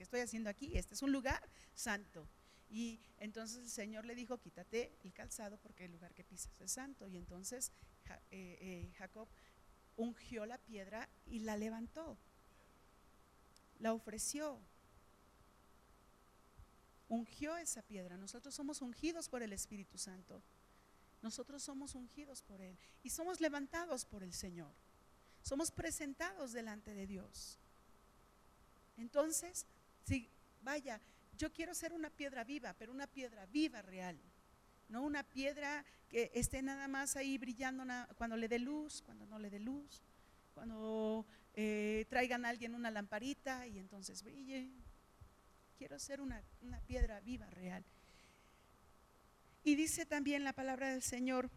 estoy 0.00 0.20
haciendo 0.20 0.50
aquí? 0.50 0.76
Este 0.76 0.94
es 0.94 1.02
un 1.02 1.12
lugar 1.12 1.40
santo. 1.76 2.26
Y 2.68 2.98
entonces 3.18 3.58
el 3.58 3.70
Señor 3.70 4.04
le 4.04 4.16
dijo, 4.16 4.38
quítate 4.38 4.90
el 5.04 5.12
calzado 5.12 5.56
porque 5.58 5.84
el 5.84 5.92
lugar 5.92 6.12
que 6.12 6.24
pisas 6.24 6.60
es 6.60 6.72
santo. 6.72 7.06
Y 7.06 7.16
entonces 7.16 7.70
eh, 8.30 8.58
eh, 8.60 8.92
Jacob 8.98 9.28
ungió 9.96 10.44
la 10.44 10.58
piedra 10.58 11.08
y 11.26 11.38
la 11.38 11.56
levantó. 11.56 12.18
la 13.78 13.92
ofreció. 13.92 14.60
Ungió 17.08 17.56
esa 17.56 17.82
piedra. 17.82 18.16
Nosotros 18.16 18.54
somos 18.54 18.82
ungidos 18.82 19.28
por 19.28 19.42
el 19.42 19.52
Espíritu 19.52 19.98
Santo. 19.98 20.42
Nosotros 21.22 21.62
somos 21.62 21.94
ungidos 21.94 22.42
por 22.42 22.60
Él 22.60 22.76
y 23.02 23.10
somos 23.10 23.40
levantados 23.40 24.04
por 24.04 24.22
el 24.22 24.32
Señor. 24.32 24.72
Somos 25.42 25.70
presentados 25.70 26.52
delante 26.52 26.94
de 26.94 27.06
Dios. 27.06 27.58
Entonces, 28.96 29.66
si 30.04 30.28
vaya, 30.62 31.00
yo 31.38 31.52
quiero 31.52 31.74
ser 31.74 31.92
una 31.92 32.10
piedra 32.10 32.44
viva, 32.44 32.74
pero 32.78 32.92
una 32.92 33.06
piedra 33.06 33.46
viva 33.46 33.82
real. 33.82 34.16
No 34.88 35.02
una 35.02 35.22
piedra 35.22 35.84
que 36.08 36.30
esté 36.34 36.62
nada 36.62 36.88
más 36.88 37.16
ahí 37.16 37.38
brillando 37.38 37.84
cuando 38.16 38.36
le 38.36 38.48
dé 38.48 38.58
luz, 38.58 39.02
cuando 39.02 39.26
no 39.26 39.38
le 39.38 39.50
dé 39.50 39.58
luz, 39.58 40.02
cuando 40.54 41.26
eh, 41.54 42.06
traigan 42.08 42.44
a 42.44 42.50
alguien 42.50 42.74
una 42.74 42.90
lamparita 42.90 43.66
y 43.66 43.78
entonces 43.78 44.22
brille. 44.22 44.70
Quiero 45.78 45.98
ser 45.98 46.20
una, 46.20 46.42
piedra 46.86 47.20
viva, 47.20 47.46
real. 47.50 47.84
Y 49.64 49.74
dice 49.74 50.06
también 50.06 50.44
la 50.44 50.52
palabra 50.52 50.90
del 50.90 51.02
Señor 51.02 51.50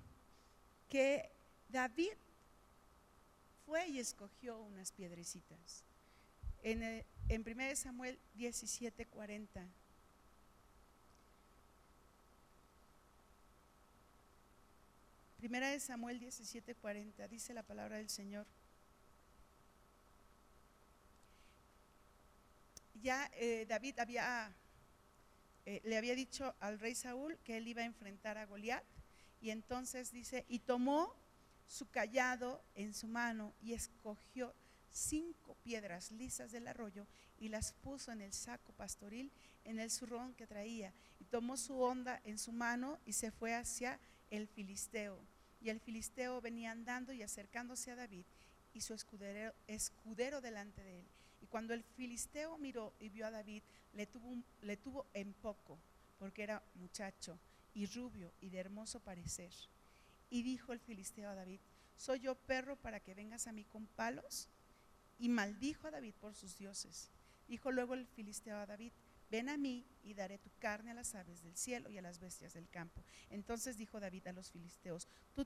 que 0.90 1.32
David 1.70 2.14
fue 3.66 3.88
y 3.88 4.00
escogió 4.00 4.60
unas 4.60 4.92
piedrecitas. 4.92 5.84
En, 6.64 6.84
eh, 6.84 7.06
en 7.30 7.44
1 7.44 7.76
Samuel 7.76 8.20
17, 8.36 9.06
40. 9.06 9.68
Primera 15.40 15.70
de 15.70 15.80
Samuel 15.80 16.20
17:40 16.20 17.30
dice 17.30 17.54
la 17.54 17.64
palabra 17.64 17.96
del 17.96 18.10
Señor. 18.10 18.46
Ya 23.02 23.30
eh, 23.34 23.66
David 23.68 23.96
eh, 25.66 25.82
le 25.84 25.98
había 25.98 26.16
dicho 26.16 26.56
al 26.60 26.80
rey 26.80 26.96
Saúl 26.96 27.38
que 27.44 27.58
él 27.58 27.68
iba 27.68 27.82
a 27.82 27.86
enfrentar 27.86 28.38
a 28.38 28.46
Goliat. 28.46 28.84
Y 29.42 29.52
entonces 29.52 30.12
dice, 30.12 30.46
y 30.50 30.60
tomó 30.60 31.16
su 31.68 31.90
callado 31.90 32.64
en 32.76 32.94
su 32.94 33.08
mano 33.08 33.54
y 33.62 33.74
escogió 33.74 34.54
cinco 34.92 35.56
piedras 35.64 36.12
lisas 36.12 36.52
del 36.52 36.68
arroyo 36.68 37.08
y 37.38 37.50
las 37.50 37.74
puso 37.74 38.12
en 38.12 38.22
el 38.22 38.34
saco 38.34 38.74
pastoril, 38.74 39.32
en 39.64 39.80
el 39.80 39.92
zurrón 39.92 40.34
que 40.34 40.48
traía. 40.48 40.94
Y 41.20 41.26
tomó 41.26 41.56
su 41.56 41.80
onda 41.80 42.20
en 42.26 42.38
su 42.38 42.52
mano 42.52 43.00
y 43.06 43.14
se 43.14 43.32
fue 43.32 43.54
hacia 43.54 44.00
el 44.30 44.48
filisteo. 44.48 45.20
Y 45.62 45.70
el 45.70 45.80
filisteo 45.80 46.42
venía 46.42 46.72
andando 46.72 47.14
y 47.14 47.22
acercándose 47.22 47.92
a 47.92 47.96
David 47.96 48.26
y 48.74 48.82
su 48.82 48.94
escudero, 48.94 49.54
escudero 49.68 50.42
delante 50.42 50.84
de 50.84 51.00
él. 51.00 51.08
Y 51.42 51.48
cuando 51.48 51.74
el 51.74 51.84
filisteo 51.84 52.58
miró 52.58 52.94
y 53.00 53.10
vio 53.10 53.26
a 53.28 53.32
David, 53.32 53.64
le 53.94 54.06
tuvo, 54.06 54.36
le 54.62 54.78
tuvo 54.78 55.06
en 55.14 55.34
poco, 55.34 55.80
porque 56.18 56.44
era 56.44 56.64
muchacho 56.76 57.40
y 57.74 57.86
rubio 57.88 58.34
y 58.42 58.50
de 58.50 58.60
hermoso 58.60 59.00
parecer. 59.00 59.52
Y 60.30 60.44
dijo 60.44 60.74
el 60.74 60.80
filisteo 60.80 61.30
a 61.30 61.36
David, 61.36 61.60
¿soy 61.96 62.20
yo 62.20 62.36
perro 62.36 62.76
para 62.76 63.00
que 63.00 63.16
vengas 63.16 63.48
a 63.48 63.52
mí 63.52 63.64
con 63.66 63.88
palos? 63.88 64.48
Y 65.18 65.30
maldijo 65.30 65.88
a 65.88 65.92
David 65.92 66.14
por 66.20 66.36
sus 66.36 66.58
dioses. 66.58 67.10
Dijo 67.48 67.72
luego 67.72 67.94
el 67.94 68.06
filisteo 68.06 68.58
a 68.58 68.66
David, 68.66 68.92
ven 69.30 69.50
a 69.50 69.58
mí 69.58 69.86
y 70.04 70.14
daré 70.14 70.38
tu 70.38 70.50
carne 70.60 70.92
a 70.92 70.94
las 70.94 71.16
aves 71.16 71.44
del 71.44 71.56
cielo 71.56 71.90
y 71.90 71.98
a 71.98 72.02
las 72.02 72.20
bestias 72.20 72.54
del 72.54 72.70
campo. 72.70 73.04
Entonces 73.30 73.78
dijo 73.78 74.00
David 74.00 74.28
a 74.28 74.34
los 74.34 74.52
filisteos, 74.52 75.08
tú 75.34 75.46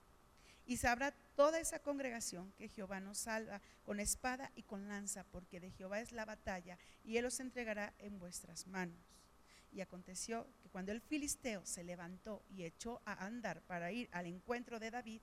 Y 0.65 0.77
sabrá 0.77 1.11
toda 1.35 1.59
esa 1.59 1.79
congregación 1.79 2.51
que 2.53 2.69
Jehová 2.69 2.99
nos 2.99 3.17
salva 3.17 3.61
con 3.83 3.99
espada 3.99 4.51
y 4.55 4.63
con 4.63 4.87
lanza, 4.87 5.23
porque 5.25 5.59
de 5.59 5.71
Jehová 5.71 5.99
es 5.99 6.11
la 6.11 6.25
batalla, 6.25 6.77
y 7.03 7.17
él 7.17 7.25
os 7.25 7.39
entregará 7.39 7.93
en 7.97 8.19
vuestras 8.19 8.67
manos. 8.67 8.99
Y 9.71 9.81
aconteció 9.81 10.47
que 10.61 10.69
cuando 10.69 10.91
el 10.91 11.01
filisteo 11.01 11.65
se 11.65 11.83
levantó 11.83 12.43
y 12.49 12.63
echó 12.63 13.01
a 13.05 13.25
andar 13.25 13.61
para 13.61 13.91
ir 13.91 14.09
al 14.11 14.27
encuentro 14.27 14.79
de 14.79 14.91
David, 14.91 15.21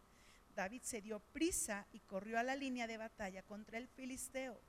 David 0.54 0.82
se 0.82 1.00
dio 1.00 1.20
prisa 1.20 1.86
y 1.92 2.00
corrió 2.00 2.38
a 2.38 2.42
la 2.42 2.56
línea 2.56 2.86
de 2.86 2.96
batalla 2.96 3.42
contra 3.42 3.78
el 3.78 3.86
filisteo. 3.86 4.60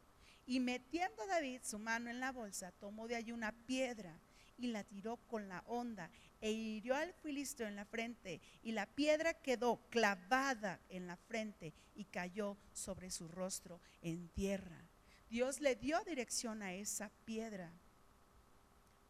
Y 0.45 0.59
metiendo 0.59 1.25
David 1.27 1.61
su 1.63 1.79
mano 1.79 2.09
en 2.09 2.19
la 2.19 2.31
bolsa, 2.31 2.71
tomó 2.73 3.07
de 3.07 3.15
allí 3.15 3.31
una 3.31 3.51
piedra 3.65 4.19
y 4.59 4.67
la 4.67 4.83
tiró 4.83 5.17
con 5.27 5.47
la 5.47 5.63
onda 5.67 6.09
e 6.41 6.51
hirió 6.51 6.95
al 6.95 7.13
filisteo 7.13 7.67
en 7.67 7.75
la 7.75 7.85
frente 7.85 8.41
y 8.61 8.73
la 8.73 8.85
piedra 8.85 9.33
quedó 9.33 9.77
clavada 9.89 10.79
en 10.89 11.07
la 11.07 11.15
frente 11.15 11.73
y 11.95 12.05
cayó 12.05 12.57
sobre 12.73 13.09
su 13.09 13.27
rostro 13.27 13.79
en 14.01 14.27
tierra. 14.29 14.83
Dios 15.29 15.61
le 15.61 15.75
dio 15.75 15.99
dirección 16.03 16.61
a 16.61 16.73
esa 16.73 17.09
piedra. 17.25 17.71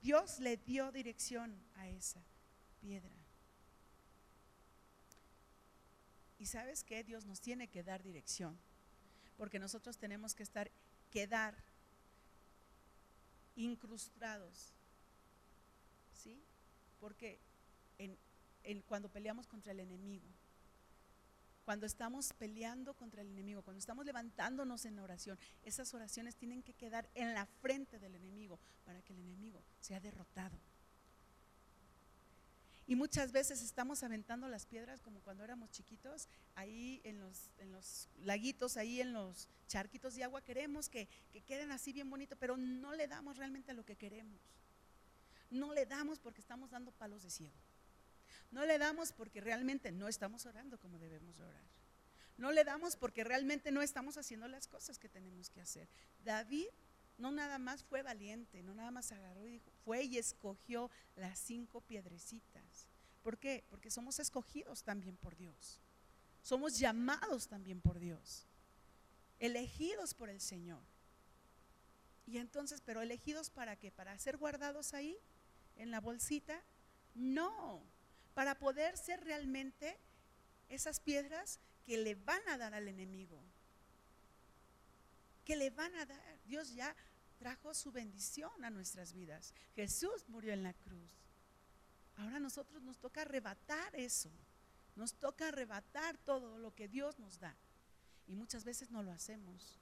Dios 0.02 0.39
le 0.39 0.58
dio 0.58 0.91
dirección 0.91 1.56
a 1.76 1.88
esa 1.88 2.22
piedra. 2.82 3.16
Y 6.39 6.45
sabes 6.45 6.84
que 6.84 7.04
Dios 7.04 7.26
nos 7.26 7.41
tiene 7.41 7.68
que 7.68 7.84
dar 7.84 8.02
dirección, 8.02 8.58
porque 9.38 9.60
nosotros 9.60 9.97
tenemos 9.97 10.36
que 10.36 10.43
estar, 10.43 10.72
quedar 11.12 11.56
incrustados. 13.58 14.74
Porque 17.00 17.39
cuando 18.88 19.10
peleamos 19.10 19.47
contra 19.47 19.72
el 19.72 19.80
enemigo, 19.80 20.28
cuando 21.66 21.86
estamos 21.86 22.34
peleando 22.34 22.95
contra 22.95 23.22
el 23.22 23.28
enemigo, 23.28 23.62
cuando 23.62 23.80
estamos 23.80 24.06
levantándonos 24.06 24.86
en 24.86 24.97
oración, 25.00 25.38
esas 25.64 25.93
oraciones 25.93 26.36
tienen 26.36 26.64
que 26.64 26.74
quedar 26.74 27.08
en 27.14 27.34
la 27.34 27.45
frente 27.45 28.00
del 28.00 28.16
enemigo 28.16 28.60
para 28.86 29.02
que 29.04 29.14
el 29.14 29.20
enemigo 29.20 29.64
sea 29.80 30.00
derrotado. 30.00 30.58
Y 32.88 32.95
muchas 32.95 33.32
veces 33.32 33.62
estamos 33.62 34.02
aventando 34.02 34.47
las 34.47 34.66
piedras 34.66 35.00
como 35.00 35.20
cuando 35.20 35.43
éramos 35.43 35.70
chiquitos, 35.70 36.28
ahí 36.56 37.02
en 37.04 37.20
los, 37.20 38.10
laguitos, 38.24 38.78
ahí 38.78 39.00
en 39.00 39.14
los 39.14 39.47
charquitos 39.68 40.16
de 40.16 40.24
agua, 40.24 40.41
queremos 40.41 40.89
que, 40.89 41.08
que 41.32 41.41
queden 41.41 41.70
así 41.70 41.93
bien 41.93 42.10
bonito, 42.10 42.36
pero 42.36 42.58
no 42.58 42.95
le 42.95 43.08
damos 43.08 43.38
realmente 43.38 43.70
a 43.70 43.76
lo 43.76 43.86
que 43.86 43.95
queremos. 43.95 44.41
No 45.50 45.74
le 45.74 45.86
damos 45.86 46.20
porque 46.20 46.41
estamos 46.41 46.70
dando 46.72 46.91
palos 46.91 47.24
de 47.24 47.30
ciego. 47.30 47.58
No 48.52 48.66
le 48.66 48.78
damos 48.78 49.12
porque 49.14 49.41
realmente 49.41 49.91
no 49.91 50.08
estamos 50.08 50.45
orando 50.45 50.80
como 50.80 50.97
debemos 51.00 51.39
orar. 51.39 51.64
No 52.38 52.52
le 52.52 52.64
damos 52.64 52.95
porque 52.95 53.24
realmente 53.24 53.72
no 53.72 53.82
estamos 53.82 54.18
haciendo 54.18 54.47
las 54.47 54.68
cosas 54.68 54.97
que 54.97 55.10
tenemos 55.10 55.50
que 55.50 55.62
hacer. 55.62 55.89
David 56.24 56.68
no 57.18 57.32
nada 57.32 57.60
más 57.60 57.84
fue 57.84 58.02
valiente, 58.02 58.64
no 58.64 58.74
nada 58.74 58.91
más 58.91 59.12
agarró 59.12 59.45
y 59.45 59.52
dijo, 59.52 59.70
fue 59.84 60.04
y 60.04 60.18
escogió 60.18 60.89
las 61.16 61.38
cinco 61.38 61.82
piedrecitas. 61.82 62.88
¿Por 63.22 63.38
qué? 63.38 63.66
Porque 63.70 63.91
somos 63.91 64.20
escogidos 64.20 64.84
también 64.84 65.18
por 65.18 65.36
Dios. 65.36 65.82
Somos 66.41 66.80
llamados 66.80 67.47
también 67.47 67.82
por 67.82 68.00
Dios. 68.00 68.47
Elegidos 69.39 70.14
por 70.14 70.30
el 70.30 70.39
Señor. 70.39 70.82
Y 72.26 72.38
entonces, 72.38 72.82
pero 72.86 73.02
elegidos 73.02 73.50
para 73.50 73.76
qué? 73.76 73.91
Para 73.91 74.18
ser 74.18 74.38
guardados 74.38 74.93
ahí 74.93 75.18
en 75.80 75.90
la 75.90 76.00
bolsita? 76.00 76.62
No, 77.16 77.84
para 78.36 78.60
poder 78.60 78.96
ser 78.98 79.24
realmente 79.24 79.98
esas 80.70 81.00
piedras 81.00 81.60
que 81.84 81.98
le 81.98 82.14
van 82.16 82.48
a 82.48 82.58
dar 82.58 82.76
al 82.76 82.88
enemigo. 82.88 83.44
Que 85.44 85.56
le 85.56 85.72
van 85.72 85.96
a 85.96 86.06
dar. 86.06 86.40
Dios 86.46 86.76
ya 86.76 86.96
trajo 87.40 87.74
su 87.74 87.92
bendición 87.92 88.64
a 88.64 88.70
nuestras 88.70 89.14
vidas. 89.14 89.54
Jesús 89.76 90.26
murió 90.28 90.54
en 90.54 90.62
la 90.62 90.74
cruz. 90.74 91.10
Ahora 92.18 92.36
a 92.36 92.40
nosotros 92.40 92.84
nos 92.84 93.00
toca 93.00 93.22
arrebatar 93.22 93.96
eso. 93.96 94.30
Nos 94.96 95.16
toca 95.16 95.48
arrebatar 95.48 96.18
todo 96.20 96.60
lo 96.60 96.76
que 96.76 96.88
Dios 96.88 97.18
nos 97.18 97.40
da. 97.40 97.56
Y 98.28 98.36
muchas 98.36 98.64
veces 98.64 98.92
no 98.92 99.02
lo 99.02 99.12
hacemos 99.12 99.80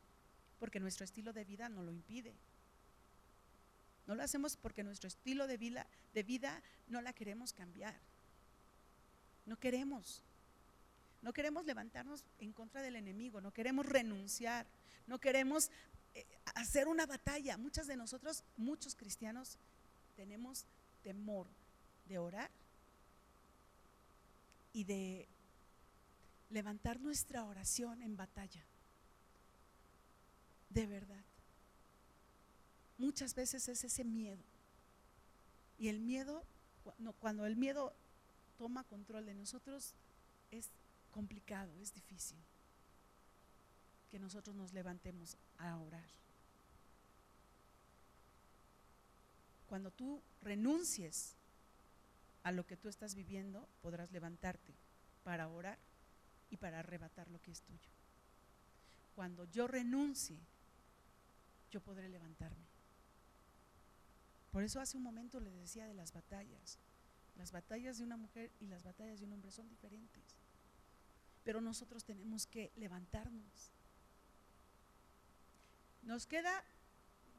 porque 0.60 0.80
nuestro 0.80 1.06
estilo 1.06 1.34
de 1.34 1.45
vida 1.45 1.70
no 1.70 1.84
lo 1.84 1.91
impide. 1.91 2.36
No 4.08 4.16
lo 4.16 4.24
hacemos 4.24 4.55
porque 4.55 4.84
nuestro 4.84 5.08
estilo 5.08 5.47
de 5.47 5.58
vida, 5.58 6.64
no 6.88 7.01
la 7.01 7.14
queremos 7.14 7.51
cambiar. 7.53 7.93
No 9.45 9.58
queremos. 9.58 10.24
No 11.22 11.34
queremos 11.34 11.66
levantarnos 11.66 12.24
en 12.39 12.53
contra 12.53 12.82
del 12.82 12.95
enemigo, 12.95 13.41
no 13.41 13.51
queremos 13.51 13.86
renunciar, 13.86 14.66
no 15.08 15.20
queremos 15.20 15.70
eh, 16.14 16.26
hacer 16.55 16.88
una 16.88 17.05
batalla. 17.05 17.58
Muchas 17.58 17.88
de 17.88 17.97
nosotros, 17.97 18.43
muchos 18.55 18.95
cristianos, 18.95 19.58
tenemos 20.16 20.66
temor 21.03 21.47
de 22.08 22.18
orar 22.18 22.49
y 24.72 24.84
de 24.86 25.28
levantar 26.49 26.99
nuestra 27.01 27.43
oración 27.43 28.01
en 28.03 28.16
batalla. 28.16 28.64
De 30.70 30.86
verdad. 30.86 31.26
Muchas 32.98 33.36
veces 33.36 33.68
es 33.70 33.84
ese 33.84 34.04
miedo. 34.04 34.43
Y 35.78 35.89
el 35.89 36.00
miedo, 36.00 36.43
cuando 37.20 37.45
el 37.45 37.56
miedo 37.56 37.93
toma 38.58 38.84
control 38.84 39.26
de 39.26 39.36
nosotros, 39.36 39.93
es 40.52 40.70
complicado, 41.12 41.72
es 41.80 41.93
difícil 41.93 42.38
que 44.10 44.20
nosotros 44.20 44.56
nos 44.56 44.74
levantemos 44.74 45.38
a 45.58 45.78
orar. 45.78 46.10
Cuando 49.68 49.91
tú 49.91 50.22
renuncies 50.41 51.36
a 52.43 52.52
lo 52.52 52.66
que 52.66 52.78
tú 52.78 52.88
estás 52.88 53.16
viviendo, 53.16 53.68
podrás 53.82 54.12
levantarte 54.12 54.74
para 55.24 55.50
orar 55.50 55.78
y 56.50 56.58
para 56.58 56.80
arrebatar 56.80 57.30
lo 57.30 57.41
que 57.41 57.52
es 57.52 57.62
tuyo. 57.62 57.91
Cuando 59.14 59.43
yo 59.45 59.68
renuncie, 59.68 60.39
yo 61.70 61.82
podré 61.82 62.08
levantarme. 62.08 62.66
Por 64.58 64.64
eso 64.64 64.82
hace 64.82 64.97
un 64.97 65.03
momento 65.03 65.39
les 65.39 65.53
decía 65.53 65.86
de 65.86 65.93
las 65.93 66.12
batallas. 66.14 66.80
Las 67.36 67.51
batallas 67.51 67.99
de 67.99 68.03
una 68.03 68.18
mujer 68.18 68.51
y 68.60 68.66
las 68.66 68.82
batallas 68.82 69.20
de 69.20 69.28
un 69.28 69.34
hombre 69.34 69.51
son 69.51 69.70
diferentes. 69.70 70.36
Pero 71.43 71.62
nosotros 71.62 72.03
tenemos 72.03 72.47
que 72.47 72.72
levantarnos. 72.76 73.72
Nos 76.01 76.26
queda 76.26 76.64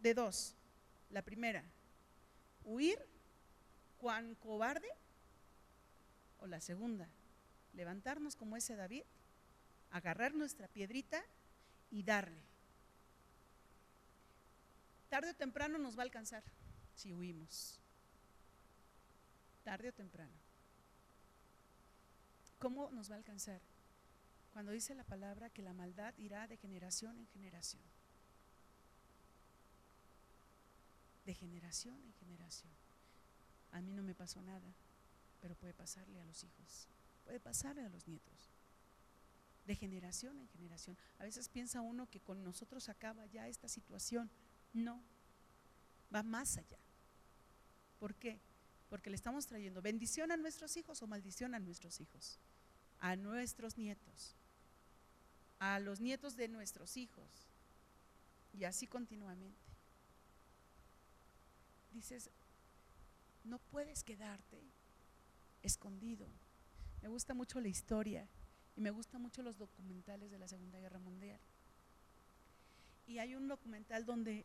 de 0.00 0.14
dos. 0.14 0.54
La 1.10 1.22
primera, 1.22 1.64
huir 2.62 3.04
cuán 3.98 4.36
cobarde. 4.36 4.88
O 6.38 6.46
la 6.46 6.60
segunda, 6.60 7.08
levantarnos 7.72 8.36
como 8.36 8.56
ese 8.56 8.76
David, 8.76 9.02
agarrar 9.90 10.36
nuestra 10.36 10.68
piedrita 10.68 11.20
y 11.90 12.04
darle. 12.04 12.44
Tarde 15.08 15.30
o 15.30 15.34
temprano 15.34 15.78
nos 15.78 15.98
va 15.98 16.02
a 16.02 16.04
alcanzar 16.04 16.44
si 16.98 17.12
huimos. 17.12 17.78
Tarde 19.62 19.90
o 19.90 19.92
temprano. 19.92 20.34
¿Cómo 22.58 22.90
nos 22.90 23.08
va 23.08 23.14
a 23.14 23.18
alcanzar? 23.18 23.60
Cuando 24.52 24.72
dice 24.72 24.96
la 24.96 25.04
palabra 25.04 25.48
que 25.48 25.62
la 25.62 25.72
maldad 25.72 26.12
irá 26.18 26.48
de 26.48 26.56
generación 26.56 27.16
en 27.18 27.28
generación. 27.28 27.82
De 31.24 31.34
generación 31.34 32.02
en 32.02 32.12
generación. 32.14 32.72
A 33.70 33.80
mí 33.80 33.92
no 33.92 34.02
me 34.02 34.16
pasó 34.16 34.42
nada, 34.42 34.74
pero 35.40 35.54
puede 35.54 35.74
pasarle 35.74 36.20
a 36.20 36.24
los 36.24 36.42
hijos, 36.42 36.88
puede 37.24 37.38
pasarle 37.38 37.84
a 37.84 37.88
los 37.90 38.08
nietos. 38.08 38.50
De 39.66 39.76
generación 39.76 40.40
en 40.40 40.48
generación. 40.48 40.96
A 41.18 41.24
veces 41.24 41.48
piensa 41.48 41.80
uno 41.80 42.08
que 42.10 42.20
con 42.20 42.42
nosotros 42.42 42.88
acaba 42.88 43.26
ya 43.26 43.46
esta 43.46 43.68
situación. 43.68 44.30
No, 44.72 45.00
va 46.12 46.22
más 46.22 46.56
allá. 46.56 46.78
¿Por 47.98 48.14
qué? 48.14 48.40
Porque 48.88 49.10
le 49.10 49.16
estamos 49.16 49.46
trayendo 49.46 49.82
bendición 49.82 50.32
a 50.32 50.36
nuestros 50.36 50.76
hijos 50.76 51.02
o 51.02 51.06
maldición 51.06 51.54
a 51.54 51.58
nuestros 51.58 52.00
hijos, 52.00 52.38
a 53.00 53.16
nuestros 53.16 53.76
nietos, 53.76 54.34
a 55.58 55.78
los 55.80 56.00
nietos 56.00 56.36
de 56.36 56.48
nuestros 56.48 56.96
hijos, 56.96 57.48
y 58.52 58.64
así 58.64 58.86
continuamente. 58.86 59.58
Dices, 61.92 62.30
no 63.44 63.58
puedes 63.58 64.04
quedarte 64.04 64.62
escondido. 65.62 66.28
Me 67.02 67.08
gusta 67.08 67.34
mucho 67.34 67.60
la 67.60 67.68
historia 67.68 68.28
y 68.76 68.80
me 68.80 68.90
gustan 68.90 69.22
mucho 69.22 69.42
los 69.42 69.58
documentales 69.58 70.30
de 70.30 70.38
la 70.38 70.48
Segunda 70.48 70.78
Guerra 70.78 70.98
Mundial. 70.98 71.40
Y 73.06 73.18
hay 73.18 73.34
un 73.34 73.48
documental 73.48 74.04
donde 74.04 74.44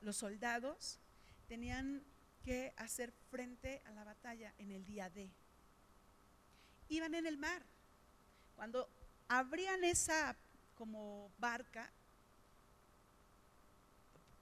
los 0.00 0.16
soldados 0.16 0.98
tenían 1.48 2.02
que 2.44 2.72
hacer 2.76 3.12
frente 3.30 3.82
a 3.86 3.92
la 3.92 4.04
batalla 4.04 4.52
en 4.58 4.72
el 4.72 4.84
día 4.84 5.10
D. 5.10 5.30
Iban 6.88 7.14
en 7.14 7.26
el 7.26 7.36
mar. 7.36 7.62
Cuando 8.56 8.88
abrían 9.28 9.84
esa 9.84 10.36
como 10.76 11.30
barca, 11.38 11.90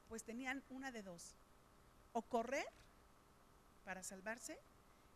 pues 0.09 0.25
tenían 0.25 0.63
una 0.71 0.91
de 0.91 1.03
dos. 1.03 1.35
O 2.13 2.23
correr 2.23 2.67
para 3.85 4.03
salvarse, 4.03 4.59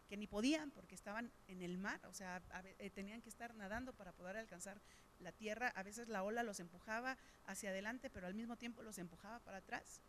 que 0.08 0.16
ni 0.16 0.26
podían 0.26 0.70
porque 0.70 0.94
estaban 0.94 1.32
en 1.48 1.62
el 1.62 1.78
mar, 1.78 2.00
o 2.06 2.12
sea, 2.12 2.42
eh, 2.78 2.90
tenían 2.90 3.22
que 3.22 3.28
estar 3.28 3.54
nadando 3.54 3.92
para 3.94 4.12
poder 4.12 4.36
alcanzar 4.36 4.80
la 5.20 5.32
tierra. 5.32 5.68
A 5.74 5.82
veces 5.82 6.08
la 6.08 6.22
ola 6.22 6.42
los 6.42 6.60
empujaba 6.60 7.16
hacia 7.46 7.70
adelante, 7.70 8.10
pero 8.10 8.26
al 8.26 8.34
mismo 8.34 8.56
tiempo 8.56 8.82
los 8.82 8.98
empujaba 8.98 9.38
para 9.40 9.58
atrás 9.58 10.00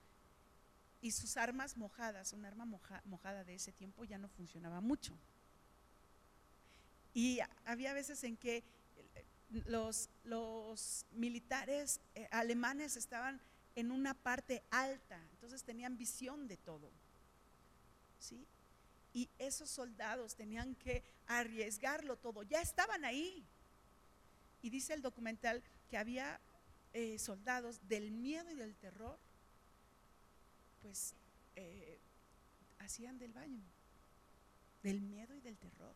y 1.04 1.12
sus 1.12 1.36
armas 1.36 1.76
mojadas, 1.76 2.32
un 2.32 2.46
arma 2.46 2.66
mojada 3.04 3.44
de 3.44 3.56
ese 3.56 3.74
tiempo 3.74 4.06
ya 4.06 4.18
no 4.18 4.30
funcionaba 4.30 4.80
mucho. 4.80 5.14
Y 7.14 7.40
había 7.66 7.94
veces 7.94 8.24
en 8.24 8.38
que 8.38 8.64
eh, 8.96 9.26
los, 9.66 10.10
militares 11.12 12.00
eh, 12.16 12.30
alemanes 12.32 12.96
estaban 12.96 13.42
en 13.76 13.92
una 13.92 14.14
parte 14.14 14.64
alta, 14.72 15.22
entonces 15.32 15.62
tenían 15.64 15.98
visión 15.98 16.48
de 16.48 16.56
todo. 16.56 16.90
¿sí? 18.18 18.48
Y 19.12 19.30
esos 19.40 19.70
soldados 19.70 20.38
tenían 20.38 20.74
que 20.76 21.04
arriesgarlo 21.28 22.16
todo, 22.16 22.44
ya 22.44 22.62
estaban 22.62 23.04
ahí. 23.04 23.46
Y 24.62 24.70
dice 24.70 24.94
el 24.94 25.02
documental 25.02 25.62
que 25.90 25.98
había 25.98 26.40
eh, 26.94 27.20
soldados 27.20 27.86
del 27.90 28.10
miedo 28.12 28.50
y 28.50 28.56
del 28.56 28.78
terror 28.78 29.20
pues 30.84 31.16
eh, 31.56 31.98
hacían 32.80 33.18
del 33.18 33.34
baño, 33.34 33.64
del 34.84 35.02
miedo 35.02 35.34
y 35.34 35.42
del 35.42 35.58
terror. 35.58 35.96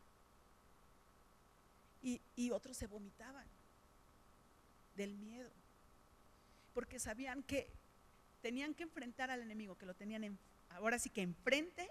Y, 2.01 2.21
y 2.35 2.51
otros 2.51 2.77
se 2.77 2.87
vomitaban 2.87 3.47
del 4.95 5.15
miedo, 5.17 5.51
porque 6.73 6.99
sabían 6.99 7.43
que 7.43 7.69
tenían 8.41 8.73
que 8.73 8.83
enfrentar 8.83 9.29
al 9.29 9.41
enemigo, 9.41 9.77
que 9.77 9.85
lo 9.85 9.93
tenían 9.93 10.39
ahora 10.69 10.97
sí 10.97 11.09
que 11.09 11.21
enfrente, 11.21 11.89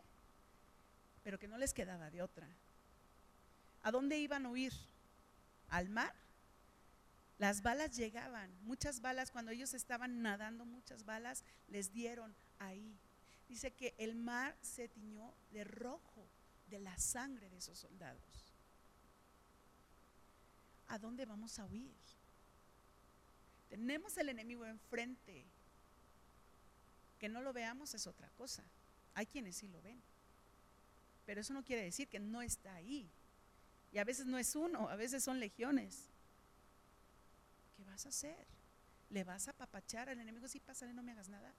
pero 1.22 1.38
que 1.38 1.48
no 1.48 1.58
les 1.58 1.74
quedaba 1.74 2.10
de 2.10 2.22
otra. 2.22 2.48
¿A 3.82 3.90
dónde 3.90 4.18
iban 4.18 4.46
a 4.46 4.50
huir? 4.50 4.72
¿Al 5.68 5.88
mar? 5.90 6.14
Las 7.38 7.62
balas 7.62 7.94
llegaban, 7.94 8.50
muchas 8.62 9.00
balas, 9.02 9.30
cuando 9.30 9.50
ellos 9.50 9.74
estaban 9.74 10.22
nadando, 10.22 10.64
muchas 10.64 11.04
balas 11.04 11.44
les 11.68 11.92
dieron 11.92 12.34
ahí. 12.58 12.98
Dice 13.48 13.70
que 13.72 13.94
el 13.98 14.14
mar 14.16 14.56
se 14.60 14.88
tiñó 14.88 15.32
de 15.52 15.64
rojo 15.64 16.26
de 16.68 16.80
la 16.80 16.98
sangre 16.98 17.48
de 17.48 17.58
esos 17.58 17.78
soldados. 17.78 18.54
¿A 20.88 20.98
dónde 20.98 21.26
vamos 21.26 21.58
a 21.58 21.66
huir? 21.66 21.94
Tenemos 23.68 24.16
el 24.16 24.28
enemigo 24.28 24.64
enfrente. 24.64 25.44
Que 27.18 27.28
no 27.28 27.40
lo 27.40 27.52
veamos 27.52 27.94
es 27.94 28.06
otra 28.06 28.28
cosa. 28.30 28.62
Hay 29.14 29.26
quienes 29.26 29.56
sí 29.56 29.68
lo 29.68 29.80
ven. 29.82 30.00
Pero 31.24 31.40
eso 31.40 31.54
no 31.54 31.64
quiere 31.64 31.82
decir 31.82 32.08
que 32.08 32.20
no 32.20 32.42
está 32.42 32.74
ahí. 32.74 33.10
Y 33.92 33.98
a 33.98 34.04
veces 34.04 34.26
no 34.26 34.38
es 34.38 34.54
uno, 34.54 34.88
a 34.88 34.96
veces 34.96 35.24
son 35.24 35.40
legiones. 35.40 36.10
¿Qué 37.76 37.84
vas 37.84 38.06
a 38.06 38.10
hacer? 38.10 38.46
¿Le 39.10 39.24
vas 39.24 39.48
a 39.48 39.52
papachar 39.52 40.08
al 40.08 40.20
enemigo? 40.20 40.48
Si 40.48 40.60
pásale, 40.60 40.92
no 40.92 41.02
me 41.02 41.12
hagas 41.12 41.28
nada. 41.28 41.52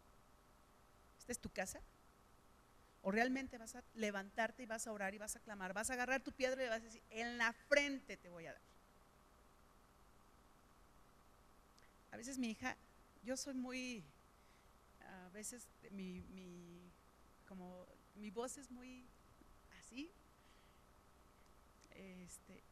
¿Esta 1.28 1.34
es 1.34 1.40
tu 1.42 1.50
casa? 1.50 1.82
¿O 3.02 3.12
realmente 3.12 3.58
vas 3.58 3.76
a 3.76 3.84
levantarte 3.96 4.64
y 4.64 4.66
vas 4.66 4.88
a 4.88 4.94
orar 4.94 5.14
y 5.14 5.18
vas 5.18 5.36
a 5.36 5.42
clamar? 5.42 5.74
Vas 5.74 5.90
a 5.90 5.94
agarrar 5.94 6.24
tu 6.24 6.32
piedra 6.32 6.64
y 6.64 6.70
vas 6.70 6.80
a 6.80 6.86
decir, 6.86 7.04
en 7.10 7.38
la 7.38 7.52
frente 7.52 8.16
te 8.16 8.30
voy 8.30 8.46
a 8.46 8.54
dar. 8.54 8.62
A 12.12 12.16
veces 12.16 12.38
mi 12.38 12.52
hija, 12.52 12.78
yo 13.24 13.36
soy 13.36 13.56
muy, 13.56 14.06
a 15.02 15.28
veces 15.34 15.68
mi, 15.92 16.90
como, 17.46 17.86
mi 18.16 18.32
voz 18.32 18.58
es 18.58 18.72
muy 18.72 19.06
así. 19.80 20.10
Este, 21.92 22.64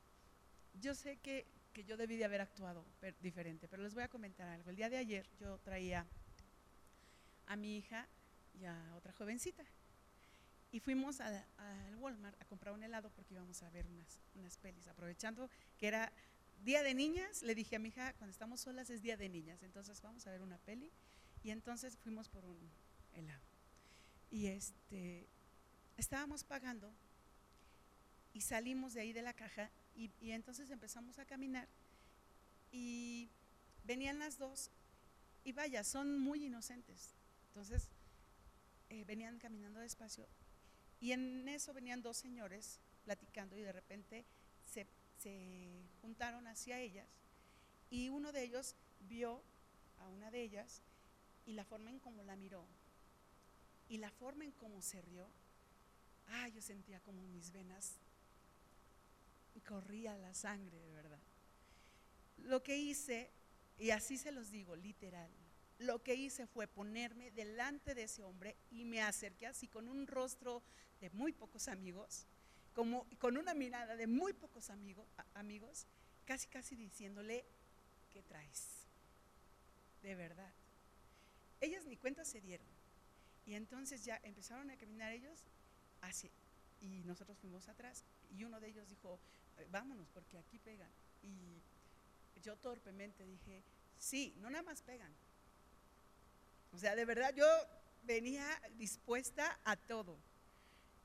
yo 0.75 0.95
sé 0.95 1.17
que 1.17 1.45
que 1.73 1.83
yo 1.83 1.97
debí 1.97 2.15
de 2.15 2.23
haber 2.23 2.39
actuado 2.39 2.85
diferente, 3.19 3.67
pero 3.67 3.83
les 3.83 3.93
voy 3.93 4.03
a 4.03 4.07
comentar 4.07 4.47
algo. 4.47 4.69
El 4.69 4.77
día 4.77 4.89
de 4.89 4.95
ayer 4.95 5.27
yo 5.37 5.57
traía 5.57 6.07
a 7.47 7.57
mi 7.57 7.75
hija 7.75 8.07
y 8.59 8.65
a 8.65 8.93
otra 8.95 9.13
jovencita 9.13 9.65
y 10.75 10.81
fuimos 10.81 11.21
al 11.21 11.45
Walmart 11.99 12.35
a 12.41 12.43
comprar 12.43 12.73
un 12.73 12.83
helado 12.83 13.09
porque 13.11 13.33
íbamos 13.33 13.63
a 13.63 13.69
ver 13.69 13.87
unas, 13.87 14.19
unas 14.33 14.57
pelis. 14.57 14.85
Aprovechando 14.87 15.49
que 15.77 15.87
era 15.87 16.11
día 16.65 16.83
de 16.83 16.93
niñas, 16.93 17.43
le 17.43 17.55
dije 17.55 17.77
a 17.77 17.79
mi 17.79 17.87
hija, 17.87 18.11
cuando 18.15 18.31
estamos 18.31 18.59
solas 18.59 18.89
es 18.89 19.01
día 19.01 19.15
de 19.15 19.29
niñas, 19.29 19.63
entonces 19.63 20.01
vamos 20.01 20.27
a 20.27 20.31
ver 20.31 20.41
una 20.41 20.57
peli. 20.57 20.91
Y 21.43 21.51
entonces 21.51 21.97
fuimos 21.97 22.27
por 22.27 22.43
un 22.43 22.57
helado. 23.13 23.45
Y 24.29 24.47
este, 24.47 25.29
estábamos 25.95 26.43
pagando 26.43 26.91
y 28.33 28.41
salimos 28.41 28.93
de 28.93 28.99
ahí 28.99 29.13
de 29.13 29.21
la 29.21 29.33
caja 29.33 29.71
y, 29.95 30.11
y 30.19 30.31
entonces 30.31 30.69
empezamos 30.71 31.19
a 31.19 31.25
caminar 31.25 31.69
y 32.73 33.29
venían 33.85 34.19
las 34.19 34.37
dos 34.37 34.71
y 35.45 35.53
vaya, 35.53 35.85
son 35.85 36.19
muy 36.19 36.43
inocentes. 36.43 37.15
Entonces 37.47 37.87
eh, 38.95 39.03
venían 39.05 39.39
caminando 39.39 39.79
despacio 39.79 40.27
y 40.99 41.11
en 41.11 41.47
eso 41.47 41.73
venían 41.73 42.01
dos 42.01 42.17
señores 42.17 42.79
platicando 43.03 43.57
y 43.57 43.61
de 43.61 43.71
repente 43.71 44.25
se, 44.65 44.87
se 45.17 45.83
juntaron 46.01 46.47
hacia 46.47 46.79
ellas 46.79 47.07
y 47.89 48.09
uno 48.09 48.31
de 48.31 48.43
ellos 48.43 48.75
vio 49.01 49.41
a 49.99 50.07
una 50.07 50.31
de 50.31 50.41
ellas 50.41 50.81
y 51.45 51.53
la 51.53 51.65
forma 51.65 51.91
en 51.91 51.99
cómo 51.99 52.23
la 52.23 52.35
miró 52.35 52.65
y 53.87 53.97
la 53.97 54.09
forma 54.09 54.43
en 54.43 54.51
cómo 54.53 54.81
se 54.81 55.01
rió, 55.01 55.27
ah, 56.27 56.47
yo 56.47 56.61
sentía 56.61 56.99
como 57.01 57.21
mis 57.27 57.51
venas 57.51 57.99
corría 59.65 60.17
la 60.17 60.33
sangre, 60.33 60.79
de 60.79 60.93
verdad. 60.93 61.19
Lo 62.37 62.63
que 62.63 62.77
hice, 62.77 63.31
y 63.77 63.89
así 63.89 64.17
se 64.17 64.31
los 64.31 64.51
digo, 64.51 64.75
literal, 64.75 65.29
lo 65.79 66.01
que 66.01 66.15
hice 66.15 66.47
fue 66.47 66.67
ponerme 66.67 67.31
delante 67.31 67.93
de 67.93 68.03
ese 68.03 68.23
hombre 68.23 68.55
y 68.71 68.85
me 68.85 69.01
acerqué 69.01 69.47
así 69.47 69.67
con 69.67 69.87
un 69.87 70.07
rostro 70.07 70.63
de 71.01 71.09
muy 71.11 71.33
pocos 71.33 71.67
amigos, 71.67 72.27
como 72.73 73.07
con 73.19 73.37
una 73.37 73.53
mirada 73.53 73.95
de 73.95 74.07
muy 74.07 74.33
pocos 74.33 74.69
amigos, 74.69 75.07
amigos, 75.33 75.87
casi 76.25 76.47
casi 76.47 76.75
diciéndole, 76.75 77.45
¿qué 78.11 78.23
traes? 78.23 78.87
De 80.01 80.15
verdad. 80.15 80.53
Ellas 81.61 81.85
ni 81.85 81.97
cuenta 81.97 82.25
se 82.25 82.41
dieron. 82.41 82.67
Y 83.45 83.53
entonces 83.53 84.03
ya 84.03 84.19
empezaron 84.23 84.71
a 84.71 84.77
caminar 84.77 85.11
ellos 85.11 85.45
así 86.01 86.31
y 86.81 87.03
nosotros 87.03 87.37
fuimos 87.37 87.67
atrás 87.67 88.03
y 88.31 88.43
uno 88.43 88.59
de 88.59 88.67
ellos 88.67 88.87
dijo, 88.89 89.19
eh, 89.57 89.67
vámonos 89.69 90.09
porque 90.09 90.37
aquí 90.37 90.59
pegan. 90.59 90.91
Y 91.21 91.61
yo 92.41 92.57
torpemente 92.57 93.25
dije, 93.25 93.63
sí, 93.97 94.35
no 94.37 94.49
nada 94.49 94.63
más 94.63 94.81
pegan, 94.81 95.13
o 96.75 96.77
sea, 96.77 96.95
de 96.95 97.05
verdad 97.05 97.33
yo 97.33 97.47
venía 98.03 98.45
dispuesta 98.77 99.57
a 99.63 99.77
todo. 99.77 100.17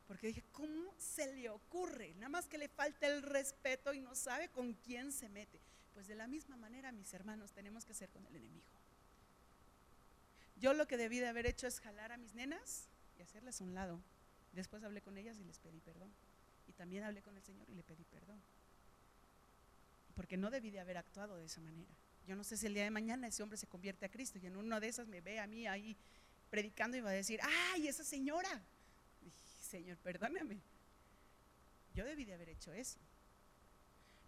Porque 0.08 0.26
dije, 0.26 0.42
¿cómo 0.50 0.92
se 0.98 1.32
le 1.32 1.48
ocurre? 1.48 2.14
Nada 2.14 2.28
más 2.28 2.48
que 2.48 2.58
le 2.58 2.68
falta 2.68 3.06
el 3.06 3.22
respeto 3.22 3.94
y 3.94 4.00
no 4.00 4.16
sabe 4.16 4.48
con 4.48 4.74
quién 4.74 5.12
se 5.12 5.28
mete. 5.28 5.60
Pues 5.94 6.08
de 6.08 6.16
la 6.16 6.26
misma 6.26 6.56
manera, 6.56 6.90
mis 6.90 7.14
hermanos, 7.14 7.52
tenemos 7.52 7.84
que 7.84 7.94
ser 7.94 8.10
con 8.10 8.26
el 8.26 8.34
enemigo. 8.34 8.66
Yo 10.56 10.74
lo 10.74 10.88
que 10.88 10.96
debí 10.96 11.20
de 11.20 11.28
haber 11.28 11.46
hecho 11.46 11.68
es 11.68 11.78
jalar 11.78 12.10
a 12.10 12.16
mis 12.16 12.34
nenas 12.34 12.88
y 13.16 13.22
hacerles 13.22 13.60
un 13.60 13.72
lado. 13.72 14.00
Después 14.52 14.82
hablé 14.82 15.00
con 15.00 15.16
ellas 15.16 15.38
y 15.38 15.44
les 15.44 15.60
pedí 15.60 15.80
perdón. 15.80 16.12
Y 16.66 16.72
también 16.72 17.04
hablé 17.04 17.22
con 17.22 17.36
el 17.36 17.44
Señor 17.44 17.70
y 17.70 17.74
le 17.74 17.84
pedí 17.84 18.04
perdón. 18.04 18.42
Porque 20.16 20.36
no 20.36 20.50
debí 20.50 20.72
de 20.72 20.80
haber 20.80 20.96
actuado 20.96 21.36
de 21.36 21.46
esa 21.46 21.60
manera. 21.60 21.94
Yo 22.30 22.36
no 22.36 22.44
sé 22.44 22.56
si 22.56 22.66
el 22.66 22.74
día 22.74 22.84
de 22.84 22.92
mañana 22.92 23.26
ese 23.26 23.42
hombre 23.42 23.58
se 23.58 23.66
convierte 23.66 24.06
a 24.06 24.08
Cristo 24.08 24.38
y 24.38 24.46
en 24.46 24.56
una 24.56 24.78
de 24.78 24.86
esas 24.86 25.08
me 25.08 25.20
ve 25.20 25.40
a 25.40 25.48
mí 25.48 25.66
ahí 25.66 25.96
predicando 26.48 26.96
y 26.96 27.00
va 27.00 27.10
a 27.10 27.12
decir, 27.12 27.40
¡ay, 27.72 27.88
esa 27.88 28.04
señora! 28.04 28.62
Señor, 29.60 29.98
perdóname. 29.98 30.60
Yo 31.92 32.04
debí 32.04 32.24
de 32.24 32.34
haber 32.34 32.50
hecho 32.50 32.72
eso. 32.72 33.00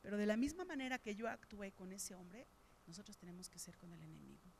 Pero 0.02 0.16
de 0.16 0.26
la 0.26 0.36
misma 0.36 0.64
manera 0.64 0.98
que 0.98 1.14
yo 1.14 1.28
actué 1.28 1.70
con 1.70 1.92
ese 1.92 2.16
hombre, 2.16 2.44
nosotros 2.88 3.16
tenemos 3.16 3.48
que 3.48 3.60
ser 3.60 3.78
con 3.78 3.92
el 3.92 4.02
enemigo. 4.02 4.50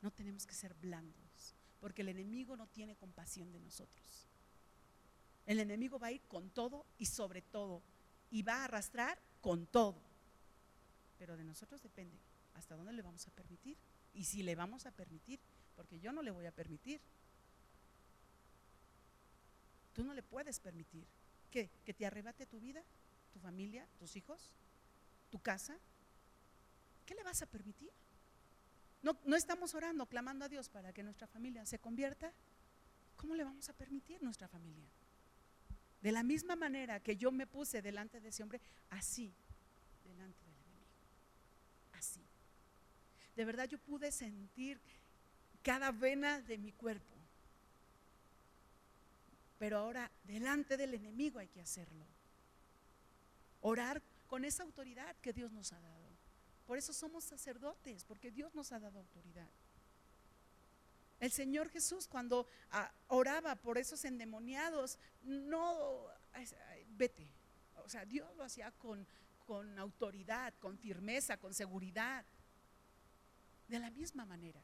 No 0.00 0.10
tenemos 0.10 0.46
que 0.46 0.54
ser 0.54 0.72
blandos, 0.72 1.54
porque 1.80 2.00
el 2.00 2.08
enemigo 2.08 2.56
no 2.56 2.66
tiene 2.66 2.96
compasión 2.96 3.52
de 3.52 3.60
nosotros. 3.60 4.26
El 5.44 5.60
enemigo 5.60 5.98
va 5.98 6.06
a 6.06 6.12
ir 6.12 6.22
con 6.22 6.48
todo 6.48 6.86
y 6.96 7.04
sobre 7.04 7.42
todo, 7.42 7.82
y 8.30 8.40
va 8.40 8.62
a 8.62 8.64
arrastrar 8.64 9.18
con 9.42 9.66
todo. 9.66 10.00
Pero 11.18 11.36
de 11.36 11.44
nosotros 11.44 11.82
depende 11.82 12.16
hasta 12.54 12.76
dónde 12.76 12.92
le 12.92 13.02
vamos 13.02 13.26
a 13.26 13.30
permitir 13.30 13.76
y 14.14 14.24
si 14.24 14.42
le 14.42 14.54
vamos 14.54 14.86
a 14.86 14.92
permitir, 14.92 15.40
porque 15.76 15.98
yo 15.98 16.12
no 16.12 16.22
le 16.22 16.30
voy 16.30 16.46
a 16.46 16.52
permitir. 16.52 17.00
Tú 19.92 20.04
no 20.04 20.14
le 20.14 20.22
puedes 20.22 20.60
permitir. 20.60 21.06
¿Qué? 21.50 21.70
¿Que 21.84 21.94
te 21.94 22.06
arrebate 22.06 22.46
tu 22.46 22.60
vida, 22.60 22.82
tu 23.32 23.38
familia, 23.40 23.86
tus 23.98 24.16
hijos, 24.16 24.54
tu 25.30 25.40
casa? 25.40 25.76
¿Qué 27.06 27.14
le 27.14 27.22
vas 27.22 27.42
a 27.42 27.46
permitir? 27.46 27.90
No, 29.02 29.18
no 29.24 29.36
estamos 29.36 29.74
orando, 29.74 30.06
clamando 30.06 30.44
a 30.44 30.48
Dios 30.48 30.68
para 30.68 30.92
que 30.92 31.02
nuestra 31.02 31.26
familia 31.26 31.66
se 31.66 31.78
convierta. 31.78 32.32
¿Cómo 33.16 33.34
le 33.34 33.44
vamos 33.44 33.68
a 33.68 33.72
permitir 33.72 34.22
nuestra 34.22 34.48
familia? 34.48 34.88
De 36.00 36.12
la 36.12 36.22
misma 36.22 36.56
manera 36.56 37.00
que 37.00 37.16
yo 37.16 37.30
me 37.30 37.46
puse 37.46 37.82
delante 37.82 38.20
de 38.20 38.28
ese 38.28 38.42
hombre, 38.42 38.60
así, 38.90 39.34
delante 40.04 40.38
del 40.44 40.56
enemigo. 40.56 40.86
Así 41.92 42.24
de 43.36 43.44
verdad 43.44 43.68
yo 43.68 43.78
pude 43.78 44.12
sentir 44.12 44.80
cada 45.62 45.90
vena 45.90 46.40
de 46.40 46.58
mi 46.58 46.72
cuerpo. 46.72 47.14
Pero 49.58 49.78
ahora, 49.78 50.10
delante 50.24 50.76
del 50.76 50.94
enemigo 50.94 51.38
hay 51.38 51.48
que 51.48 51.60
hacerlo. 51.60 52.04
Orar 53.60 54.02
con 54.26 54.44
esa 54.44 54.62
autoridad 54.62 55.16
que 55.22 55.32
Dios 55.32 55.52
nos 55.52 55.72
ha 55.72 55.80
dado. 55.80 56.04
Por 56.66 56.78
eso 56.78 56.92
somos 56.92 57.24
sacerdotes, 57.24 58.04
porque 58.04 58.30
Dios 58.30 58.54
nos 58.54 58.72
ha 58.72 58.80
dado 58.80 58.98
autoridad. 58.98 59.48
El 61.20 61.30
Señor 61.30 61.70
Jesús 61.70 62.06
cuando 62.08 62.46
ah, 62.70 62.92
oraba 63.08 63.56
por 63.56 63.78
esos 63.78 64.04
endemoniados, 64.04 64.98
no, 65.22 66.06
vete. 66.88 67.26
O 67.84 67.88
sea, 67.88 68.04
Dios 68.04 68.34
lo 68.36 68.44
hacía 68.44 68.70
con, 68.72 69.06
con 69.46 69.78
autoridad, 69.78 70.52
con 70.60 70.78
firmeza, 70.78 71.36
con 71.36 71.54
seguridad. 71.54 72.24
De 73.68 73.78
la 73.78 73.90
misma 73.90 74.24
manera. 74.24 74.60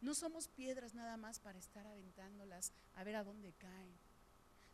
No 0.00 0.14
somos 0.14 0.48
piedras 0.48 0.92
nada 0.94 1.16
más 1.16 1.40
para 1.40 1.58
estar 1.58 1.86
aventándolas 1.86 2.72
a 2.94 3.04
ver 3.04 3.16
a 3.16 3.24
dónde 3.24 3.52
caen. 3.54 3.94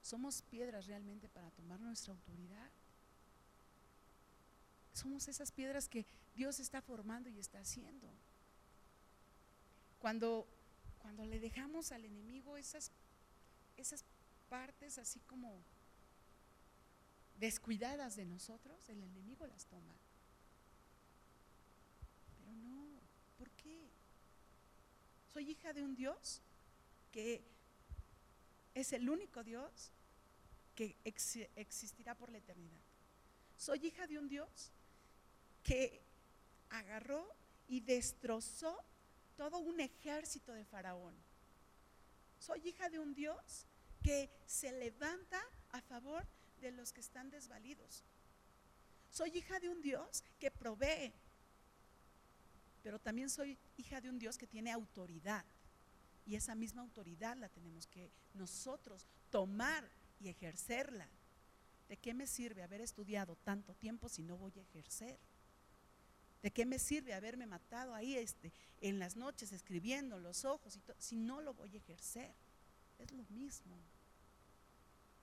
Somos 0.03 0.43
piedras 0.43 0.87
realmente 0.87 1.29
para 1.29 1.51
tomar 1.53 1.79
nuestra 1.79 2.13
autoridad. 2.13 2.71
Somos 4.93 5.29
esas 5.29 5.53
piedras 5.53 5.89
que 5.89 6.05
Dios 6.35 6.59
está 6.59 6.83
formando 6.83 7.29
y 7.29 7.39
está 7.39 7.61
haciendo. 7.61 8.09
Cuando, 10.01 10.49
cuando 10.99 11.25
le 11.25 11.39
dejamos 11.39 11.93
al 11.93 12.05
enemigo 12.05 12.57
esas, 12.57 12.91
esas 13.77 14.05
partes 14.49 14.99
así 14.99 15.21
como 15.21 15.63
descuidadas 17.39 18.17
de 18.17 18.25
nosotros, 18.25 18.89
el 18.89 19.03
enemigo 19.03 19.47
las 19.47 19.67
toma. 19.67 19.95
Soy 25.33 25.51
hija 25.51 25.73
de 25.73 25.83
un 25.83 25.95
Dios 25.95 26.43
que 27.13 27.45
es 28.75 28.93
el 28.93 29.09
único 29.09 29.43
Dios 29.45 29.93
que 30.75 30.97
existirá 31.05 32.15
por 32.15 32.31
la 32.31 32.39
eternidad. 32.39 32.81
Soy 33.57 33.87
hija 33.87 34.07
de 34.07 34.19
un 34.19 34.29
Dios 34.29 34.73
que 35.63 36.03
agarró 36.71 37.35
y 37.69 37.81
destrozó 37.81 38.83
todo 39.37 39.59
un 39.59 39.81
ejército 39.81 40.53
de 40.53 40.65
Faraón. 40.65 41.15
Soy 42.39 42.67
hija 42.69 42.89
de 42.89 42.99
un 42.99 43.15
Dios 43.15 43.67
que 44.03 44.31
se 44.47 44.73
levanta 44.73 45.41
a 45.71 45.81
favor 45.83 46.27
de 46.61 46.73
los 46.73 46.93
que 46.93 47.01
están 47.01 47.31
desvalidos. 47.31 48.03
Soy 49.11 49.37
hija 49.37 49.61
de 49.61 49.69
un 49.69 49.83
Dios 49.83 50.25
que 50.39 50.51
provee, 50.51 51.13
pero 52.83 52.99
también 52.99 53.31
soy 53.31 53.59
hija 53.77 54.01
de 54.01 54.11
un 54.11 54.19
Dios 54.19 54.39
que 54.39 54.47
tiene 54.47 54.71
autoridad. 54.71 55.45
Y 56.27 56.37
esa 56.37 56.55
misma 56.55 56.83
autoridad 56.83 57.37
la 57.37 57.49
tenemos 57.49 57.87
que 57.87 58.11
nosotros 58.35 59.07
tomar 59.31 59.91
y 60.21 60.29
ejercerla. 60.29 61.09
¿De 61.89 61.97
qué 61.97 62.15
me 62.15 62.27
sirve 62.27 62.63
haber 62.63 62.81
estudiado 62.81 63.37
tanto 63.37 63.75
tiempo 63.75 64.09
si 64.09 64.23
no 64.23 64.37
voy 64.37 64.53
a 64.59 64.63
ejercer? 64.63 65.19
¿De 66.43 66.51
qué 66.51 66.65
me 66.65 66.79
sirve 66.79 67.15
haberme 67.15 67.47
matado 67.47 67.95
ahí 67.95 68.17
este, 68.17 68.53
en 68.81 68.99
las 68.99 69.17
noches 69.17 69.53
escribiendo 69.53 70.19
los 70.19 70.45
ojos 70.45 70.77
y 70.77 70.83
si 70.99 71.17
no 71.17 71.41
lo 71.41 71.53
voy 71.55 71.75
a 71.75 71.79
ejercer? 71.79 72.35
Es 72.99 73.13
lo 73.13 73.25
mismo. 73.25 73.77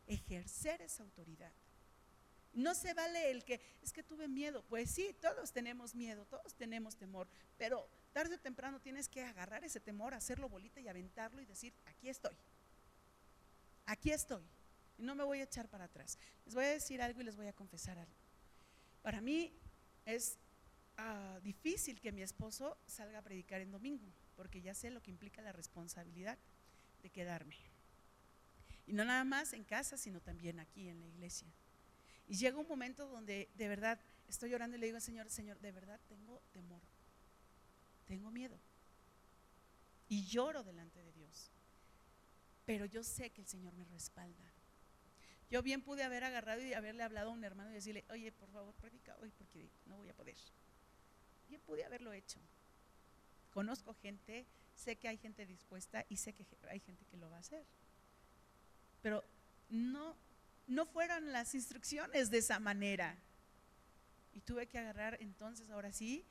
Ejercer 0.08 0.82
esa 0.82 1.04
autoridad. 1.04 1.52
No 2.58 2.74
se 2.74 2.96
vale 2.96 3.30
el 3.30 3.46
que, 3.46 3.62
es 3.84 3.94
que 3.94 4.02
tuve 4.02 4.28
miedo. 4.28 4.64
Pues 4.64 4.90
sí, 4.90 5.16
todos 5.22 5.54
tenemos 5.54 5.94
miedo, 5.94 6.26
todos 6.26 6.56
tenemos 6.56 6.96
temor, 6.96 7.28
pero 7.56 7.88
tarde 8.14 8.34
o 8.34 8.40
temprano 8.40 8.82
tienes 8.82 9.08
que 9.08 9.24
agarrar 9.24 9.64
ese 9.64 9.80
temor, 9.80 10.16
hacerlo 10.16 10.50
bolita 10.50 10.82
y 10.82 10.88
aventarlo 10.88 11.40
y 11.40 11.46
decir, 11.46 11.72
aquí 11.86 12.10
estoy. 12.10 12.36
Aquí 13.86 14.10
estoy. 14.10 14.42
Y 14.98 15.04
no 15.04 15.14
me 15.14 15.24
voy 15.24 15.40
a 15.40 15.44
echar 15.44 15.70
para 15.70 15.86
atrás. 15.86 16.18
Les 16.46 16.56
voy 16.56 16.66
a 16.66 16.70
decir 16.70 17.00
algo 17.00 17.22
y 17.22 17.26
les 17.26 17.36
voy 17.36 17.46
a 17.46 17.54
confesar 17.54 18.00
algo. 18.00 18.16
Para 19.04 19.22
mí 19.22 19.54
es 20.06 20.40
ah, 20.98 21.40
difícil 21.44 22.02
que 22.02 22.12
mi 22.12 22.24
esposo 22.24 22.76
salga 22.88 23.20
a 23.20 23.22
predicar 23.22 23.62
en 23.62 23.70
domingo, 23.70 24.12
porque 24.36 24.64
ya 24.64 24.74
sé 24.74 24.90
lo 24.90 25.04
que 25.04 25.12
implica 25.12 25.44
la 25.44 25.52
responsabilidad 25.52 26.40
de 27.04 27.12
quedarme. 27.12 27.56
Y 28.88 28.94
no 28.94 29.06
nada 29.06 29.24
más 29.26 29.54
en 29.54 29.64
casa, 29.64 29.96
sino 29.96 30.22
también 30.22 30.60
aquí 30.60 30.90
en 30.90 31.02
la 31.02 31.06
iglesia. 31.06 31.48
Y 32.28 32.36
llega 32.36 32.58
un 32.58 32.68
momento 32.68 33.08
donde 33.08 33.50
de 33.56 33.68
verdad 33.68 34.00
estoy 34.28 34.50
llorando 34.50 34.76
y 34.76 34.80
le 34.80 34.88
digo 34.88 35.00
Señor, 35.00 35.30
Señor, 35.30 35.60
de 35.60 35.72
verdad 35.72 36.00
tengo 36.08 36.42
temor, 36.52 36.82
tengo 38.06 38.32
miedo. 38.32 38.58
Y 40.10 40.26
lloro 40.26 40.64
delante 40.64 41.02
de 41.02 41.12
Dios. 41.14 41.52
Pero 42.66 42.86
yo 42.86 43.04
sé 43.04 43.30
que 43.30 43.42
el 43.42 43.48
Señor 43.48 43.74
me 43.74 43.86
respalda. 43.86 44.44
Yo 45.50 45.64
bien 45.64 45.82
pude 45.82 46.04
haber 46.04 46.26
agarrado 46.26 46.62
y 46.62 46.74
haberle 46.74 47.04
hablado 47.04 47.30
a 47.30 47.34
un 47.34 47.44
hermano 47.44 47.72
y 47.72 47.76
decirle, 47.76 48.04
oye, 48.10 48.32
por 48.34 48.50
favor, 48.52 48.74
predica 48.76 49.16
hoy 49.22 49.32
porque 49.32 49.70
no 49.86 49.96
voy 49.96 50.10
a 50.10 50.14
poder. 50.14 50.36
Bien 51.48 51.62
pude 51.62 51.86
haberlo 51.86 52.12
hecho. 52.12 52.40
Conozco 53.54 53.94
gente, 53.94 54.46
sé 54.76 54.98
que 54.98 55.08
hay 55.08 55.18
gente 55.18 55.46
dispuesta 55.46 56.06
y 56.10 56.18
sé 56.18 56.34
que 56.34 56.46
hay 56.70 56.82
gente 56.82 57.06
que 57.06 57.16
lo 57.16 57.30
va 57.30 57.38
a 57.38 57.40
hacer. 57.40 57.66
Pero 59.02 59.24
no, 59.70 60.18
no 60.68 60.86
fueron 60.86 61.32
las 61.32 61.56
instrucciones 61.56 62.30
de 62.30 62.40
esa 62.40 62.60
manera. 62.60 63.18
Y 64.34 64.42
tuve 64.42 64.68
que 64.68 64.78
agarrar 64.78 65.18
entonces, 65.22 65.70
ahora 65.70 65.92
sí, 65.92 66.26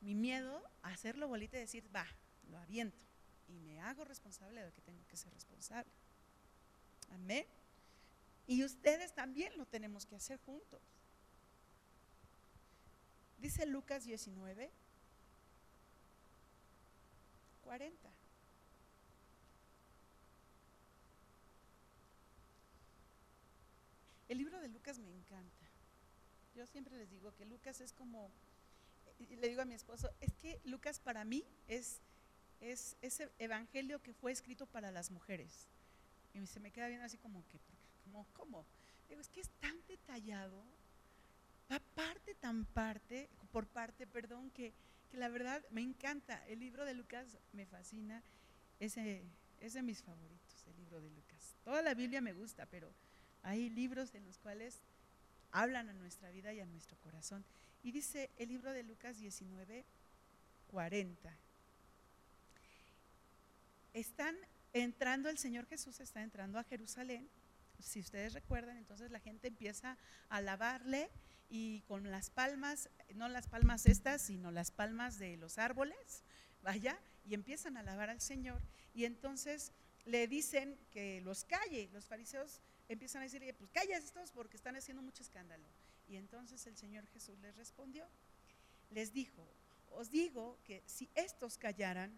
mi 0.00 0.14
miedo 0.14 0.62
a 0.82 0.88
hacerlo 0.88 1.28
bolita 1.28 1.56
y 1.56 1.60
decir, 1.60 1.88
va, 1.94 2.06
lo 2.50 2.58
aviento. 2.58 3.04
Y 3.48 3.58
me 3.60 3.80
hago 3.80 4.04
responsable 4.04 4.60
de 4.60 4.66
lo 4.66 4.74
que 4.74 4.80
tengo 4.80 5.06
que 5.08 5.16
ser 5.16 5.32
responsable. 5.32 5.92
Amén. 7.12 7.46
Y 8.46 8.64
ustedes 8.64 9.12
también 9.12 9.56
lo 9.56 9.66
tenemos 9.66 10.06
que 10.06 10.16
hacer 10.16 10.40
juntos. 10.40 10.80
Dice 13.38 13.66
Lucas 13.66 14.04
19, 14.04 14.70
40. 17.62 18.21
El 24.32 24.38
libro 24.38 24.58
de 24.62 24.68
Lucas 24.68 24.98
me 24.98 25.10
encanta. 25.10 25.66
Yo 26.54 26.66
siempre 26.66 26.96
les 26.96 27.10
digo 27.10 27.34
que 27.34 27.44
Lucas 27.44 27.82
es 27.82 27.92
como, 27.92 28.30
le 29.28 29.46
digo 29.46 29.60
a 29.60 29.66
mi 29.66 29.74
esposo, 29.74 30.10
es 30.22 30.32
que 30.36 30.58
Lucas 30.64 31.00
para 31.00 31.22
mí 31.22 31.44
es, 31.68 32.00
es 32.58 32.96
ese 33.02 33.30
evangelio 33.38 34.00
que 34.00 34.14
fue 34.14 34.32
escrito 34.32 34.64
para 34.64 34.90
las 34.90 35.10
mujeres. 35.10 35.68
Y 36.32 36.46
se 36.46 36.60
me 36.60 36.70
queda 36.70 36.88
bien 36.88 37.02
así 37.02 37.18
como 37.18 37.46
que, 37.48 37.60
como, 38.04 38.26
¿cómo? 38.32 38.64
Digo, 39.10 39.20
es 39.20 39.28
que 39.28 39.42
es 39.42 39.50
tan 39.60 39.76
detallado, 39.86 40.64
va 41.70 41.78
parte 41.94 42.34
tan 42.36 42.64
parte, 42.64 43.28
por 43.50 43.66
parte, 43.66 44.06
perdón, 44.06 44.50
que, 44.52 44.72
que 45.10 45.18
la 45.18 45.28
verdad 45.28 45.62
me 45.68 45.82
encanta. 45.82 46.42
El 46.46 46.60
libro 46.60 46.86
de 46.86 46.94
Lucas 46.94 47.36
me 47.52 47.66
fascina, 47.66 48.22
ese 48.80 49.26
es 49.60 49.74
de 49.74 49.82
mis 49.82 50.02
favoritos, 50.02 50.66
el 50.68 50.76
libro 50.78 51.02
de 51.02 51.10
Lucas. 51.10 51.54
Toda 51.64 51.82
la 51.82 51.92
Biblia 51.92 52.22
me 52.22 52.32
gusta, 52.32 52.64
pero 52.64 52.94
hay 53.42 53.70
libros 53.70 54.14
en 54.14 54.24
los 54.24 54.38
cuales 54.38 54.78
hablan 55.50 55.88
a 55.88 55.92
nuestra 55.92 56.30
vida 56.30 56.52
y 56.52 56.60
a 56.60 56.66
nuestro 56.66 56.96
corazón. 56.98 57.44
Y 57.82 57.92
dice 57.92 58.30
el 58.38 58.48
libro 58.48 58.72
de 58.72 58.82
Lucas 58.82 59.18
19, 59.18 59.84
40. 60.68 61.36
Están 63.92 64.36
entrando, 64.72 65.28
el 65.28 65.38
Señor 65.38 65.66
Jesús 65.66 66.00
está 66.00 66.22
entrando 66.22 66.58
a 66.58 66.64
Jerusalén. 66.64 67.28
Si 67.80 68.00
ustedes 68.00 68.32
recuerdan, 68.32 68.76
entonces 68.76 69.10
la 69.10 69.20
gente 69.20 69.48
empieza 69.48 69.98
a 70.28 70.36
alabarle 70.36 71.10
y 71.50 71.82
con 71.82 72.10
las 72.10 72.30
palmas, 72.30 72.88
no 73.14 73.28
las 73.28 73.48
palmas 73.48 73.86
estas, 73.86 74.22
sino 74.22 74.50
las 74.50 74.70
palmas 74.70 75.18
de 75.18 75.36
los 75.36 75.58
árboles, 75.58 76.22
vaya, 76.62 76.98
y 77.26 77.34
empiezan 77.34 77.76
a 77.76 77.80
alabar 77.80 78.08
al 78.08 78.20
Señor. 78.20 78.62
Y 78.94 79.04
entonces 79.04 79.72
le 80.04 80.26
dicen 80.26 80.78
que 80.90 81.20
los 81.20 81.44
calle, 81.44 81.88
los 81.92 82.06
fariseos 82.06 82.60
empiezan 82.88 83.22
a 83.22 83.24
decirle, 83.24 83.54
pues 83.54 83.70
calla 83.70 83.96
estos 83.96 84.30
porque 84.32 84.56
están 84.56 84.76
haciendo 84.76 85.02
mucho 85.02 85.22
escándalo. 85.22 85.66
Y 86.08 86.16
entonces 86.16 86.66
el 86.66 86.76
Señor 86.76 87.06
Jesús 87.08 87.38
les 87.38 87.56
respondió, 87.56 88.06
les 88.90 89.12
dijo, 89.12 89.46
os 89.90 90.10
digo 90.10 90.58
que 90.64 90.82
si 90.86 91.08
estos 91.14 91.56
callaran, 91.56 92.12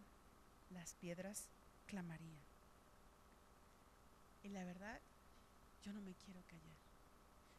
las 0.71 0.95
piedras 0.95 1.49
clamarían. 1.87 2.41
Y 4.43 4.49
la 4.49 4.65
verdad, 4.65 5.01
yo 5.83 5.93
no 5.93 6.01
me 6.01 6.15
quiero 6.15 6.43
callar. 6.47 6.75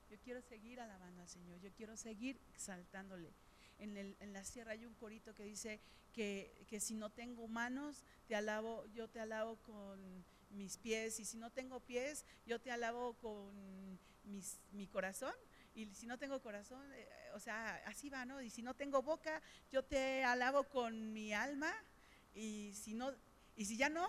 Yo 0.09 0.17
quiero 0.19 0.41
seguir 0.41 0.79
alabando 0.79 1.21
al 1.21 1.29
Señor, 1.29 1.59
yo 1.59 1.71
quiero 1.71 1.97
seguir 1.97 2.39
exaltándole. 2.53 3.33
En, 3.77 3.97
el, 3.97 4.15
en, 4.19 4.33
la 4.33 4.43
sierra 4.43 4.71
hay 4.71 4.85
un 4.85 4.93
corito 4.93 5.33
que 5.33 5.43
dice 5.43 5.81
que, 6.13 6.65
que 6.67 6.79
si 6.79 6.95
no 6.95 7.09
tengo 7.11 7.47
manos, 7.47 8.03
te 8.27 8.35
alabo, 8.35 8.85
yo 8.87 9.09
te 9.09 9.19
alabo 9.19 9.57
con 9.57 10.25
mis 10.49 10.77
pies 10.77 11.19
y 11.19 11.25
si 11.25 11.37
no 11.37 11.51
tengo 11.51 11.79
pies, 11.81 12.25
yo 12.45 12.59
te 12.59 12.71
alabo 12.71 13.13
con 13.15 13.99
mi 14.71 14.87
corazón 14.87 15.33
y 15.75 15.93
si 15.93 16.07
no 16.07 16.17
tengo 16.17 16.41
corazón, 16.41 16.81
eh, 16.93 17.07
o 17.33 17.39
sea, 17.39 17.75
así 17.85 18.09
va, 18.09 18.25
¿no? 18.25 18.41
Y 18.41 18.49
si 18.49 18.61
no 18.61 18.73
tengo 18.73 19.01
boca, 19.01 19.41
yo 19.69 19.83
te 19.83 20.23
alabo 20.23 20.63
con 20.63 21.11
mi 21.11 21.33
alma 21.33 21.71
y 22.33 22.71
si 22.73 22.93
no 22.93 23.13
y 23.57 23.65
si 23.65 23.77
ya 23.77 23.89
no, 23.89 24.07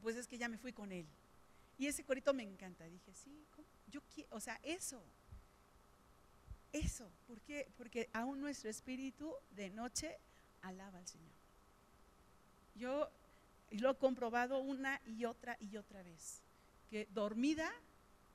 pues 0.00 0.16
es 0.16 0.28
que 0.28 0.38
ya 0.38 0.48
me 0.48 0.58
fui 0.58 0.72
con 0.72 0.92
él. 0.92 1.06
Y 1.76 1.86
ese 1.86 2.04
corito 2.04 2.32
me 2.32 2.44
encanta. 2.44 2.84
Dije, 2.84 3.12
sí, 3.12 3.46
yo 3.88 4.00
quiero, 4.02 4.36
o 4.36 4.40
sea, 4.40 4.60
eso. 4.62 5.04
Eso, 6.72 7.10
¿por 7.26 7.40
qué? 7.42 7.70
Porque 7.76 8.08
aún 8.12 8.40
nuestro 8.40 8.70
espíritu 8.70 9.34
de 9.50 9.70
noche 9.70 10.18
alaba 10.62 10.98
al 10.98 11.06
Señor. 11.06 11.32
Yo 12.74 13.10
y 13.70 13.78
lo 13.78 13.90
he 13.90 13.96
comprobado 13.96 14.60
una 14.60 15.00
y 15.06 15.24
otra 15.24 15.56
y 15.58 15.76
otra 15.76 16.02
vez. 16.02 16.42
Que 16.90 17.08
dormida 17.10 17.72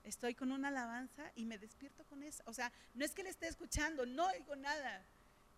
estoy 0.02 0.34
con 0.34 0.50
una 0.50 0.68
alabanza 0.68 1.30
y 1.36 1.44
me 1.44 1.58
despierto 1.58 2.04
con 2.06 2.22
esa. 2.22 2.42
O 2.46 2.52
sea, 2.52 2.72
no 2.94 3.04
es 3.04 3.14
que 3.14 3.22
le 3.22 3.30
esté 3.30 3.46
escuchando, 3.46 4.04
no 4.04 4.26
oigo 4.26 4.56
nada, 4.56 5.04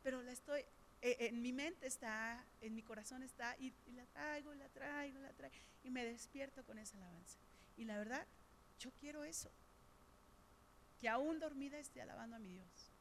pero 0.02 0.22
la 0.22 0.32
estoy, 0.32 0.60
eh, 1.00 1.16
en 1.20 1.40
mi 1.40 1.52
mente 1.52 1.86
está, 1.86 2.44
en 2.60 2.74
mi 2.74 2.82
corazón 2.82 3.22
está, 3.22 3.56
y, 3.58 3.72
la 3.92 4.04
traigo, 4.06 4.52
la 4.54 4.68
traigo, 4.68 5.18
la 5.18 5.32
traigo, 5.32 5.56
y 5.82 5.90
me 5.90 6.04
despierto 6.04 6.64
con 6.64 6.78
esa 6.78 6.96
alabanza. 6.98 7.38
Y 7.76 7.84
la 7.84 7.96
verdad, 7.96 8.26
yo 8.78 8.90
quiero 9.00 9.24
eso. 9.24 9.50
Que 11.00 11.08
aún 11.08 11.38
dormida 11.38 11.78
esté 11.78 12.02
alabando 12.02 12.36
a 12.36 12.38
mi 12.38 12.50
Dios. 12.50 12.92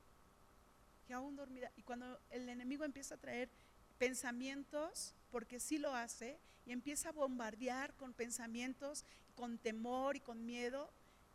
Que 1.06 1.14
aún 1.14 1.36
dormida. 1.36 1.72
Y 1.76 1.84
cuando 1.84 2.20
el 2.30 2.48
enemigo 2.50 2.86
empieza 2.86 3.16
a 3.16 3.20
traer 3.20 3.50
pensamientos, 3.98 5.14
porque 5.30 5.60
sí 5.60 5.78
lo 5.78 5.94
hace, 5.94 6.40
y 6.66 6.72
empieza 6.72 7.10
a 7.10 7.12
bombardear 7.12 7.94
con 7.96 8.14
pensamientos, 8.14 9.06
con 9.36 9.58
temor 9.58 10.16
y 10.16 10.20
con 10.20 10.46
miedo, 10.46 10.92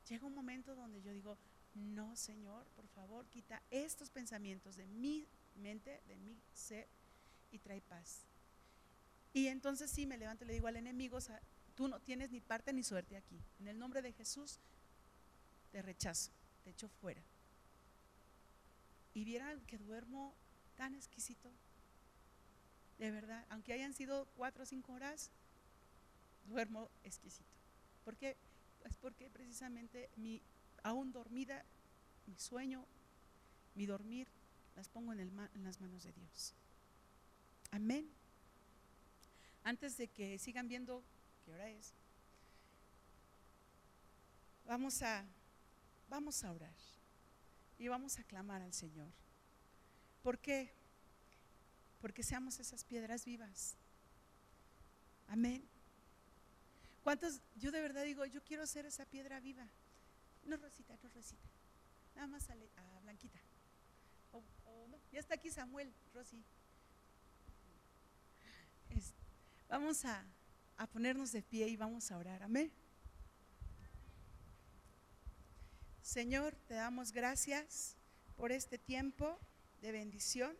llega 0.09 0.27
un 0.27 0.35
momento 0.35 0.75
donde 0.75 1.03
yo 1.03 1.13
digo, 1.13 1.39
no, 1.75 2.15
Señor, 2.17 2.67
por 2.77 2.87
favor, 2.89 3.27
quita 3.27 3.63
estos 3.71 4.11
pensamientos 4.11 4.77
de 4.77 4.87
mi 4.87 5.27
mente, 5.57 6.03
de 6.07 6.17
mi 6.17 6.39
ser, 6.53 6.89
y 7.51 7.59
trae 7.59 7.81
paz. 7.81 8.27
Y 9.33 9.49
entonces 9.49 9.91
sí 9.91 10.07
me 10.07 10.17
levanto 10.17 10.45
y 10.45 10.47
le 10.47 10.55
digo 10.55 10.69
al 10.69 10.77
enemigo, 10.77 11.19
tú 11.75 11.89
no 11.89 12.01
tienes 12.01 12.31
ni 12.31 12.41
parte 12.41 12.73
ni 12.73 12.85
suerte 12.85 13.17
aquí. 13.17 13.41
En 13.59 13.69
el 13.69 13.79
nombre 13.79 14.03
de 14.03 14.13
Jesús, 14.13 14.61
te 15.73 15.83
rechazo, 15.83 16.31
te 16.65 16.71
echo 16.71 16.89
fuera. 16.89 17.23
Y 19.13 19.25
vieran 19.25 19.61
que 19.67 19.79
duermo 19.79 20.35
tan 20.77 20.95
exquisito, 20.95 21.53
de 22.99 23.11
verdad, 23.11 23.47
aunque 23.51 23.73
hayan 23.73 23.93
sido 23.93 24.27
cuatro 24.37 24.65
o 24.65 24.67
cinco 24.67 24.93
horas, 24.93 25.31
duermo 26.47 26.91
exquisito. 27.05 27.49
¿Por 28.05 28.17
qué? 28.17 28.37
Pues 28.81 28.97
porque 28.97 29.31
precisamente 29.31 30.11
mi, 30.17 30.43
aún 30.83 31.13
dormida, 31.13 31.65
mi 32.27 32.37
sueño, 32.37 32.87
mi 33.75 33.87
dormir, 33.87 34.29
las 34.75 34.89
pongo 34.89 35.13
en, 35.13 35.21
en 35.21 35.65
las 35.65 35.81
manos 35.81 36.03
de 36.03 36.13
Dios. 36.13 36.55
Amén. 37.71 38.11
Antes 39.63 39.97
de 39.97 40.09
que 40.09 40.39
sigan 40.39 40.69
viendo 40.69 41.03
qué 41.45 41.53
hora 41.53 41.71
es, 41.71 41.95
vamos 44.67 45.03
a, 45.03 45.25
vamos 46.09 46.45
a 46.45 46.53
orar 46.53 46.75
y 47.79 47.89
vamos 47.89 48.19
a 48.19 48.25
clamar 48.25 48.63
al 48.63 48.73
Señor. 48.73 49.13
¿Por 50.23 50.39
qué? 50.39 50.73
porque 52.05 52.23
seamos 52.23 52.61
esas 52.61 52.85
piedras 52.85 53.25
vivas. 53.25 53.79
Amén. 55.27 55.67
¿Cuántos? 57.03 57.41
Yo 57.57 57.73
de 57.73 57.81
verdad 57.81 58.05
digo, 58.05 58.27
yo 58.27 58.45
quiero 58.45 58.67
ser 58.67 58.85
esa 58.85 59.07
piedra 59.07 59.41
viva. 59.41 59.67
No, 60.45 60.59
Rosita, 60.59 60.99
no, 61.03 61.09
Rosita. 61.09 61.49
Nada 62.15 62.27
más 62.27 62.43
sale 62.43 62.69
a 62.77 63.01
Blanquita. 63.01 63.39
ya 65.13 65.19
está 65.19 65.37
aquí 65.37 65.51
Samuel, 65.51 65.91
Rosy. 66.13 66.45
vamos 69.67 70.05
a, 70.05 70.27
a 70.77 70.87
ponernos 70.87 71.33
de 71.33 71.43
pie 71.43 71.69
y 71.69 71.77
vamos 71.79 72.11
a 72.11 72.19
orar. 72.19 72.43
Amén. 72.43 72.71
Señor, 76.05 76.55
te 76.69 76.75
damos 76.75 77.13
gracias 77.13 77.97
por 78.37 78.53
este 78.53 78.77
tiempo 78.77 79.39
de 79.81 79.91
bendición. 79.91 80.55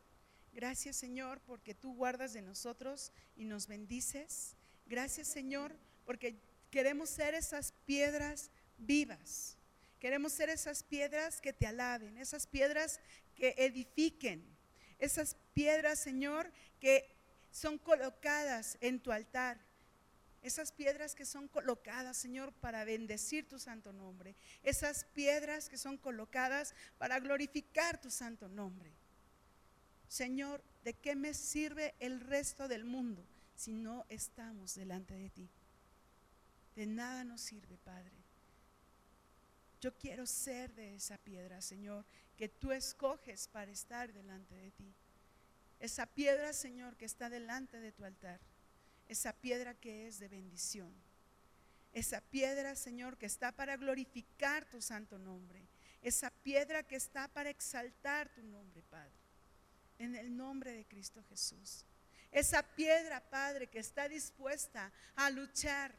Gracias 0.55 0.97
Señor 0.97 1.39
porque 1.43 1.75
tú 1.75 1.95
guardas 1.95 2.33
de 2.33 2.41
nosotros 2.41 3.13
y 3.37 3.45
nos 3.45 3.67
bendices. 3.67 4.57
Gracias 4.87 5.29
Señor 5.29 5.77
porque 6.07 6.41
queremos 6.71 7.11
ser 7.11 7.35
esas 7.35 7.73
piedras 7.85 8.51
vivas. 8.79 9.59
Queremos 10.01 10.33
ser 10.33 10.49
esas 10.49 10.83
piedras 10.83 11.43
que 11.43 11.53
te 11.53 11.67
alaben, 11.67 12.17
esas 12.17 12.47
piedras 12.47 12.99
que 13.37 13.55
edifiquen, 13.59 14.43
esas 14.99 15.37
piedras, 15.53 15.99
Señor, 15.99 16.51
que 16.81 17.07
son 17.51 17.77
colocadas 17.77 18.79
en 18.81 18.99
tu 18.99 19.13
altar. 19.13 19.61
Esas 20.45 20.73
piedras 20.73 21.15
que 21.15 21.25
son 21.25 21.49
colocadas, 21.49 22.19
Señor, 22.19 22.53
para 22.53 22.85
bendecir 22.85 23.49
tu 23.49 23.59
santo 23.59 23.95
nombre. 23.95 24.37
Esas 24.63 25.05
piedras 25.07 25.71
que 25.71 25.79
son 25.79 25.97
colocadas 25.97 26.75
para 26.99 27.19
glorificar 27.19 27.99
tu 27.99 28.11
santo 28.11 28.47
nombre. 28.47 28.93
Señor, 30.07 30.63
¿de 30.85 30.93
qué 30.93 31.17
me 31.17 31.33
sirve 31.33 31.95
el 31.99 32.21
resto 32.21 32.69
del 32.69 32.85
mundo 32.85 33.25
si 33.57 33.73
no 33.73 34.05
estamos 34.11 34.75
delante 34.75 35.15
de 35.15 35.31
ti? 35.31 35.49
De 36.77 36.85
nada 36.85 37.25
nos 37.25 37.41
sirve, 37.41 37.79
Padre. 37.79 38.13
Yo 39.81 39.97
quiero 39.97 40.27
ser 40.27 40.75
de 40.75 40.95
esa 40.95 41.17
piedra, 41.17 41.63
Señor, 41.63 42.05
que 42.37 42.51
tú 42.51 42.71
escoges 42.71 43.49
para 43.49 43.71
estar 43.71 44.13
delante 44.13 44.55
de 44.55 44.71
ti. 44.73 44.95
Esa 45.81 46.05
piedra, 46.05 46.53
Señor, 46.53 46.97
que 46.97 47.07
está 47.07 47.31
delante 47.31 47.81
de 47.81 47.93
tu 47.93 48.05
altar. 48.05 48.41
Esa 49.09 49.33
piedra 49.33 49.75
que 49.75 50.07
es 50.07 50.19
de 50.19 50.29
bendición. 50.29 50.93
Esa 51.93 52.21
piedra, 52.21 52.75
Señor, 52.75 53.17
que 53.17 53.27
está 53.27 53.53
para 53.53 53.77
glorificar 53.77 54.65
tu 54.65 54.83
santo 54.83 55.19
nombre. 55.19 55.67
Esa 56.03 56.31
piedra 56.31 56.83
que 56.83 56.97
está 56.97 57.29
para 57.29 57.51
exaltar 57.51 58.29
tu 58.31 58.43
nombre, 58.43 58.83
Padre. 58.91 59.13
En 59.99 60.17
el 60.17 60.37
nombre 60.37 60.73
de 60.73 60.85
Cristo 60.85 61.23
Jesús. 61.29 61.85
Esa 62.33 62.63
piedra, 62.63 63.21
Padre, 63.21 63.69
que 63.69 63.79
está 63.79 64.09
dispuesta 64.09 64.93
a 65.15 65.31
luchar 65.31 65.95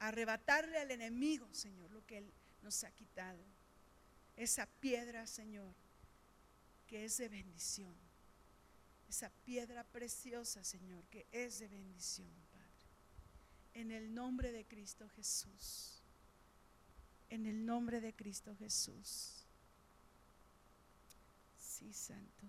arrebatarle 0.00 0.78
al 0.78 0.90
enemigo, 0.90 1.48
Señor, 1.52 1.90
lo 1.90 2.04
que 2.06 2.18
Él 2.18 2.32
nos 2.62 2.84
ha 2.84 2.90
quitado. 2.92 3.42
Esa 4.36 4.66
piedra, 4.66 5.26
Señor, 5.26 5.74
que 6.86 7.04
es 7.04 7.16
de 7.18 7.28
bendición. 7.28 8.07
Esa 9.08 9.30
piedra 9.44 9.84
preciosa, 9.84 10.62
Señor, 10.62 11.04
que 11.06 11.26
es 11.32 11.58
de 11.58 11.68
bendición, 11.68 12.30
Padre. 12.52 12.68
En 13.74 13.90
el 13.90 14.14
nombre 14.14 14.52
de 14.52 14.66
Cristo 14.66 15.08
Jesús. 15.08 16.02
En 17.30 17.46
el 17.46 17.64
nombre 17.64 18.00
de 18.00 18.14
Cristo 18.14 18.54
Jesús. 18.56 19.46
Sí, 21.58 21.92
Santo. 21.92 22.46